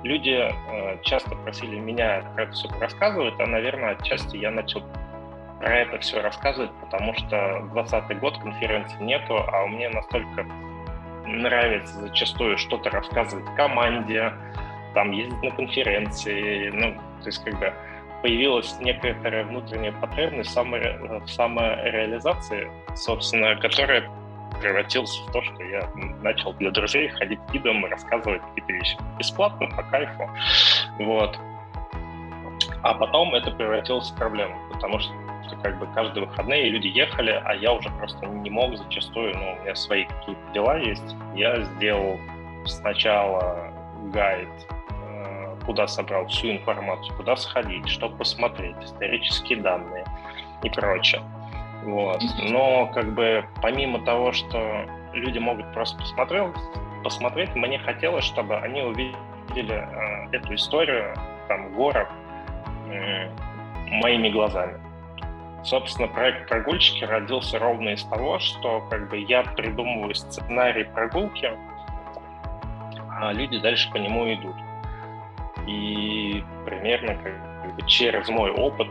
люди 0.02 0.30
э, 0.30 0.98
часто 1.02 1.34
просили 1.36 1.78
меня 1.78 2.22
про 2.34 2.44
это 2.44 2.52
все 2.52 2.68
рассказывать, 2.80 3.34
а, 3.38 3.46
наверное, 3.46 3.92
отчасти 3.92 4.36
я 4.36 4.50
начал 4.50 4.82
про 5.60 5.78
это 5.78 5.98
все 6.00 6.20
рассказывать, 6.20 6.72
потому 6.80 7.14
что 7.14 7.68
20 7.72 8.18
год 8.18 8.38
конференции 8.38 9.00
нету, 9.00 9.36
а 9.36 9.66
мне 9.66 9.88
настолько 9.90 10.44
нравится 11.24 12.00
зачастую 12.00 12.58
что-то 12.58 12.90
рассказывать 12.90 13.46
команде, 13.54 14.32
там 14.94 15.12
ездить 15.12 15.42
на 15.42 15.50
конференции, 15.52 16.70
ну, 16.70 16.94
то 17.20 17.26
есть 17.26 17.42
когда 17.44 17.72
появилась 18.22 18.74
некоторая 18.80 19.44
внутренняя 19.44 19.92
потребность 19.92 20.56
в 20.56 21.26
самореализации, 21.26 22.70
собственно, 22.94 23.56
которая 23.56 24.08
превратилась 24.60 25.16
в 25.26 25.32
то, 25.32 25.42
что 25.42 25.62
я 25.64 25.90
начал 26.22 26.52
для 26.54 26.70
друзей 26.70 27.08
ходить 27.08 27.40
гидом 27.52 27.84
и 27.84 27.88
рассказывать 27.88 28.42
какие-то 28.42 28.72
вещи 28.72 28.96
бесплатно, 29.18 29.66
по 29.76 29.82
кайфу. 29.82 30.30
Вот. 30.98 31.38
А 32.82 32.94
потом 32.94 33.34
это 33.34 33.50
превратилось 33.50 34.10
в 34.10 34.16
проблему, 34.16 34.56
потому 34.72 35.00
что 35.00 35.12
как 35.62 35.78
бы 35.78 35.86
каждые 35.94 36.26
выходные 36.26 36.70
люди 36.70 36.86
ехали, 36.88 37.40
а 37.44 37.54
я 37.54 37.72
уже 37.72 37.90
просто 37.90 38.26
не 38.26 38.50
мог 38.50 38.76
зачастую, 38.76 39.36
ну, 39.36 39.52
у 39.52 39.62
меня 39.62 39.74
свои 39.74 40.04
какие-то 40.04 40.52
дела 40.54 40.78
есть. 40.78 41.16
Я 41.34 41.60
сделал 41.62 42.18
сначала 42.64 43.72
гайд 44.12 44.48
куда 45.64 45.86
собрал 45.86 46.26
всю 46.26 46.52
информацию, 46.52 47.14
куда 47.16 47.36
сходить, 47.36 47.88
что 47.88 48.08
посмотреть, 48.08 48.76
исторические 48.82 49.60
данные 49.60 50.04
и 50.62 50.70
прочее. 50.70 51.22
Вот. 51.84 52.22
Но 52.42 52.86
как 52.86 53.12
бы 53.14 53.44
помимо 53.60 54.04
того, 54.04 54.32
что 54.32 54.84
люди 55.12 55.38
могут 55.38 55.72
просто 55.72 55.98
посмотреть, 55.98 56.54
посмотреть, 57.02 57.54
мне 57.54 57.78
хотелось, 57.78 58.24
чтобы 58.24 58.56
они 58.56 58.82
увидели 58.82 59.74
э, 59.74 60.28
эту 60.36 60.54
историю, 60.54 61.14
там, 61.48 61.72
город 61.74 62.08
э, 62.88 63.28
моими 63.86 64.30
глазами. 64.30 64.80
Собственно, 65.64 66.08
проект 66.08 66.48
«Прогульщики» 66.48 67.04
родился 67.04 67.58
ровно 67.58 67.90
из 67.90 68.02
того, 68.04 68.38
что 68.40 68.80
как 68.90 69.08
бы 69.08 69.18
я 69.18 69.42
придумываю 69.42 70.14
сценарий 70.14 70.84
прогулки, 70.84 71.52
а 73.10 73.32
люди 73.32 73.58
дальше 73.58 73.90
по 73.92 73.96
нему 73.96 74.32
идут 74.32 74.56
и 75.66 76.44
примерно 76.64 77.14
как 77.16 77.76
бы 77.76 77.86
через 77.86 78.28
мой 78.28 78.50
опыт 78.50 78.90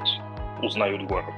узнают 0.62 1.04
город. 1.04 1.34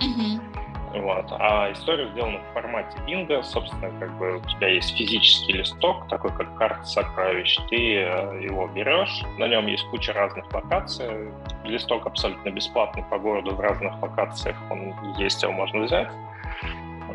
Mm-hmm. 0.00 0.56
Вот. 1.02 1.26
А 1.30 1.70
история 1.72 2.08
сделана 2.08 2.38
в 2.38 2.54
формате 2.54 2.98
бинго. 3.06 3.42
Собственно, 3.42 3.90
как 4.00 4.16
бы 4.18 4.36
у 4.36 4.40
тебя 4.40 4.68
есть 4.68 4.96
физический 4.96 5.52
листок, 5.52 6.08
такой 6.08 6.32
как 6.32 6.56
карта 6.56 6.84
сокровищ. 6.84 7.58
Ты 7.68 7.96
э, 7.96 8.42
его 8.42 8.66
берешь, 8.68 9.22
на 9.38 9.46
нем 9.46 9.66
есть 9.66 9.84
куча 9.90 10.12
разных 10.12 10.52
локаций. 10.52 11.30
Листок 11.64 12.06
абсолютно 12.06 12.50
бесплатный 12.50 13.04
по 13.04 13.18
городу 13.18 13.54
в 13.54 13.60
разных 13.60 14.00
локациях. 14.00 14.56
Он 14.70 14.94
есть, 15.18 15.42
его 15.42 15.52
можно 15.52 15.82
взять. 15.82 16.08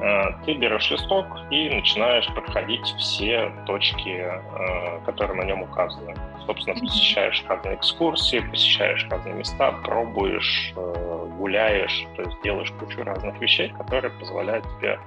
Э, 0.02 0.32
ты 0.46 0.54
берешь 0.54 0.90
листок 0.90 1.28
и 1.52 1.70
начинаешь 1.70 2.28
проходить 2.34 2.86
все 2.98 3.52
точки, 3.68 4.10
э, 4.10 5.00
которые 5.06 5.40
на 5.40 5.46
нем 5.46 5.62
указаны. 5.62 6.16
Собственно, 6.48 6.80
посещаешь 6.80 7.44
разные 7.48 7.76
экскурсии, 7.76 8.40
посещаешь 8.40 9.08
разные 9.12 9.36
места, 9.36 9.72
пробуешь, 9.84 10.74
э, 10.76 11.28
гуляешь, 11.38 12.08
то 12.16 12.24
есть 12.24 12.42
делаешь 12.44 12.72
кучу 12.80 13.04
разных 13.04 13.40
вещей, 13.40 13.70
которые 13.70 14.12
позволяют 14.14 14.66
тебе 14.78 15.00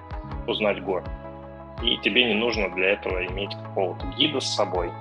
узнать 0.46 0.80
город. 0.84 1.08
И 1.82 1.96
тебе 1.98 2.26
не 2.26 2.34
нужно 2.34 2.68
для 2.70 2.90
этого 2.90 3.26
иметь 3.26 3.52
какого-то 3.56 4.06
гида 4.16 4.38
с 4.38 4.54
собой. 4.54 4.92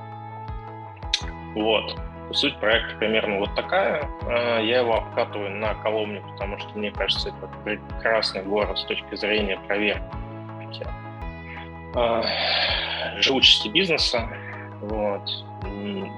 Вот. 1.53 1.95
Суть 2.31 2.57
проекта 2.57 2.95
примерно 2.97 3.39
вот 3.39 3.53
такая. 3.55 4.09
А, 4.27 4.59
я 4.59 4.79
его 4.79 4.95
обкатываю 4.95 5.51
на 5.51 5.75
Коломне, 5.75 6.21
потому 6.21 6.57
что 6.57 6.69
мне 6.77 6.91
кажется, 6.91 7.29
это 7.29 7.49
прекрасный 7.63 8.43
город 8.43 8.77
с 8.77 8.85
точки 8.85 9.15
зрения 9.15 9.59
проверки 9.67 10.03
а, 11.95 12.23
живучести 13.19 13.69
бизнеса. 13.69 14.27
Вот. 14.81 15.29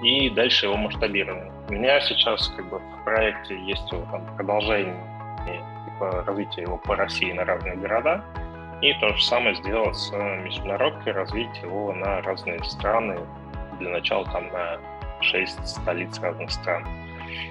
И 0.03 0.29
дальше 0.29 0.67
его 0.67 0.77
масштабирование. 0.77 1.51
У 1.69 1.73
меня 1.73 1.99
сейчас 2.01 2.47
как 2.55 2.69
бы 2.69 2.79
в 2.79 3.03
проекте 3.03 3.59
есть 3.65 3.91
его 3.91 4.05
там, 4.11 4.25
продолжение 4.35 4.95
типа, 5.95 6.23
развития 6.25 6.61
его 6.63 6.77
по 6.77 6.95
России 6.95 7.31
на 7.31 7.45
разные 7.45 7.75
города. 7.75 8.23
И 8.81 8.93
то 8.99 9.09
же 9.15 9.23
самое 9.23 9.55
сделать 9.55 9.95
с 9.95 10.11
международкой, 10.11 11.13
развить 11.13 11.57
его 11.63 11.93
на 11.93 12.21
разные 12.21 12.63
страны. 12.63 13.19
Для 13.79 13.91
начала 13.91 14.25
там 14.25 14.47
на 14.51 14.79
шесть 15.25 15.67
столиц 15.67 16.19
разных 16.19 16.51
стран, 16.51 16.85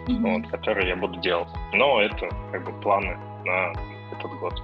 mm-hmm. 0.07 0.41
вот, 0.41 0.51
которые 0.51 0.89
я 0.89 0.97
буду 0.97 1.21
делать. 1.21 1.49
Но 1.73 2.01
это 2.01 2.29
как 2.53 2.65
бы 2.65 2.73
планы 2.81 3.17
на 3.45 3.73
этот 4.13 4.31
год. 4.41 4.63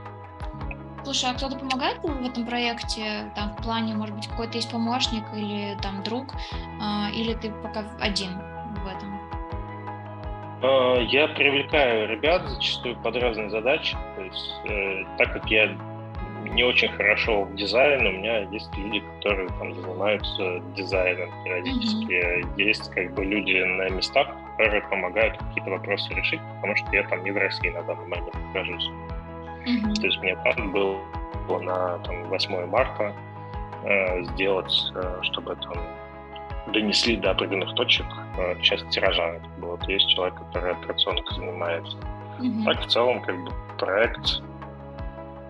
Слушай, 1.02 1.30
а 1.30 1.34
кто-то 1.34 1.56
помогает 1.58 1.98
в 2.02 2.26
этом 2.26 2.44
проекте? 2.46 3.32
Там 3.34 3.54
в 3.56 3.62
плане, 3.62 3.94
может 3.94 4.14
быть, 4.14 4.28
какой-то 4.28 4.56
есть 4.56 4.70
помощник 4.70 5.24
или 5.34 5.76
там 5.82 6.02
друг, 6.02 6.34
э, 6.34 7.11
или 7.14 7.34
ты 7.34 7.50
пока 7.62 7.84
один 8.00 8.30
в 8.84 8.86
этом? 8.86 9.20
А, 10.62 10.96
я 11.00 11.28
привлекаю 11.28 12.08
ребят 12.08 12.46
зачастую 12.48 12.96
под 12.96 13.16
разные 13.16 13.50
задачи. 13.50 13.96
То 14.16 14.22
есть, 14.22 14.54
э, 14.66 15.04
так 15.16 15.32
как 15.32 15.50
я 15.50 15.74
не 16.45 16.64
очень 16.64 16.88
хорошо 16.93 17.45
в 17.45 17.55
дизайне. 17.55 18.09
У 18.09 18.12
меня 18.12 18.38
есть 18.51 18.70
люди, 18.76 19.03
которые 19.16 19.49
там 19.59 19.74
занимаются 19.74 20.62
дизайном 20.74 21.30
периодически. 21.45 22.12
Mm-hmm. 22.12 22.62
Есть 22.62 22.91
как 22.91 23.14
бы 23.14 23.24
люди 23.24 23.62
на 23.62 23.88
местах, 23.88 24.28
которые 24.57 24.82
помогают 24.82 25.36
какие-то 25.38 25.70
вопросы 25.70 26.12
решить, 26.14 26.41
потому 26.57 26.76
что 26.76 26.86
я 26.93 27.03
там 27.09 27.22
не 27.24 27.30
в 27.30 27.36
России 27.36 27.68
на 27.70 27.82
данный 27.82 28.07
момент 28.07 28.34
нахожусь. 28.34 28.88
Mm-hmm. 29.66 29.95
То 29.95 30.07
есть 30.07 30.18
мне 30.20 30.36
там 30.36 30.72
было 30.72 30.99
на 31.61 31.99
там, 31.99 32.24
8 32.24 32.66
марта 32.66 33.12
э, 33.84 34.22
сделать, 34.24 34.72
э, 34.95 35.18
чтобы 35.22 35.57
там 35.57 35.74
донесли 36.72 37.16
до 37.16 37.32
определенных 37.32 37.74
точек 37.74 38.07
э, 38.38 38.61
часть 38.62 38.88
тиража. 38.91 39.41
Вот 39.59 39.82
есть 39.88 40.09
человек, 40.11 40.34
который 40.36 40.72
операционкой 40.72 41.36
занимается. 41.36 41.97
Mm-hmm. 42.38 42.64
Так 42.64 42.80
в 42.80 42.86
целом 42.86 43.20
как 43.22 43.36
бы 43.45 43.51
проект 43.78 44.43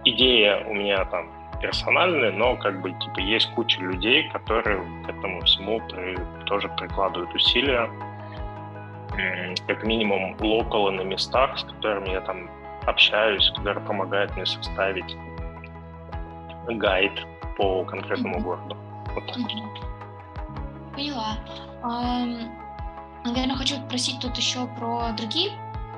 идея 0.04 0.64
у 0.66 0.74
меня 0.74 1.04
там 1.06 1.30
персональная, 1.60 2.32
но 2.32 2.56
как 2.56 2.80
бы 2.80 2.92
типа 2.92 3.20
есть 3.20 3.50
куча 3.54 3.80
людей, 3.80 4.28
которые 4.30 4.82
к 5.04 5.08
этому 5.08 5.40
всему 5.42 5.80
при, 5.88 6.18
тоже 6.46 6.68
прикладывают 6.70 7.34
усилия, 7.34 7.90
как 9.66 9.84
минимум 9.84 10.36
локалы 10.40 10.92
на 10.92 11.02
местах, 11.02 11.58
с 11.58 11.64
которыми 11.64 12.10
я 12.10 12.20
там 12.22 12.48
общаюсь, 12.86 13.50
которые 13.56 13.84
помогают 13.84 14.34
мне 14.36 14.46
составить 14.46 15.16
гайд 16.68 17.12
по 17.56 17.84
конкретному 17.84 18.38
mm-hmm. 18.38 18.42
городу. 18.42 18.76
Вот 19.14 19.26
так. 19.26 19.36
Mm-hmm. 19.36 20.94
Поняла. 20.94 21.36
Um, 21.82 22.50
наверное, 23.24 23.56
хочу 23.56 23.76
спросить 23.76 24.20
тут 24.20 24.36
еще 24.36 24.66
про 24.78 25.12
другие 25.12 25.50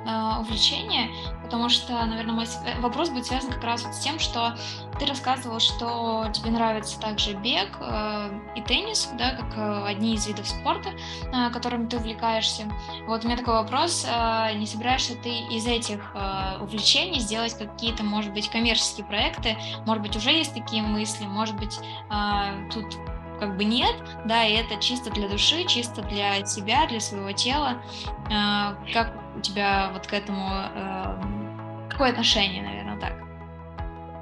э, 0.07 0.41
увлечение, 0.41 1.11
потому 1.43 1.69
что, 1.69 1.93
наверное, 2.07 2.35
мой 2.35 2.47
вопрос 2.81 3.11
будет 3.11 3.27
связан 3.27 3.51
как 3.51 3.65
раз 3.65 3.85
вот 3.85 3.95
с 3.95 4.01
тем, 4.01 4.19
что 4.19 4.57
ты 4.99 5.07
рассказывал, 5.07 5.59
что 5.59 6.29
тебе 6.33 6.51
нравится 6.51 7.01
также 7.01 7.35
бег 7.35 7.77
э, 7.81 8.41
и 8.57 8.63
теннис, 8.63 9.11
да, 9.19 9.35
как 9.35 9.57
э, 9.57 9.85
одни 9.87 10.15
из 10.15 10.27
видов 10.27 10.47
спорта, 10.47 10.91
э, 10.91 11.51
которым 11.51 11.89
ты 11.89 11.97
увлекаешься. 11.97 12.65
Вот 13.07 13.25
у 13.25 13.27
меня 13.27 13.37
такой 13.37 13.55
вопрос, 13.55 14.07
э, 14.09 14.55
не 14.55 14.67
собираешься 14.67 15.15
ты 15.17 15.31
из 15.31 15.67
этих 15.67 16.13
э, 16.15 16.59
увлечений 16.61 17.21
сделать 17.21 17.57
какие-то, 17.57 18.05
может 18.05 18.33
быть, 18.33 18.49
коммерческие 18.49 19.07
проекты, 19.07 19.57
может 19.87 20.03
быть, 20.03 20.17
уже 20.17 20.31
есть 20.31 20.55
такие 20.55 20.83
мысли, 20.83 21.25
может 21.27 21.57
быть, 21.57 21.79
э, 22.11 22.71
тут 22.73 22.97
как 23.43 23.57
бы 23.57 23.65
нет, 23.65 23.97
да, 24.25 24.45
и 24.45 24.53
это 24.55 24.81
чисто 24.81 25.11
для 25.11 25.29
души, 25.29 25.65
чисто 25.65 26.01
для 26.03 26.45
себя, 26.45 26.87
для 26.87 27.01
своего 27.01 27.33
тела. 27.33 27.83
Э, 28.31 28.77
как 28.93 29.13
у 29.37 29.41
тебя 29.41 29.91
вот 29.93 30.07
к 30.07 30.13
этому, 30.13 30.49
э, 30.49 31.89
какое 31.91 32.11
отношение, 32.11 32.63
наверное, 32.63 33.01
так? 33.01 33.13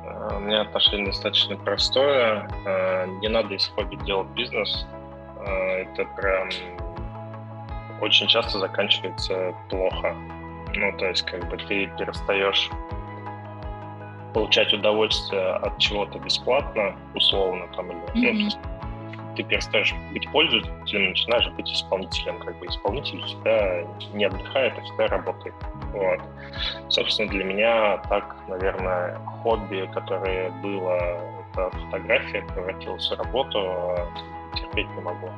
Э, 0.07 0.37
у 0.37 0.41
меня 0.41 0.62
отношение 0.62 1.05
достаточно 1.05 1.55
простое. 1.59 2.49
Не 3.21 3.29
надо 3.29 3.55
из 3.55 3.68
хобби 3.68 3.97
делать 4.07 4.29
бизнес. 4.29 4.87
Это 5.43 6.07
прям 6.16 6.49
очень 8.01 8.27
часто 8.27 8.59
заканчивается 8.59 9.55
плохо. 9.68 10.16
Ну, 10.75 10.97
то 10.97 11.09
есть, 11.09 11.27
как 11.27 11.47
бы 11.51 11.59
ты 11.59 11.93
перестаешь 11.99 12.71
получать 14.33 14.73
удовольствие 14.73 15.57
от 15.57 15.77
чего-то 15.79 16.18
бесплатно, 16.21 16.97
условно, 17.14 17.66
там, 17.77 17.91
или, 17.91 18.31
mm-hmm. 18.31 18.51
ну, 18.55 18.70
ты 19.41 19.49
перестаешь 19.49 19.95
быть 20.12 20.30
пользователем, 20.30 21.11
начинаешь 21.11 21.49
быть 21.51 21.70
исполнителем. 21.72 22.38
Как 22.41 22.59
бы 22.59 22.66
исполнитель 22.66 23.22
всегда 23.24 23.82
не 24.12 24.24
отдыхает, 24.24 24.74
а 24.76 24.82
всегда 24.82 25.07
работает. 25.09 25.55
Вот. 25.93 26.20
Собственно, 26.88 27.30
для 27.30 27.45
меня 27.45 27.99
так, 28.09 28.36
наверное, 28.49 29.18
хобби, 29.43 29.88
которое 29.95 30.51
было, 30.62 30.97
это 31.53 31.70
фотография, 31.70 32.43
превратилось 32.55 33.11
в 33.11 33.18
работу, 33.18 33.97
терпеть 34.55 34.88
не 34.97 35.03
могу. 35.03 35.30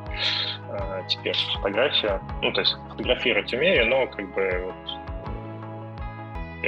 э, 0.70 1.02
теперь 1.08 1.36
фотография. 1.54 2.20
Ну, 2.42 2.52
то 2.52 2.60
есть 2.60 2.76
фотографировать 2.90 3.52
умею, 3.52 3.86
но 3.86 4.06
как 4.06 4.34
бы 4.34 4.64
вот 4.66 4.74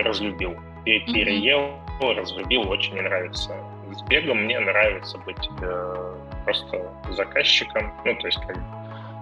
разлюбил. 0.04 0.56
Переел, 0.84 1.70
разлюбил, 2.00 2.68
очень 2.70 2.94
нравится. 3.00 3.56
С 3.92 4.02
бегом 4.02 4.44
мне 4.44 4.58
нравится 4.58 5.18
быть 5.18 5.48
э, 5.62 6.14
просто 6.44 6.90
заказчиком. 7.10 7.92
Ну, 8.04 8.14
то 8.16 8.26
есть 8.26 8.40
как 8.46 8.56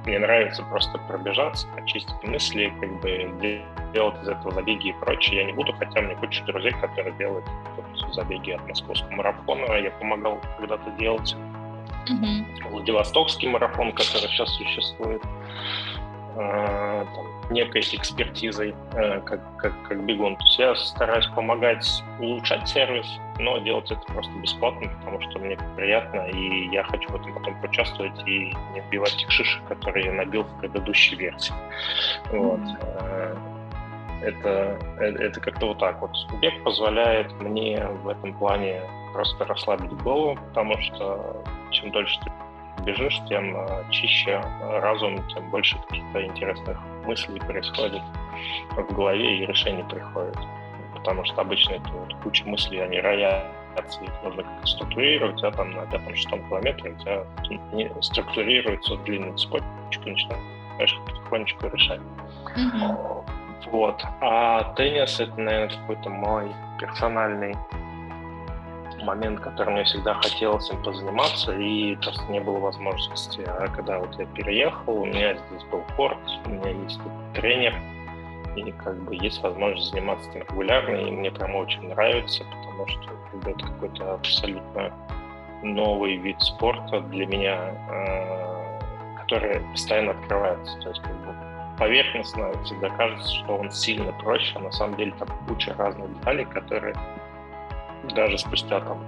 мне 0.05 0.19
нравится 0.19 0.63
просто 0.65 0.99
пробежаться, 0.99 1.67
очистить 1.77 2.23
мысли, 2.25 2.73
как 2.81 3.01
бы 3.01 3.63
делать 3.93 4.21
из 4.23 4.29
этого 4.29 4.53
забеги 4.53 4.89
и 4.89 4.93
прочее. 4.93 5.41
Я 5.41 5.45
не 5.45 5.53
буду, 5.53 5.73
хотя 5.75 6.01
мне 6.01 6.17
куча 6.17 6.43
друзей, 6.45 6.73
которые 6.73 7.15
делают 7.19 7.45
вот, 7.77 8.15
забеги 8.15 8.53
от 8.53 8.67
московского 8.67 9.13
марафона. 9.13 9.73
Я 9.75 9.91
помогал 9.93 10.41
когда-то 10.59 10.91
делать. 10.99 11.37
Mm-hmm. 12.09 12.71
Владивостокский 12.71 13.49
марафон, 13.49 13.93
который 13.93 14.29
сейчас 14.29 14.49
существует. 14.57 15.23
Э, 16.35 17.05
там, 17.15 17.53
некой 17.53 17.83
экспертизой 17.83 18.75
э, 18.95 19.21
как, 19.21 19.41
как, 19.59 19.73
как 19.89 20.05
бегун. 20.05 20.37
То 20.37 20.45
есть 20.45 20.59
я 20.59 20.75
стараюсь 20.75 21.27
помогать 21.29 21.87
улучшать 22.19 22.69
сервис, 22.69 23.07
но 23.43 23.59
делать 23.59 23.91
это 23.91 24.01
просто 24.13 24.33
бесплатно, 24.39 24.89
потому 25.01 25.21
что 25.23 25.39
мне 25.39 25.59
приятно, 25.77 26.29
и 26.29 26.69
я 26.69 26.85
хочу 26.85 27.09
в 27.11 27.17
этом 27.17 27.35
потом 27.35 27.61
поучаствовать 27.61 28.19
и 28.27 28.55
не 28.73 28.81
вбивать 28.81 29.17
тех 29.17 29.31
шишек, 29.31 29.65
которые 29.65 30.07
я 30.07 30.13
набил 30.13 30.45
в 30.45 30.61
предыдущей 30.61 31.17
версии. 31.17 31.55
Вот. 32.31 32.61
Э, 32.81 33.37
это, 34.23 34.79
это 35.01 35.41
как-то 35.41 35.67
вот 35.67 35.79
так 35.79 36.01
вот. 36.01 36.13
Бег 36.41 36.63
позволяет 36.63 37.33
мне 37.41 37.85
в 38.05 38.09
этом 38.09 38.33
плане 38.35 38.81
просто 39.13 39.45
расслабить 39.45 39.93
голову, 40.03 40.39
потому 40.49 40.81
что 40.81 41.43
чем 41.71 41.91
дольше 41.91 42.19
ты 42.25 42.33
бежишь, 42.85 43.21
тем 43.29 43.57
э, 43.57 43.85
чище 43.91 44.41
разум, 44.61 45.27
тем 45.29 45.51
больше 45.51 45.79
каких-то 45.89 46.25
интересных 46.25 46.79
мыслей 47.05 47.41
происходит 47.41 48.03
в 48.77 48.95
голове 48.95 49.39
и 49.39 49.47
решений 49.47 49.85
приходят. 49.89 50.39
Потому 51.03 51.25
что 51.25 51.41
обычно 51.41 51.73
это 51.73 51.89
вот 51.89 52.15
куча 52.23 52.45
мыслей, 52.45 52.79
они 52.79 53.01
роятся, 53.01 54.05
их 54.05 54.13
нужно 54.23 54.45
как-то 54.45 54.67
структурировать, 54.67 55.43
а 55.43 55.51
там 55.51 55.73
на 55.73 55.85
пятом-шестом 55.87 56.49
километре 56.49 56.93
у 56.93 56.99
тебя 57.01 57.25
не 57.73 57.91
структурируется 58.03 58.97
длинная 58.99 59.37
цепочка, 59.37 59.67
начинаешь 60.07 60.99
потихонечку 61.07 61.67
решать. 61.69 62.01
Mm-hmm. 62.57 63.25
Вот. 63.73 64.05
А 64.21 64.75
теннис— 64.75 65.19
это, 65.21 65.41
наверное, 65.41 65.77
какой-то 65.77 66.09
мой 66.09 66.53
персональный 66.79 67.57
момент, 69.03 69.41
который 69.41 69.73
мне 69.75 69.85
всегда 69.85 70.15
хотелось 70.15 70.71
им 70.71 70.83
позаниматься, 70.83 71.53
и 71.53 71.97
просто 71.97 72.25
не 72.31 72.41
было 72.41 72.59
возможности. 72.59 73.43
А 73.47 73.67
когда 73.69 73.99
вот 73.99 74.15
я 74.19 74.27
переехал, 74.27 75.03
у 75.03 75.07
меня 75.07 75.35
здесь 75.35 75.65
был 75.65 75.83
корт, 75.97 76.19
у 76.47 76.51
меня 76.51 76.71
есть 76.71 77.01
тренер, 77.35 77.75
и 78.57 78.73
как 78.73 78.97
бы 79.05 79.15
есть 79.15 79.43
возможность 79.43 79.91
заниматься 79.91 80.29
этим 80.31 80.41
регулярно, 80.49 80.97
и 80.97 81.11
мне 81.11 81.31
прям 81.31 81.55
очень 81.55 81.89
нравится, 81.89 82.45
потому 82.45 82.87
что 82.89 83.11
это 83.45 83.67
какой-то 83.67 84.15
абсолютно 84.15 84.93
новый 85.63 86.17
вид 86.17 86.41
спорта 86.41 87.01
для 87.01 87.27
меня, 87.27 87.59
э, 87.91 89.21
который 89.21 89.61
постоянно 89.71 90.13
открывается. 90.13 90.79
То 90.81 90.89
есть 90.89 91.03
как 91.03 91.13
бы 91.13 91.35
поверхностно 91.79 92.53
всегда 92.65 92.91
кажется, 92.91 93.35
что 93.37 93.57
он 93.57 93.71
сильно 93.71 94.13
проще, 94.13 94.53
а 94.57 94.61
на 94.61 94.73
самом 94.73 94.97
деле 94.97 95.13
там 95.19 95.29
куча 95.49 95.75
разных 95.75 96.13
деталей, 96.19 96.45
которые 96.45 96.95
даже 98.15 98.39
спустя 98.39 98.81
там 98.81 99.05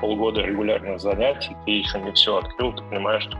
полгода 0.00 0.42
регулярных 0.42 1.00
занятий 1.00 1.56
ты 1.64 1.70
еще 1.70 2.00
не 2.00 2.12
все 2.12 2.36
открыл, 2.36 2.72
ты 2.72 2.82
понимаешь, 2.84 3.22
что 3.22 3.38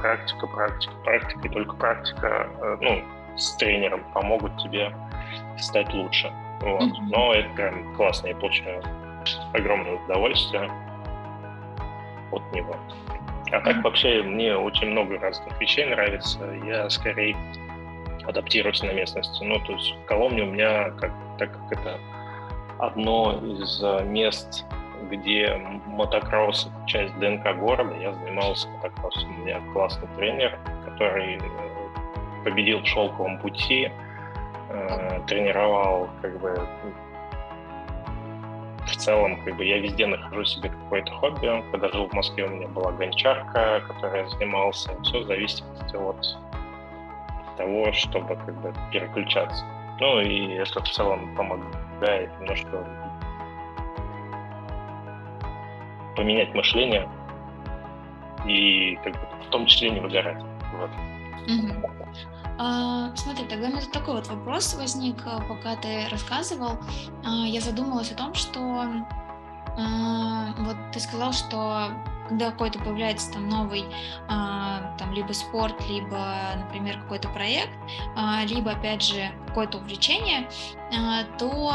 практика, 0.00 0.46
практика, 0.46 0.92
практика, 1.04 1.40
и 1.46 1.48
только 1.50 1.74
практика, 1.76 2.48
э, 2.60 2.76
ну, 2.80 3.02
с 3.40 3.56
тренером 3.56 4.04
помогут 4.12 4.56
тебе 4.58 4.94
стать 5.58 5.92
лучше. 5.94 6.32
Вот. 6.60 6.82
Mm-hmm. 6.82 7.08
Но 7.08 7.34
это 7.34 7.48
прям 7.54 7.94
классно, 7.96 8.28
я 8.28 8.36
получаю 8.36 8.82
огромное 9.52 9.96
удовольствие 9.96 10.70
от 12.32 12.52
него. 12.52 12.76
А 13.52 13.60
так 13.60 13.82
вообще 13.82 14.22
мне 14.22 14.56
очень 14.56 14.90
много 14.90 15.18
разных 15.18 15.60
вещей 15.60 15.86
нравится. 15.86 16.38
Я 16.64 16.88
скорее 16.88 17.36
адаптируюсь 18.24 18.82
на 18.82 18.92
местности. 18.92 19.42
Ну, 19.42 19.58
то 19.60 19.72
есть 19.72 19.92
в 19.92 20.04
Коломне 20.04 20.42
у 20.42 20.46
меня, 20.46 20.90
как, 20.90 21.12
так 21.38 21.52
как 21.52 21.80
это 21.80 21.98
одно 22.78 23.40
из 23.42 23.82
э, 23.82 24.04
мест, 24.04 24.64
где 25.10 25.56
мотокросс— 25.86 26.70
часть 26.86 27.18
ДНК 27.18 27.56
города. 27.58 27.94
Я 27.96 28.12
занимался 28.12 28.68
мотокроссом. 28.68 29.34
У 29.34 29.44
меня 29.44 29.60
классный 29.72 30.08
тренер, 30.16 30.58
который 30.84 31.36
э, 31.36 31.69
победил 32.44 32.80
в 32.80 32.86
шелковом 32.86 33.38
пути, 33.38 33.90
э, 34.68 35.20
тренировал 35.26 36.08
как 36.22 36.38
бы 36.40 36.66
в 38.86 38.96
целом, 38.96 39.42
как 39.44 39.56
бы 39.56 39.64
я 39.64 39.78
везде 39.78 40.06
нахожу 40.06 40.44
себе 40.44 40.70
какое-то 40.70 41.12
хобби. 41.12 41.64
Когда 41.70 41.88
жил 41.88 42.08
в 42.08 42.12
Москве, 42.12 42.46
у 42.46 42.50
меня 42.50 42.68
была 42.68 42.92
гончарка, 42.92 43.82
которой 43.86 44.22
я 44.22 44.28
занимался. 44.28 44.90
Все 45.02 45.22
зависит 45.24 45.64
от 45.80 46.36
того, 47.56 47.92
чтобы 47.92 48.36
как 48.36 48.54
бы 48.60 48.74
переключаться. 48.90 49.64
Ну 50.00 50.20
и 50.20 50.54
это 50.54 50.82
в 50.82 50.88
целом 50.88 51.34
помогает 51.36 52.30
немножко 52.40 52.86
поменять 56.16 56.54
мышление 56.54 57.08
и 58.46 58.98
как 59.04 59.12
бы, 59.12 59.20
в 59.46 59.50
том 59.50 59.66
числе 59.66 59.90
не 59.90 60.00
выгорать. 60.00 60.42
Вот. 60.74 60.90
А, 62.62 63.16
смотри, 63.16 63.46
тогда 63.46 63.68
у 63.68 63.70
меня 63.70 63.80
такой 63.90 64.16
вот 64.16 64.26
вопрос 64.26 64.74
возник, 64.74 65.16
а, 65.24 65.40
пока 65.40 65.76
ты 65.76 66.06
рассказывал. 66.10 66.78
А, 67.24 67.46
я 67.46 67.58
задумалась 67.58 68.12
о 68.12 68.16
том, 68.16 68.34
что 68.34 68.84
а, 69.78 70.54
вот 70.58 70.76
ты 70.92 71.00
сказал, 71.00 71.32
что 71.32 71.88
когда 72.28 72.50
какой-то 72.50 72.78
появляется 72.78 73.32
там 73.32 73.48
новый 73.48 73.84
там 74.28 75.12
либо 75.12 75.32
спорт, 75.32 75.74
либо, 75.88 76.36
например, 76.56 77.00
какой-то 77.00 77.28
проект, 77.30 77.72
либо, 78.44 78.70
опять 78.70 79.02
же, 79.02 79.32
какое-то 79.48 79.78
увлечение, 79.78 80.48
то 81.38 81.74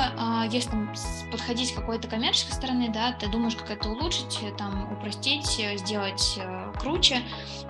если 0.50 0.70
там 0.70 0.94
подходить 1.30 1.72
с 1.72 1.74
какой-то 1.74 2.08
коммерческой 2.08 2.54
стороны, 2.54 2.90
да, 2.90 3.12
ты 3.12 3.28
думаешь, 3.28 3.56
как 3.58 3.72
это 3.72 3.90
улучшить, 3.90 4.40
там, 4.58 4.94
упростить, 4.94 5.62
сделать 5.78 6.38
э, 6.38 6.74
круче. 6.80 7.22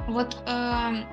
Вот 0.07 0.37
э, 0.45 1.05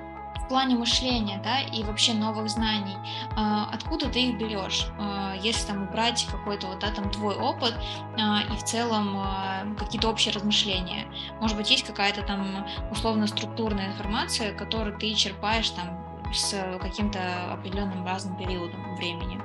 в 0.43 0.47
плане 0.49 0.75
мышления, 0.75 1.39
да, 1.43 1.61
и 1.61 1.83
вообще 1.83 2.13
новых 2.13 2.49
знаний, 2.49 2.97
а, 3.35 3.69
откуда 3.71 4.09
ты 4.09 4.29
их 4.29 4.37
берешь, 4.37 4.87
а, 4.99 5.35
если 5.35 5.67
там 5.67 5.83
убрать 5.83 6.27
какой-то 6.29 6.67
вот, 6.67 6.79
да, 6.79 6.91
там 6.91 7.09
твой 7.09 7.35
опыт 7.35 7.73
а, 8.19 8.41
и 8.41 8.55
в 8.57 8.63
целом 8.63 9.75
какие-то 9.77 10.09
общие 10.09 10.33
размышления. 10.33 11.07
Может 11.39 11.57
быть, 11.57 11.69
есть 11.71 11.83
какая-то 11.85 12.23
там 12.23 12.67
условно-структурная 12.91 13.87
информация, 13.87 14.53
которую 14.53 14.97
ты 14.97 15.13
черпаешь 15.13 15.69
там 15.69 16.03
с 16.33 16.55
каким-то 16.81 17.53
определенным 17.53 18.05
разным 18.05 18.35
периодом 18.35 18.95
времени. 18.95 19.39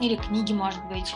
Или 0.00 0.16
книги, 0.16 0.52
может 0.52 0.82
быть. 0.86 1.14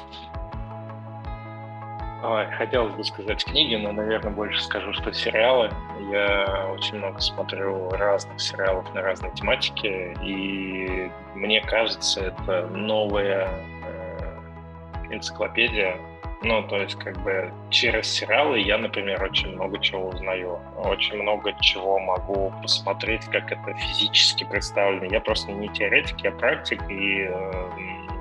Хотелось 2.56 2.94
бы 2.94 3.04
сказать 3.04 3.44
книги, 3.44 3.76
но, 3.76 3.92
наверное, 3.92 4.32
больше 4.32 4.62
скажу, 4.62 4.94
что 4.94 5.12
сериалы. 5.12 5.70
Я 6.10 6.70
очень 6.72 6.96
много 6.96 7.20
смотрю 7.20 7.90
разных 7.90 8.40
сериалов 8.40 8.92
на 8.94 9.02
разные 9.02 9.30
тематики, 9.32 10.16
и 10.22 11.10
мне 11.34 11.60
кажется, 11.60 12.26
это 12.26 12.66
новая 12.68 13.48
э, 13.84 15.14
энциклопедия. 15.14 15.98
Ну, 16.42 16.62
то 16.62 16.76
есть, 16.80 16.94
как 16.98 17.16
бы 17.18 17.52
через 17.70 18.06
сериалы 18.06 18.58
я, 18.58 18.78
например, 18.78 19.22
очень 19.22 19.54
много 19.54 19.78
чего 19.78 20.08
узнаю. 20.08 20.60
Очень 20.78 21.20
много 21.22 21.52
чего 21.60 21.98
могу 21.98 22.52
посмотреть, 22.62 23.24
как 23.26 23.52
это 23.52 23.74
физически 23.74 24.44
представлено. 24.44 25.06
Я 25.12 25.20
просто 25.20 25.52
не 25.52 25.68
теоретик, 25.68 26.20
я 26.20 26.32
практик, 26.32 26.80
и 26.90 27.28
э, 27.28 27.68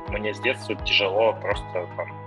мне 0.10 0.34
с 0.34 0.42
детства 0.42 0.76
тяжело 0.76 1.34
просто 1.34 1.88
там 1.96 2.23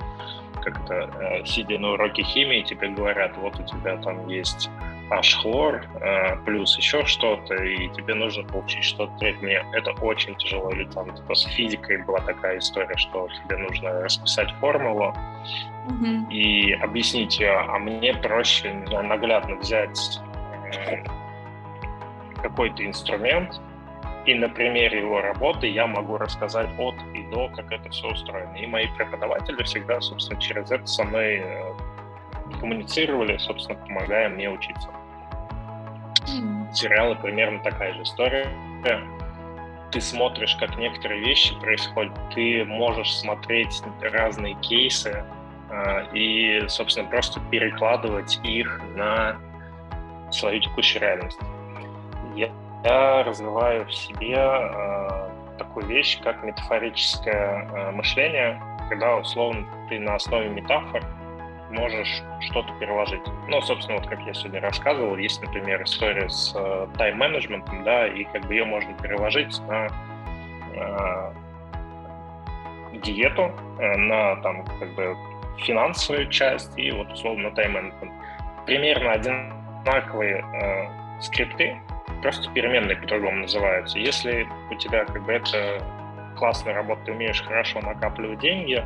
как-то 0.57 0.95
э, 0.95 1.45
сидя 1.45 1.79
на 1.79 1.93
уроке 1.93 2.23
химии, 2.23 2.63
тебе 2.63 2.89
говорят, 2.89 3.37
вот 3.37 3.59
у 3.59 3.63
тебя 3.63 3.97
там 3.99 4.29
есть 4.29 4.71
H-хлор, 5.11 5.83
э, 6.01 6.37
плюс 6.45 6.77
еще 6.77 7.05
что-то, 7.05 7.55
и 7.55 7.89
тебе 7.91 8.15
нужно 8.15 8.45
получить 8.45 8.85
что-то 8.85 9.13
третье. 9.19 9.41
Мне 9.41 9.65
это 9.73 9.93
очень 10.03 10.35
тяжело. 10.37 10.71
Или 10.71 10.85
там 10.85 11.15
типа, 11.15 11.35
с 11.35 11.45
физикой 11.45 12.03
была 12.05 12.21
такая 12.21 12.59
история, 12.59 12.97
что 12.97 13.29
тебе 13.29 13.57
нужно 13.59 14.03
расписать 14.03 14.51
формулу 14.61 15.15
mm-hmm. 15.89 16.31
и 16.31 16.73
объяснить 16.73 17.39
ее, 17.39 17.57
а 17.57 17.79
мне 17.79 18.15
проще 18.15 18.73
наглядно 18.73 19.57
взять 19.57 20.21
э, 20.89 21.05
какой-то 22.43 22.85
инструмент, 22.85 23.61
и 24.27 24.35
на 24.35 24.49
примере 24.49 24.99
его 24.99 25.20
работы 25.20 25.68
я 25.68 25.87
могу 25.87 26.18
рассказать 26.18 26.68
от 26.79 26.97
и 27.14 27.22
до, 27.31 27.49
как 27.49 27.70
это 27.70 27.89
все 27.91 28.09
устроено. 28.09 28.55
И 28.57 28.66
мои 28.66 28.87
преподаватели 28.97 29.62
всегда, 29.62 30.01
собственно, 30.01 30.41
через 30.41 30.70
это 30.70 30.87
со 30.87 31.05
мной 31.05 31.37
э, 31.37 31.72
коммуницировали, 32.61 33.37
собственно, 33.39 33.79
помогая 33.87 34.29
мне 34.29 34.51
учиться. 34.51 34.89
сериалы 36.74 37.14
примерно 37.16 37.61
такая 37.61 37.95
же 37.95 38.03
история. 38.03 38.49
Ты 39.93 40.01
смотришь, 40.01 40.57
как 40.57 40.77
некоторые 40.77 41.20
вещи 41.20 41.55
происходят, 41.61 42.12
ты 42.35 42.64
можешь 42.64 43.16
смотреть 43.16 43.81
разные 44.03 44.55
кейсы 44.57 45.24
э, 45.70 46.07
и, 46.12 46.64
собственно, 46.66 47.09
просто 47.09 47.41
перекладывать 47.51 48.41
их 48.43 48.81
на 48.97 49.37
свою 50.33 50.61
текущую 50.61 51.03
реальность. 51.03 51.39
Я, 52.35 52.51
я 52.87 53.24
развиваю 53.24 53.84
в 53.84 53.93
себе 53.93 54.37
э, 54.37 55.28
такую 55.59 55.87
вещь, 55.87 56.20
как 56.22 56.43
метафорическое 56.45 57.68
э, 57.68 57.91
мышление, 57.91 58.61
когда, 58.89 59.16
условно, 59.16 59.66
ты 59.89 59.99
на 59.99 60.14
основе 60.14 60.49
метафор 60.49 61.03
можешь 61.70 62.22
что-то 62.43 62.72
переложить. 62.78 63.22
Ну, 63.49 63.61
собственно, 63.61 63.99
вот 63.99 64.09
как 64.09 64.20
я 64.20 64.32
сегодня 64.34 64.61
рассказывал, 64.61 65.16
есть, 65.16 65.43
например, 65.43 65.82
история 65.82 66.28
с 66.28 66.53
э, 66.55 66.87
тайм-менеджментом, 66.97 67.82
да, 67.82 68.07
и 68.07 68.22
как 68.24 68.47
бы 68.47 68.55
ее 68.55 68.64
можно 68.64 68.95
переложить 68.95 69.61
на 69.66 69.89
э, 70.74 71.32
диету, 73.03 73.51
на 73.78 74.37
там 74.37 74.64
как 74.78 74.95
бы 74.95 75.16
финансовую 75.59 76.28
часть 76.28 76.78
и 76.78 76.93
вот 76.93 77.12
условно 77.12 77.51
тайм-менеджмент. 77.51 78.12
Примерно 78.64 79.11
одинаковые 79.11 80.45
э, 80.45 81.20
скрипты, 81.20 81.80
просто 82.27 82.51
переменные 82.51 82.97
по-другому 82.97 83.43
называются. 83.43 84.01
Если 84.01 84.49
у 84.68 84.74
тебя 84.74 85.05
как 85.05 85.22
бы 85.22 85.33
это 85.33 85.81
классная 86.37 86.74
работа, 86.74 87.03
ты 87.05 87.12
умеешь 87.12 87.41
хорошо 87.41 87.81
накапливать 87.81 88.41
деньги, 88.41 88.85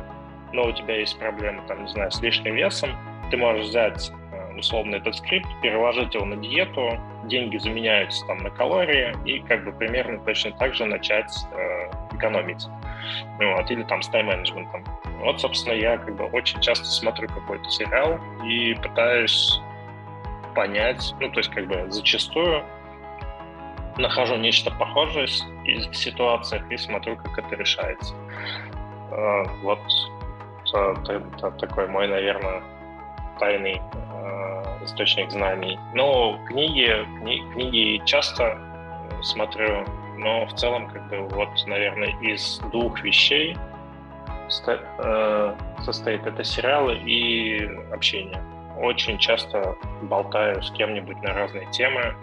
но 0.53 0.67
у 0.67 0.71
тебя 0.71 0.99
есть 0.99 1.17
проблемы, 1.17 1.63
там, 1.67 1.83
не 1.83 1.89
знаю, 1.89 2.11
с 2.11 2.21
лишним 2.21 2.53
весом, 2.53 2.91
ты 3.31 3.37
можешь 3.37 3.65
взять 3.65 4.11
э, 4.31 4.59
условно 4.59 4.97
этот 4.97 5.15
скрипт, 5.15 5.47
переложить 5.63 6.13
его 6.13 6.23
на 6.23 6.35
диету, 6.35 6.99
деньги 7.23 7.57
заменяются 7.57 8.23
там 8.27 8.37
на 8.43 8.51
калории, 8.51 9.11
и 9.25 9.39
как 9.39 9.65
бы 9.65 9.71
примерно 9.71 10.19
точно 10.19 10.51
так 10.51 10.75
же 10.75 10.85
начать 10.85 11.33
э, 11.51 12.15
экономить. 12.15 12.67
Вот, 13.39 13.71
или 13.71 13.81
там 13.85 14.03
с 14.03 14.09
тайм-менеджментом. 14.09 14.85
Вот, 15.21 15.41
собственно, 15.41 15.73
я 15.73 15.97
как 15.97 16.15
бы 16.15 16.25
очень 16.25 16.61
часто 16.61 16.85
смотрю 16.85 17.27
какой-то 17.27 17.67
сериал 17.71 18.19
и 18.45 18.75
пытаюсь 18.75 19.59
понять, 20.53 21.15
ну, 21.19 21.31
то 21.31 21.39
есть 21.39 21.49
как 21.49 21.65
бы 21.65 21.89
зачастую 21.89 22.63
нахожу 24.01 24.35
нечто 24.35 24.71
похожее 24.71 25.27
в 25.27 25.95
ситуациях 25.95 26.69
и 26.71 26.77
смотрю, 26.77 27.15
как 27.17 27.37
это 27.37 27.55
решается. 27.55 28.13
Э, 29.11 29.43
вот 29.63 29.79
это 30.73 31.51
такой 31.51 31.87
мой, 31.87 32.07
наверное, 32.07 32.63
тайный 33.39 33.81
э, 33.81 34.85
источник 34.85 35.31
знаний. 35.31 35.79
Но 35.93 36.39
книги, 36.47 37.05
кни, 37.19 37.43
книги 37.53 38.01
часто 38.05 38.57
смотрю, 39.21 39.85
но 40.17 40.45
в 40.45 40.53
целом, 40.53 40.87
как 40.89 41.07
бы, 41.09 41.19
вот, 41.29 41.49
наверное, 41.67 42.15
из 42.21 42.59
двух 42.71 43.01
вещей 43.01 43.57
э, 44.67 45.55
состоит 45.83 46.25
это 46.25 46.43
сериалы 46.43 46.95
и 46.97 47.65
общение. 47.91 48.41
Очень 48.79 49.17
часто 49.17 49.75
болтаю 50.03 50.61
с 50.63 50.71
кем-нибудь 50.71 51.21
на 51.21 51.33
разные 51.33 51.69
темы, 51.71 52.15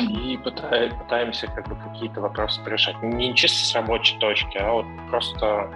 и 0.00 0.36
пытаемся 0.38 1.46
как 1.48 1.68
бы 1.68 1.76
какие-то 1.76 2.20
вопросы 2.20 2.60
решать. 2.66 3.00
Не 3.02 3.34
чисто 3.34 3.64
с 3.64 3.74
рабочей 3.74 4.18
точки, 4.18 4.58
а 4.58 4.72
вот 4.72 4.86
просто 5.10 5.70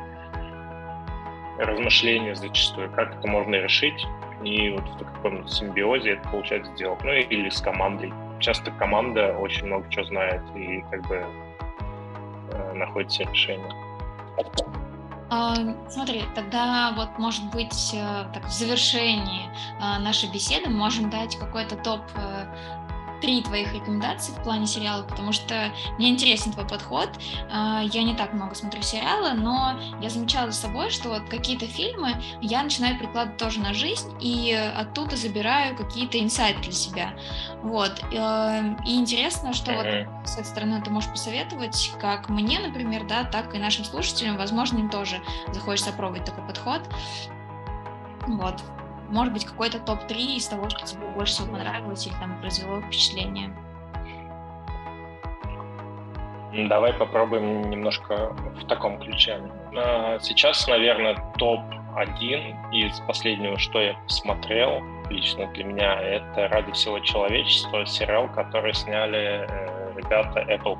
размышления 1.59 2.34
зачастую, 2.34 2.90
как 2.90 3.14
это 3.14 3.28
можно 3.28 3.55
решить, 3.55 4.07
и 4.42 4.70
вот 4.70 4.84
в 4.88 4.99
таком 4.99 5.49
симбиозе 5.49 6.12
это 6.12 6.28
получается 6.28 6.72
сделать. 6.74 7.03
Ну 7.03 7.12
или 7.12 7.49
с 7.49 7.61
командой. 7.61 8.12
Часто 8.38 8.70
команда 8.72 9.34
очень 9.38 9.66
много 9.66 9.88
чего 9.90 10.05
знает 10.05 10.42
и 10.55 10.84
как 10.90 11.07
бы 11.09 11.24
э, 12.51 12.72
находит 12.74 13.11
все 13.11 13.24
решения. 13.24 13.72
А, 15.28 15.55
смотри, 15.88 16.22
тогда 16.34 16.92
вот, 16.97 17.18
может 17.18 17.44
быть, 17.51 17.94
э, 17.94 18.24
так, 18.32 18.44
в 18.44 18.53
завершении 18.53 19.49
э, 19.80 19.99
нашей 20.01 20.30
беседы 20.30 20.68
можем 20.68 21.09
дать 21.11 21.36
какой-то 21.36 21.76
топ 21.76 22.03
три 23.27 23.43
твоих 23.43 23.74
рекомендаций 23.74 24.33
в 24.33 24.41
плане 24.45 24.68
сериала, 24.68 25.03
потому 25.03 25.33
что 25.33 25.72
мне 25.99 26.11
интересен 26.11 26.53
твой 26.53 26.64
подход. 26.64 27.11
А, 27.51 27.83
я 27.83 28.05
не 28.05 28.14
так 28.14 28.33
много 28.33 28.55
смотрю 28.55 28.83
сериалы, 28.83 29.33
но 29.33 29.81
я 30.01 30.11
замечала 30.11 30.53
за 30.53 30.61
собой, 30.61 30.91
что 30.91 31.09
вот 31.09 31.29
какие-то 31.29 31.66
фильмы 31.66 32.22
я 32.41 32.62
начинаю 32.62 32.97
прикладывать 32.97 33.37
тоже 33.37 33.59
на 33.59 33.74
жизнь 33.74 34.14
и 34.20 34.53
оттуда 34.53 35.16
забираю 35.16 35.77
какие-то 35.77 36.20
инсайты 36.20 36.61
для 36.61 36.72
себя. 36.72 37.14
Вот. 37.64 38.01
Э, 38.12 38.77
и 38.87 38.95
интересно, 38.95 39.53
что 39.53 39.72
вот 39.72 39.87
с 40.24 40.35
этой 40.35 40.45
стороны 40.45 40.81
ты 40.81 40.91
можешь 40.93 41.11
посоветовать, 41.11 41.95
как 42.01 42.29
мне, 42.29 42.61
например, 42.61 43.09
да, 43.09 43.24
так 43.24 43.57
и 43.57 43.59
нашим 43.59 43.85
слушателям, 43.85 44.37
возможно, 44.37 44.79
им 44.79 44.89
тоже 44.89 45.20
захочется 45.53 45.91
попробовать 45.91 46.24
такой 46.24 46.47
подход. 46.47 46.83
Вот 48.29 48.62
может 49.11 49.32
быть, 49.32 49.44
какой-то 49.44 49.78
топ-3 49.80 50.36
из 50.36 50.46
того, 50.46 50.68
что 50.70 50.84
тебе 50.84 51.07
больше 51.09 51.34
всего 51.34 51.52
понравилось 51.52 52.07
или 52.07 52.14
там 52.14 52.38
произвело 52.40 52.80
впечатление? 52.80 53.54
Давай 56.68 56.92
попробуем 56.94 57.68
немножко 57.68 58.34
в 58.61 58.66
таком 58.66 58.98
ключе. 58.98 59.40
А, 59.76 60.18
сейчас, 60.20 60.66
наверное, 60.66 61.16
топ-1 61.38 62.72
из 62.72 62.98
последнего, 63.00 63.59
что 63.59 63.80
я 63.80 63.94
посмотрел, 64.07 64.82
лично 65.11 65.46
для 65.48 65.64
меня, 65.64 66.00
это 66.00 66.48
«Ради 66.48 66.72
всего 66.72 66.98
человечества», 67.00 67.84
сериал, 67.84 68.28
который 68.28 68.72
сняли 68.74 69.46
э, 69.48 69.92
ребята 69.96 70.40
Apple+. 70.48 70.78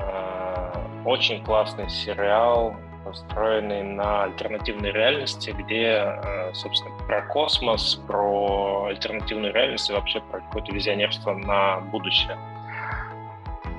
А, 0.00 0.72
очень 1.04 1.44
классный 1.44 1.88
сериал, 1.88 2.74
построенный 3.04 3.82
на 3.82 4.24
альтернативной 4.24 4.92
реальности, 4.92 5.50
где, 5.50 6.18
э, 6.22 6.54
собственно, 6.54 6.94
про 7.06 7.22
космос, 7.22 7.96
про 8.06 8.86
альтернативную 8.88 9.52
реальность 9.52 9.90
и 9.90 9.92
вообще 9.92 10.20
про 10.20 10.40
какое-то 10.40 10.72
визионерство 10.72 11.34
на 11.34 11.80
будущее. 11.80 12.36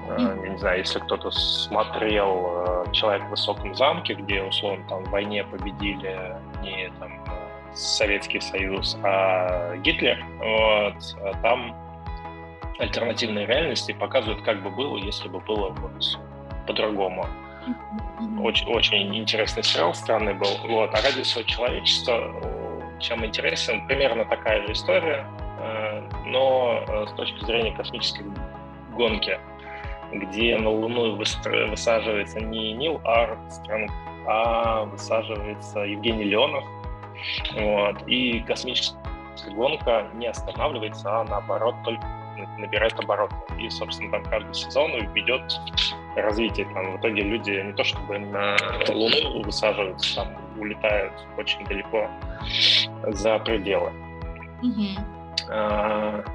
Mm. 0.08 0.44
Я 0.44 0.50
не 0.50 0.58
знаю, 0.58 0.80
если 0.80 1.00
кто-то 1.00 1.32
смотрел 1.32 2.86
э, 2.88 2.92
«Человек 2.92 3.24
в 3.24 3.30
высоком 3.30 3.74
замке», 3.76 4.14
где, 4.14 4.44
условно, 4.44 4.84
там 4.90 5.04
в 5.06 5.10
войне 5.10 5.44
победили 5.44 6.36
не 6.62 6.92
там, 7.00 7.12
Советский 7.74 8.42
Союз, 8.42 8.98
а 9.04 9.78
Гитлер, 9.78 10.24
вот, 10.40 10.96
там 11.42 11.74
альтернативные 12.80 13.46
реальности 13.46 13.94
показывают, 13.94 14.42
как 14.44 14.62
бы 14.62 14.70
было, 14.70 14.98
если 14.98 15.30
бы 15.30 15.40
было 15.40 15.70
вот 15.70 16.20
по-другому. 16.68 17.26
Очень, 18.40 18.68
очень 18.68 19.16
интересный 19.16 19.64
сериал, 19.64 19.94
странный 19.94 20.34
был. 20.34 20.58
Вот. 20.68 20.90
А 20.94 21.02
ради 21.02 21.24
всего 21.24 21.44
человечества, 21.44 22.34
чем 23.00 23.26
интересен, 23.26 23.86
примерно 23.88 24.26
такая 24.26 24.66
же 24.66 24.74
история, 24.74 25.26
э, 25.60 26.10
но 26.26 26.84
э, 26.88 27.06
с 27.08 27.14
точки 27.14 27.44
зрения 27.46 27.72
космической 27.72 28.26
гонки, 28.96 29.40
где 30.12 30.58
на 30.58 30.70
Луну 30.70 31.16
высаживается 31.16 32.40
не 32.40 32.74
Нил 32.74 33.00
Армстронг, 33.04 33.92
а 34.28 34.84
высаживается 34.86 35.80
Евгений 35.80 36.26
Леонов. 36.26 36.64
Вот. 37.54 38.08
И 38.08 38.40
космическая 38.42 38.98
гонка 39.56 40.08
не 40.14 40.28
останавливается, 40.28 41.22
а 41.22 41.24
наоборот 41.24 41.76
только 41.84 42.06
набирает 42.58 42.98
обороты. 43.00 43.36
И, 43.60 43.70
собственно, 43.70 44.12
там 44.12 44.24
каждый 44.26 44.54
сезон 44.54 44.92
ведет 45.14 45.42
развитие. 46.16 46.68
Там 46.74 46.94
в 46.94 47.00
итоге 47.00 47.22
люди 47.22 47.52
не 47.52 47.74
то 47.74 47.84
чтобы 47.84 48.20
на 48.20 48.56
Луну 48.90 49.44
высаживаются, 49.44 50.16
там 50.16 50.28
улетают 50.60 51.14
очень 51.38 51.64
далеко 51.66 52.08
за 53.08 53.40
пределы. 53.40 53.92
Mm-hmm. 54.62 56.26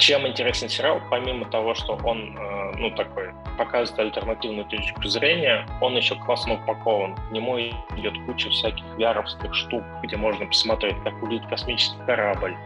Чем 0.00 0.26
интересен 0.26 0.70
сериал, 0.70 1.02
помимо 1.10 1.44
того, 1.44 1.74
что 1.74 1.98
он, 2.04 2.34
а, 2.38 2.72
ну, 2.78 2.90
такой, 2.92 3.34
показывает 3.58 3.98
альтернативную 3.98 4.64
точку 4.64 5.06
зрения, 5.06 5.66
он 5.82 5.94
еще 5.94 6.14
классно 6.14 6.54
упакован. 6.54 7.16
К 7.16 7.30
нему 7.30 7.58
идет 7.58 8.14
куча 8.24 8.48
всяких 8.48 8.82
вяровских 8.96 9.54
штук, 9.54 9.82
где 10.02 10.16
можно 10.16 10.46
посмотреть, 10.46 10.96
как 11.04 11.12
выглядит 11.20 11.46
космический 11.48 11.98
корабль. 12.06 12.56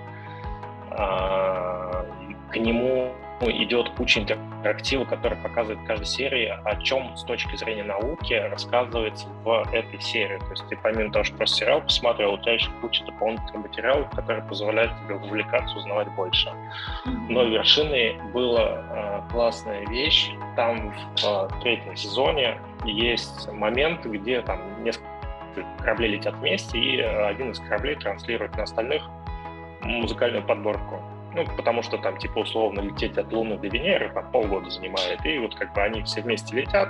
А, 0.93 2.07
к 2.53 2.57
нему 2.57 3.13
идет 3.41 3.91
куча 3.91 4.21
интерактива, 4.21 5.05
который 5.05 5.37
показывает 5.39 5.87
каждой 5.87 6.07
серии, 6.07 6.57
о 6.65 6.77
чем 6.81 7.17
с 7.17 7.25
точки 7.25 7.57
зрения 7.57 7.85
науки 7.85 8.35
рассказывается 8.35 9.27
в 9.43 9.65
этой 9.73 10.01
серии. 10.01 10.39
То 10.39 10.51
есть 10.51 10.67
ты 10.69 10.77
помимо 10.77 11.13
того, 11.13 11.25
что 11.25 11.37
просто 11.37 11.57
сериал 11.57 11.81
посмотрел, 11.83 12.35
у 12.35 12.39
тебя 12.39 12.55
еще 12.55 12.71
куча 12.81 13.05
дополнительных 13.05 13.67
материалов, 13.67 14.11
которые 14.11 14.45
позволяют 14.45 14.93
тебе 15.05 15.17
увлекаться, 15.17 15.77
узнавать 15.77 16.09
больше. 16.15 16.51
Но 17.29 17.45
вершиной 17.45 18.17
была 18.33 18.83
э, 18.91 19.33
классная 19.33 19.87
вещь. 19.87 20.31
Там 20.57 20.93
в 21.17 21.25
э, 21.25 21.49
третьем 21.63 21.97
сезоне 21.97 22.59
есть 22.85 23.51
момент, 23.53 24.05
где 24.07 24.41
там 24.43 24.61
несколько 24.83 25.09
кораблей 25.79 26.13
летят 26.13 26.35
вместе, 26.35 26.79
и 26.79 27.01
один 27.01 27.51
из 27.51 27.61
кораблей 27.61 27.95
транслирует 27.97 28.57
на 28.57 28.65
остальных 28.65 29.03
музыкальную 29.83 30.43
подборку 30.43 31.01
ну, 31.35 31.45
потому 31.57 31.83
что 31.83 31.99
там, 31.99 32.17
типа, 32.17 32.41
условно, 32.41 32.81
лететь 32.81 33.19
от 33.19 33.33
Луны 33.33 33.59
до 33.59 33.69
Венеры 33.69 34.11
там 34.13 34.31
полгода 34.31 34.71
занимает, 34.71 35.25
и 35.27 35.39
вот 35.39 35.55
как 35.55 35.75
бы 35.75 35.83
они 35.83 36.03
все 36.03 36.23
вместе 36.23 36.57
летят, 36.57 36.89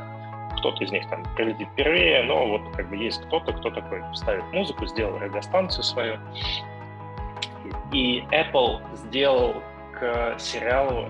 кто-то 0.59 0.85
из 0.85 0.93
них 0.93 1.09
там 1.09 1.25
прилетит 1.35 1.69
первее, 1.77 2.23
но 2.23 2.47
вот 2.47 2.77
как 2.77 2.89
бы 2.89 2.97
есть 2.97 3.23
кто-то, 3.27 3.53
кто 3.53 3.71
такой 3.71 4.03
ставит 4.15 4.45
музыку, 4.53 4.87
сделал 4.87 5.19
радиостанцию 5.19 5.83
свою. 5.83 6.19
И 7.93 8.25
Apple 8.31 8.81
сделал 8.97 9.55
к 9.99 10.39
сериалу 10.39 11.09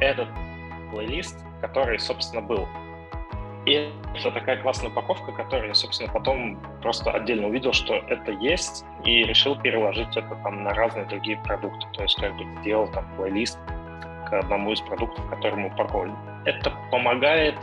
этот 0.00 0.28
плейлист, 0.90 1.38
который, 1.60 1.98
собственно, 1.98 2.42
был. 2.42 2.68
И 3.64 3.92
это 4.14 4.30
такая 4.32 4.60
классная 4.60 4.90
упаковка, 4.90 5.32
которую 5.32 5.68
я, 5.68 5.74
собственно, 5.74 6.12
потом 6.12 6.58
просто 6.82 7.10
отдельно 7.12 7.46
увидел, 7.46 7.72
что 7.72 7.94
это 7.94 8.32
есть, 8.32 8.84
и 9.04 9.22
решил 9.22 9.56
переложить 9.56 10.16
это 10.16 10.34
там 10.42 10.64
на 10.64 10.70
разные 10.70 11.06
другие 11.06 11.36
продукты. 11.38 11.86
То 11.94 12.02
есть 12.02 12.20
как 12.20 12.36
бы 12.36 12.44
сделал 12.60 12.88
там 12.88 13.06
плейлист 13.16 13.58
к 14.28 14.32
одному 14.32 14.72
из 14.72 14.80
продуктов, 14.80 15.28
который 15.30 15.56
мы 15.56 15.68
упаковали. 15.68 16.12
Это 16.44 16.72
помогает 16.90 17.54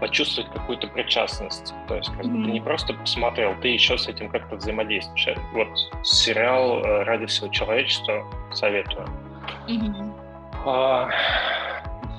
почувствовать 0.00 0.50
какую-то 0.52 0.88
причастность. 0.88 1.74
То 1.86 1.96
есть 1.96 2.10
как 2.10 2.26
mm-hmm. 2.26 2.44
ты 2.44 2.50
не 2.50 2.60
просто 2.60 2.94
посмотрел, 2.94 3.54
ты 3.60 3.68
еще 3.68 3.96
с 3.96 4.08
этим 4.08 4.30
как-то 4.30 4.56
взаимодействуешь. 4.56 5.28
Вот 5.52 5.68
сериал 6.04 6.82
э, 6.82 7.04
«Ради 7.04 7.26
всего 7.26 7.48
человечества» 7.48 8.24
советую. 8.52 9.06
Mm-hmm. 9.68 10.12
А, 10.66 11.08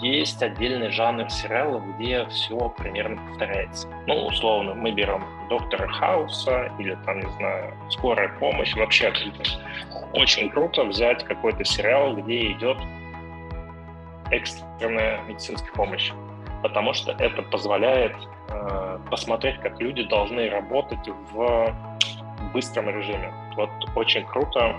есть 0.02 0.42
отдельный 0.42 0.90
жанр 0.90 1.30
сериалов, 1.30 1.84
где 1.96 2.26
все 2.28 2.70
примерно 2.70 3.22
повторяется. 3.30 3.88
Ну, 4.08 4.26
условно, 4.26 4.74
мы 4.74 4.92
берем 4.92 5.24
Доктора 5.50 5.88
Хауса 5.88 6.72
или 6.80 6.98
там, 7.06 7.20
не 7.20 7.32
знаю, 7.34 7.74
Скорая 7.90 8.30
помощь. 8.40 8.76
Вообще, 8.76 9.14
очень 10.14 10.50
круто 10.50 10.84
взять 10.84 11.24
какой-то 11.24 11.64
сериал, 11.64 12.16
где 12.16 12.52
идет 12.52 12.78
экстренная 14.32 15.22
медицинская 15.24 15.74
помощь, 15.74 16.12
потому 16.64 16.94
что 16.94 17.12
это 17.12 17.42
позволяет 17.44 18.16
э, 18.50 19.00
посмотреть, 19.10 19.60
как 19.60 19.80
люди 19.80 20.04
должны 20.04 20.50
работать 20.50 21.08
в 21.32 21.76
быстром 22.54 22.90
режиме. 22.90 23.32
Вот 23.56 23.70
очень 23.96 24.26
круто, 24.26 24.76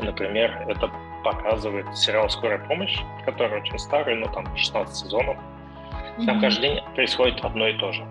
например, 0.00 0.64
это 0.68 0.90
показывает 1.22 1.96
сериал 1.96 2.28
«Скорая 2.30 2.58
помощь», 2.66 2.98
который 3.24 3.60
очень 3.60 3.78
старый, 3.78 4.16
но 4.16 4.26
там 4.28 4.44
16 4.56 4.94
сезонов. 4.94 5.36
Mm-hmm. 5.36 6.26
Там 6.26 6.40
каждый 6.40 6.60
день 6.62 6.80
происходит 6.94 7.44
одно 7.44 7.68
и 7.68 7.78
то 7.78 7.92
же. 7.92 8.06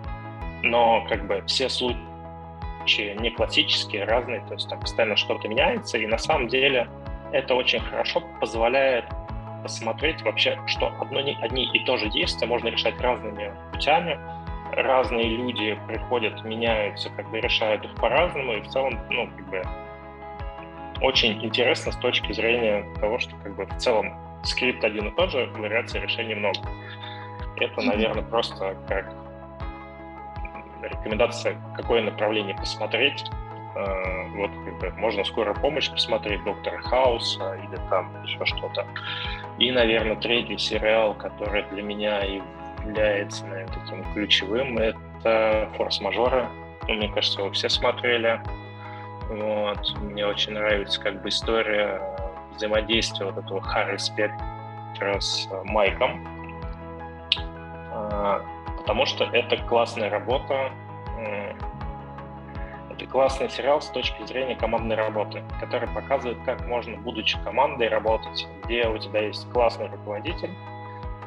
Но 0.62 1.04
как 1.08 1.26
бы 1.26 1.42
все 1.46 1.68
случаи 1.68 3.16
не 3.18 3.30
классические, 3.30 4.04
разные, 4.04 4.40
то 4.46 4.54
есть 4.54 4.68
там 4.68 4.80
постоянно 4.80 5.16
что-то 5.16 5.48
меняется, 5.48 5.98
и 5.98 6.06
на 6.06 6.18
самом 6.18 6.48
деле 6.48 6.88
это 7.32 7.54
очень 7.54 7.80
хорошо 7.80 8.22
позволяет 8.40 9.04
посмотреть 9.62 10.22
вообще, 10.22 10.58
что 10.66 10.92
одно, 11.00 11.20
одни 11.40 11.70
и 11.72 11.84
то 11.84 11.96
же 11.96 12.08
действие 12.10 12.48
можно 12.48 12.68
решать 12.68 13.00
разными 13.00 13.52
путями, 13.72 14.18
разные 14.72 15.28
люди 15.36 15.78
приходят, 15.86 16.42
меняются, 16.44 17.10
как 17.10 17.30
бы 17.30 17.40
решают 17.40 17.84
их 17.84 17.94
по-разному, 17.94 18.54
и 18.54 18.60
в 18.60 18.68
целом, 18.68 18.98
ну, 19.10 19.28
как 19.28 19.50
бы 19.50 19.62
очень 21.02 21.44
интересно 21.44 21.92
с 21.92 21.96
точки 21.96 22.32
зрения 22.32 22.86
того, 23.00 23.18
что 23.18 23.34
как 23.42 23.54
бы 23.56 23.66
в 23.66 23.76
целом 23.76 24.14
скрипт 24.44 24.82
один 24.84 25.08
и 25.08 25.10
тот 25.14 25.30
же, 25.30 25.46
вариаций 25.56 26.00
решений 26.00 26.34
много. 26.34 26.60
Это, 27.56 27.82
наверное, 27.82 28.22
просто 28.22 28.76
как 28.88 29.12
рекомендация, 30.82 31.56
какое 31.76 32.02
направление 32.02 32.54
посмотреть. 32.54 33.24
Э, 33.74 34.28
вот 34.36 34.50
как 34.64 34.78
бы 34.78 34.90
можно 34.98 35.24
скорую 35.24 35.54
помощь 35.54 35.90
посмотреть 35.90 36.42
доктора 36.44 36.78
Хауса 36.78 37.54
или 37.54 37.76
там 37.88 38.10
еще 38.24 38.44
что-то. 38.44 38.86
И, 39.58 39.70
наверное, 39.70 40.16
третий 40.16 40.58
сериал, 40.58 41.14
который 41.14 41.62
для 41.70 41.82
меня 41.82 42.20
является 42.84 43.46
наверное, 43.46 43.74
таким 43.74 44.04
ключевым, 44.14 44.78
это 44.78 45.68
«Форс-мажоры». 45.76 46.48
Ну, 46.88 46.94
мне 46.94 47.08
кажется, 47.08 47.40
его 47.40 47.52
все 47.52 47.68
смотрели. 47.68 48.40
Вот. 49.28 49.94
Мне 50.00 50.26
очень 50.26 50.52
нравится 50.52 51.00
как 51.00 51.22
бы 51.22 51.28
история 51.28 52.00
взаимодействия 52.54 53.26
вот 53.26 53.38
этого 53.38 53.60
Харри 53.60 53.96
Спектра 53.96 55.20
с 55.20 55.48
Майком, 55.64 56.26
а, 57.92 58.42
потому 58.78 59.06
что 59.06 59.24
это 59.24 59.56
классная 59.68 60.10
работа, 60.10 60.70
это 63.02 63.10
классный 63.10 63.48
сериал 63.50 63.80
с 63.80 63.88
точки 63.88 64.24
зрения 64.24 64.54
командной 64.54 64.96
работы, 64.96 65.42
который 65.60 65.88
показывает, 65.88 66.38
как 66.44 66.66
можно, 66.66 66.96
будучи 66.98 67.38
командой, 67.42 67.88
работать, 67.88 68.46
где 68.64 68.86
у 68.86 68.98
тебя 68.98 69.26
есть 69.26 69.50
классный 69.50 69.88
руководитель, 69.88 70.50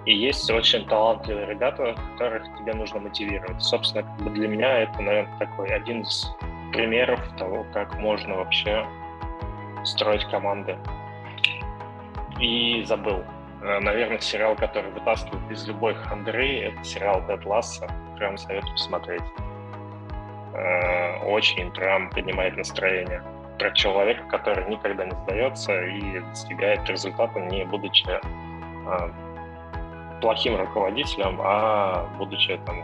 и 0.06 0.16
есть 0.16 0.50
очень 0.50 0.86
талантливые 0.86 1.48
ребята, 1.48 1.96
которых 2.14 2.44
тебе 2.60 2.74
нужно 2.74 3.00
мотивировать. 3.00 3.62
Собственно, 3.62 4.04
для 4.20 4.48
меня 4.48 4.80
это, 4.80 5.02
наверное, 5.02 5.38
такой 5.40 5.68
один 5.70 6.02
из 6.02 6.32
примеров 6.72 7.20
того, 7.38 7.66
как 7.74 7.96
можно 8.00 8.36
вообще 8.36 8.86
строить 9.84 10.26
команды. 10.26 10.78
И 12.40 12.84
забыл. 12.86 13.24
Э, 13.62 13.80
наверное, 13.80 14.20
сериал, 14.20 14.56
который 14.56 14.92
вытаскивает 14.92 15.50
из 15.50 15.68
любой 15.68 15.96
хандры, 15.96 16.60
это 16.60 16.84
сериал 16.84 17.24
Дед 17.28 17.46
Ласса. 17.46 17.88
Прям 18.18 18.38
советую 18.38 18.72
посмотреть. 18.74 19.24
Э, 20.54 21.18
очень 21.26 21.72
прям 21.72 22.10
поднимает 22.10 22.58
настроение. 22.58 23.22
Про 23.58 23.72
человека, 23.72 24.24
который 24.30 24.68
никогда 24.70 25.06
не 25.06 25.12
сдается 25.24 25.82
и 25.86 26.20
достигает 26.20 26.88
результата, 26.90 27.40
не 27.40 27.64
будучи 27.66 28.06
э, 28.08 29.10
плохим 30.22 30.58
руководителем, 30.58 31.40
а 31.42 32.06
будучи 32.18 32.58
там, 32.66 32.84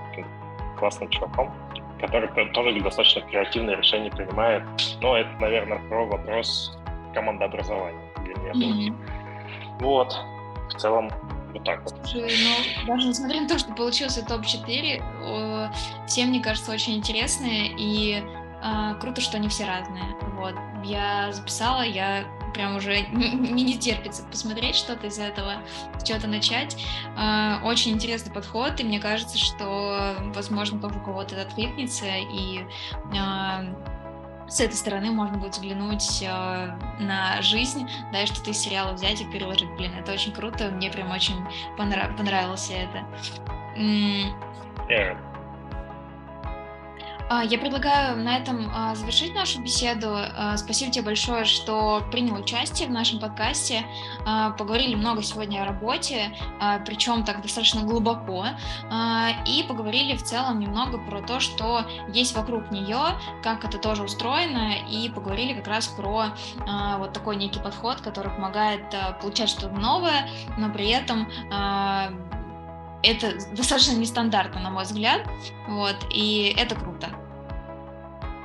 классным 0.77 1.09
чуваком 1.09 1.53
который 2.02 2.52
тоже 2.52 2.80
достаточно 2.82 3.22
креативные 3.22 3.78
решения 3.78 4.10
принимает. 4.10 4.64
Но 5.02 5.18
это, 5.18 5.30
наверное, 5.39 5.80
про 5.88 6.06
вопрос 6.06 6.78
командообразования 7.14 8.02
для 8.24 8.36
меня. 8.36 8.89
Mm-hmm. 8.89 9.82
Вот, 9.82 10.14
в 10.70 10.78
целом, 10.78 11.10
вот 11.54 11.64
так 11.64 11.84
вот. 11.84 11.95
Слушай, 12.06 12.32
ну, 12.43 12.88
даже 12.88 13.08
несмотря 13.08 13.41
на 13.41 13.47
то, 13.47 13.58
что 13.60 13.74
получился 13.74 14.26
топ-4, 14.26 15.72
все, 16.08 16.26
мне 16.26 16.41
кажется, 16.41 16.72
очень 16.72 16.95
интересные, 16.97 17.74
и 17.78 18.24
э, 18.64 18.95
круто, 18.99 19.22
что 19.22 19.38
они 19.38 19.47
все 19.49 19.66
разные. 19.66 20.04
Вот, 20.38 20.56
я 20.84 21.32
записала, 21.32 21.82
я 21.82 22.26
прям 22.54 22.76
уже 22.76 23.02
не, 23.02 23.64
не 23.64 23.78
терпится 23.78 24.24
посмотреть 24.24 24.76
что-то 24.76 25.08
из 25.08 25.20
этого, 25.20 25.56
с 25.99 26.04
чего-то 26.04 26.28
начать. 26.28 26.78
Э, 27.18 27.58
очень 27.64 27.91
интересный 27.91 28.32
подход, 28.32 28.80
и 28.80 28.84
мне 28.84 28.99
кажется, 28.99 29.38
что, 29.38 30.16
возможно, 30.34 30.80
тоже 30.80 30.95
у 30.95 31.04
кого-то 31.04 31.36
это 31.36 31.47
откликнется, 31.47 32.06
и 32.06 32.60
э, 33.14 34.47
с 34.47 34.60
этой 34.60 34.76
стороны 34.76 35.12
можно 35.12 35.38
будет 35.38 35.54
взглянуть 35.54 36.22
э, 36.22 36.26
на 36.99 37.41
жизнь, 37.41 37.88
да, 38.12 38.24
и 38.24 38.26
что-то 38.26 38.52
из 38.52 38.58
сериала 38.58 38.93
взять 38.93 39.22
и 39.22 39.26
переложить. 39.26 39.70
Блин, 39.78 39.93
это 39.97 40.12
очень 40.12 40.34
круто, 40.34 40.70
мне 40.70 40.89
прям 40.89 41.12
очень 41.12 41.38
понрав- 41.78 42.16
понравилось 42.18 42.70
это. 42.70 43.06
Yeah. 44.89 45.30
А, 47.32 47.45
я 47.45 47.57
предлагаю 47.57 48.17
на 48.17 48.38
этом 48.38 48.69
а, 48.75 48.93
завершить 48.93 49.34
нашу 49.34 49.61
беседу. 49.61 50.09
А, 50.11 50.57
спасибо 50.57 50.91
тебе 50.91 51.05
большое, 51.05 51.45
что 51.45 52.03
принял 52.11 52.36
участие 52.36 52.89
в 52.89 52.91
нашем 52.91 53.19
подкасте. 53.19 53.86
Поговорили 54.57 54.95
много 54.95 55.23
сегодня 55.23 55.61
о 55.61 55.65
работе, 55.65 56.36
причем 56.86 57.23
так 57.23 57.41
достаточно 57.41 57.82
глубоко. 57.82 58.45
И 59.47 59.63
поговорили 59.67 60.15
в 60.15 60.23
целом 60.23 60.59
немного 60.59 60.97
про 60.97 61.21
то, 61.21 61.39
что 61.39 61.86
есть 62.09 62.36
вокруг 62.36 62.71
нее, 62.71 62.99
как 63.43 63.63
это 63.63 63.77
тоже 63.77 64.03
устроено, 64.03 64.73
и 64.89 65.09
поговорили 65.09 65.53
как 65.53 65.67
раз 65.67 65.88
про 65.88 66.27
вот 66.97 67.13
такой 67.13 67.36
некий 67.36 67.59
подход, 67.59 68.01
который 68.01 68.32
помогает 68.32 68.84
получать 69.21 69.49
что-то 69.49 69.75
новое, 69.75 70.29
но 70.57 70.69
при 70.71 70.89
этом 70.89 71.27
это 73.03 73.34
достаточно 73.55 73.97
нестандартно, 73.97 74.61
на 74.61 74.69
мой 74.69 74.84
взгляд, 74.84 75.27
вот, 75.67 75.95
и 76.13 76.53
это 76.57 76.75
круто. 76.75 77.09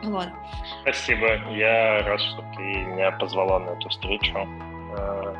Вот. 0.06 0.28
Спасибо, 0.82 1.26
я 1.50 2.02
рад, 2.04 2.20
что 2.20 2.42
ты 2.56 2.62
меня 2.62 3.10
позвала 3.12 3.58
на 3.58 3.70
эту 3.70 3.88
встречу. 3.88 4.38
Э, 4.96 5.34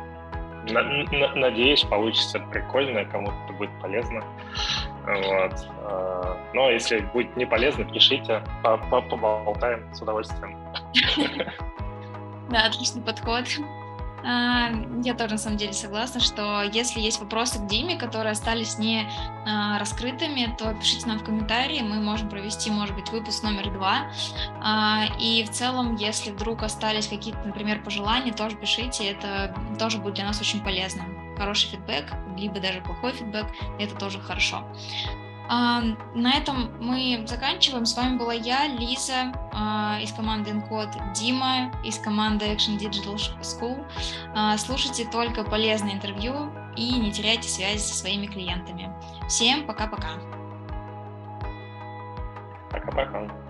надеюсь, 1.35 1.83
получится 1.83 2.39
прикольно, 2.51 3.05
кому-то 3.05 3.53
будет 3.53 3.71
полезно. 3.81 4.21
Вот. 5.05 5.67
Э, 5.81 6.35
но 6.53 6.69
если 6.69 6.99
будет 6.99 7.35
не 7.37 7.45
полезно, 7.45 7.85
пишите, 7.85 8.43
поболтаем 8.61 9.93
с 9.93 10.01
удовольствием. 10.01 10.57
Да, 12.49 12.67
отличный 12.67 13.01
подход. 13.01 13.43
А, 14.23 14.69
я 15.03 15.13
тоже 15.13 15.31
на 15.33 15.37
самом 15.37 15.57
деле 15.57 15.73
согласна, 15.73 16.19
что 16.19 16.63
если 16.63 16.99
есть 16.99 17.19
вопросы 17.19 17.59
к 17.59 17.67
Диме, 17.67 17.97
которые 17.97 18.31
остались 18.31 18.77
не 18.77 19.07
а, 19.45 19.77
раскрытыми, 19.79 20.55
то 20.57 20.73
пишите 20.73 21.07
нам 21.07 21.19
в 21.19 21.23
комментарии, 21.23 21.81
мы 21.81 22.01
можем 22.01 22.29
провести, 22.29 22.71
может 22.71 22.95
быть, 22.95 23.09
выпуск 23.09 23.43
номер 23.43 23.71
два. 23.73 24.11
А, 24.61 25.05
и 25.19 25.43
в 25.43 25.51
целом, 25.51 25.95
если 25.95 26.31
вдруг 26.31 26.63
остались 26.63 27.07
какие-то, 27.07 27.39
например, 27.45 27.83
пожелания, 27.83 28.33
тоже 28.33 28.55
пишите, 28.55 29.11
это 29.11 29.55
тоже 29.79 29.99
будет 29.99 30.15
для 30.15 30.25
нас 30.25 30.41
очень 30.41 30.61
полезно. 30.63 31.03
Хороший 31.37 31.69
фидбэк, 31.69 32.05
либо 32.35 32.59
даже 32.59 32.81
плохой 32.81 33.11
фидбэк, 33.13 33.45
это 33.79 33.95
тоже 33.95 34.19
хорошо. 34.19 34.63
А, 35.49 35.81
на 36.13 36.33
этом 36.33 36.71
мы 36.79 37.23
заканчиваем. 37.25 37.85
С 37.85 37.95
вами 37.95 38.17
была 38.17 38.33
я, 38.33 38.67
Лиза 38.67 39.31
а, 39.53 39.99
из 40.01 40.11
команды 40.11 40.51
Encode, 40.51 41.13
Дима 41.13 41.71
из 41.83 41.97
команды 41.99 42.45
Action 42.45 42.77
Digital 42.77 43.15
School. 43.41 43.85
А, 44.35 44.57
слушайте 44.57 45.05
только 45.05 45.43
полезные 45.43 45.95
интервью 45.95 46.51
и 46.75 46.99
не 46.99 47.11
теряйте 47.11 47.47
связи 47.47 47.79
со 47.79 47.93
своими 47.93 48.27
клиентами. 48.27 48.91
Всем 49.27 49.65
пока-пока. 49.65 50.09
Пока-пока. 52.69 53.46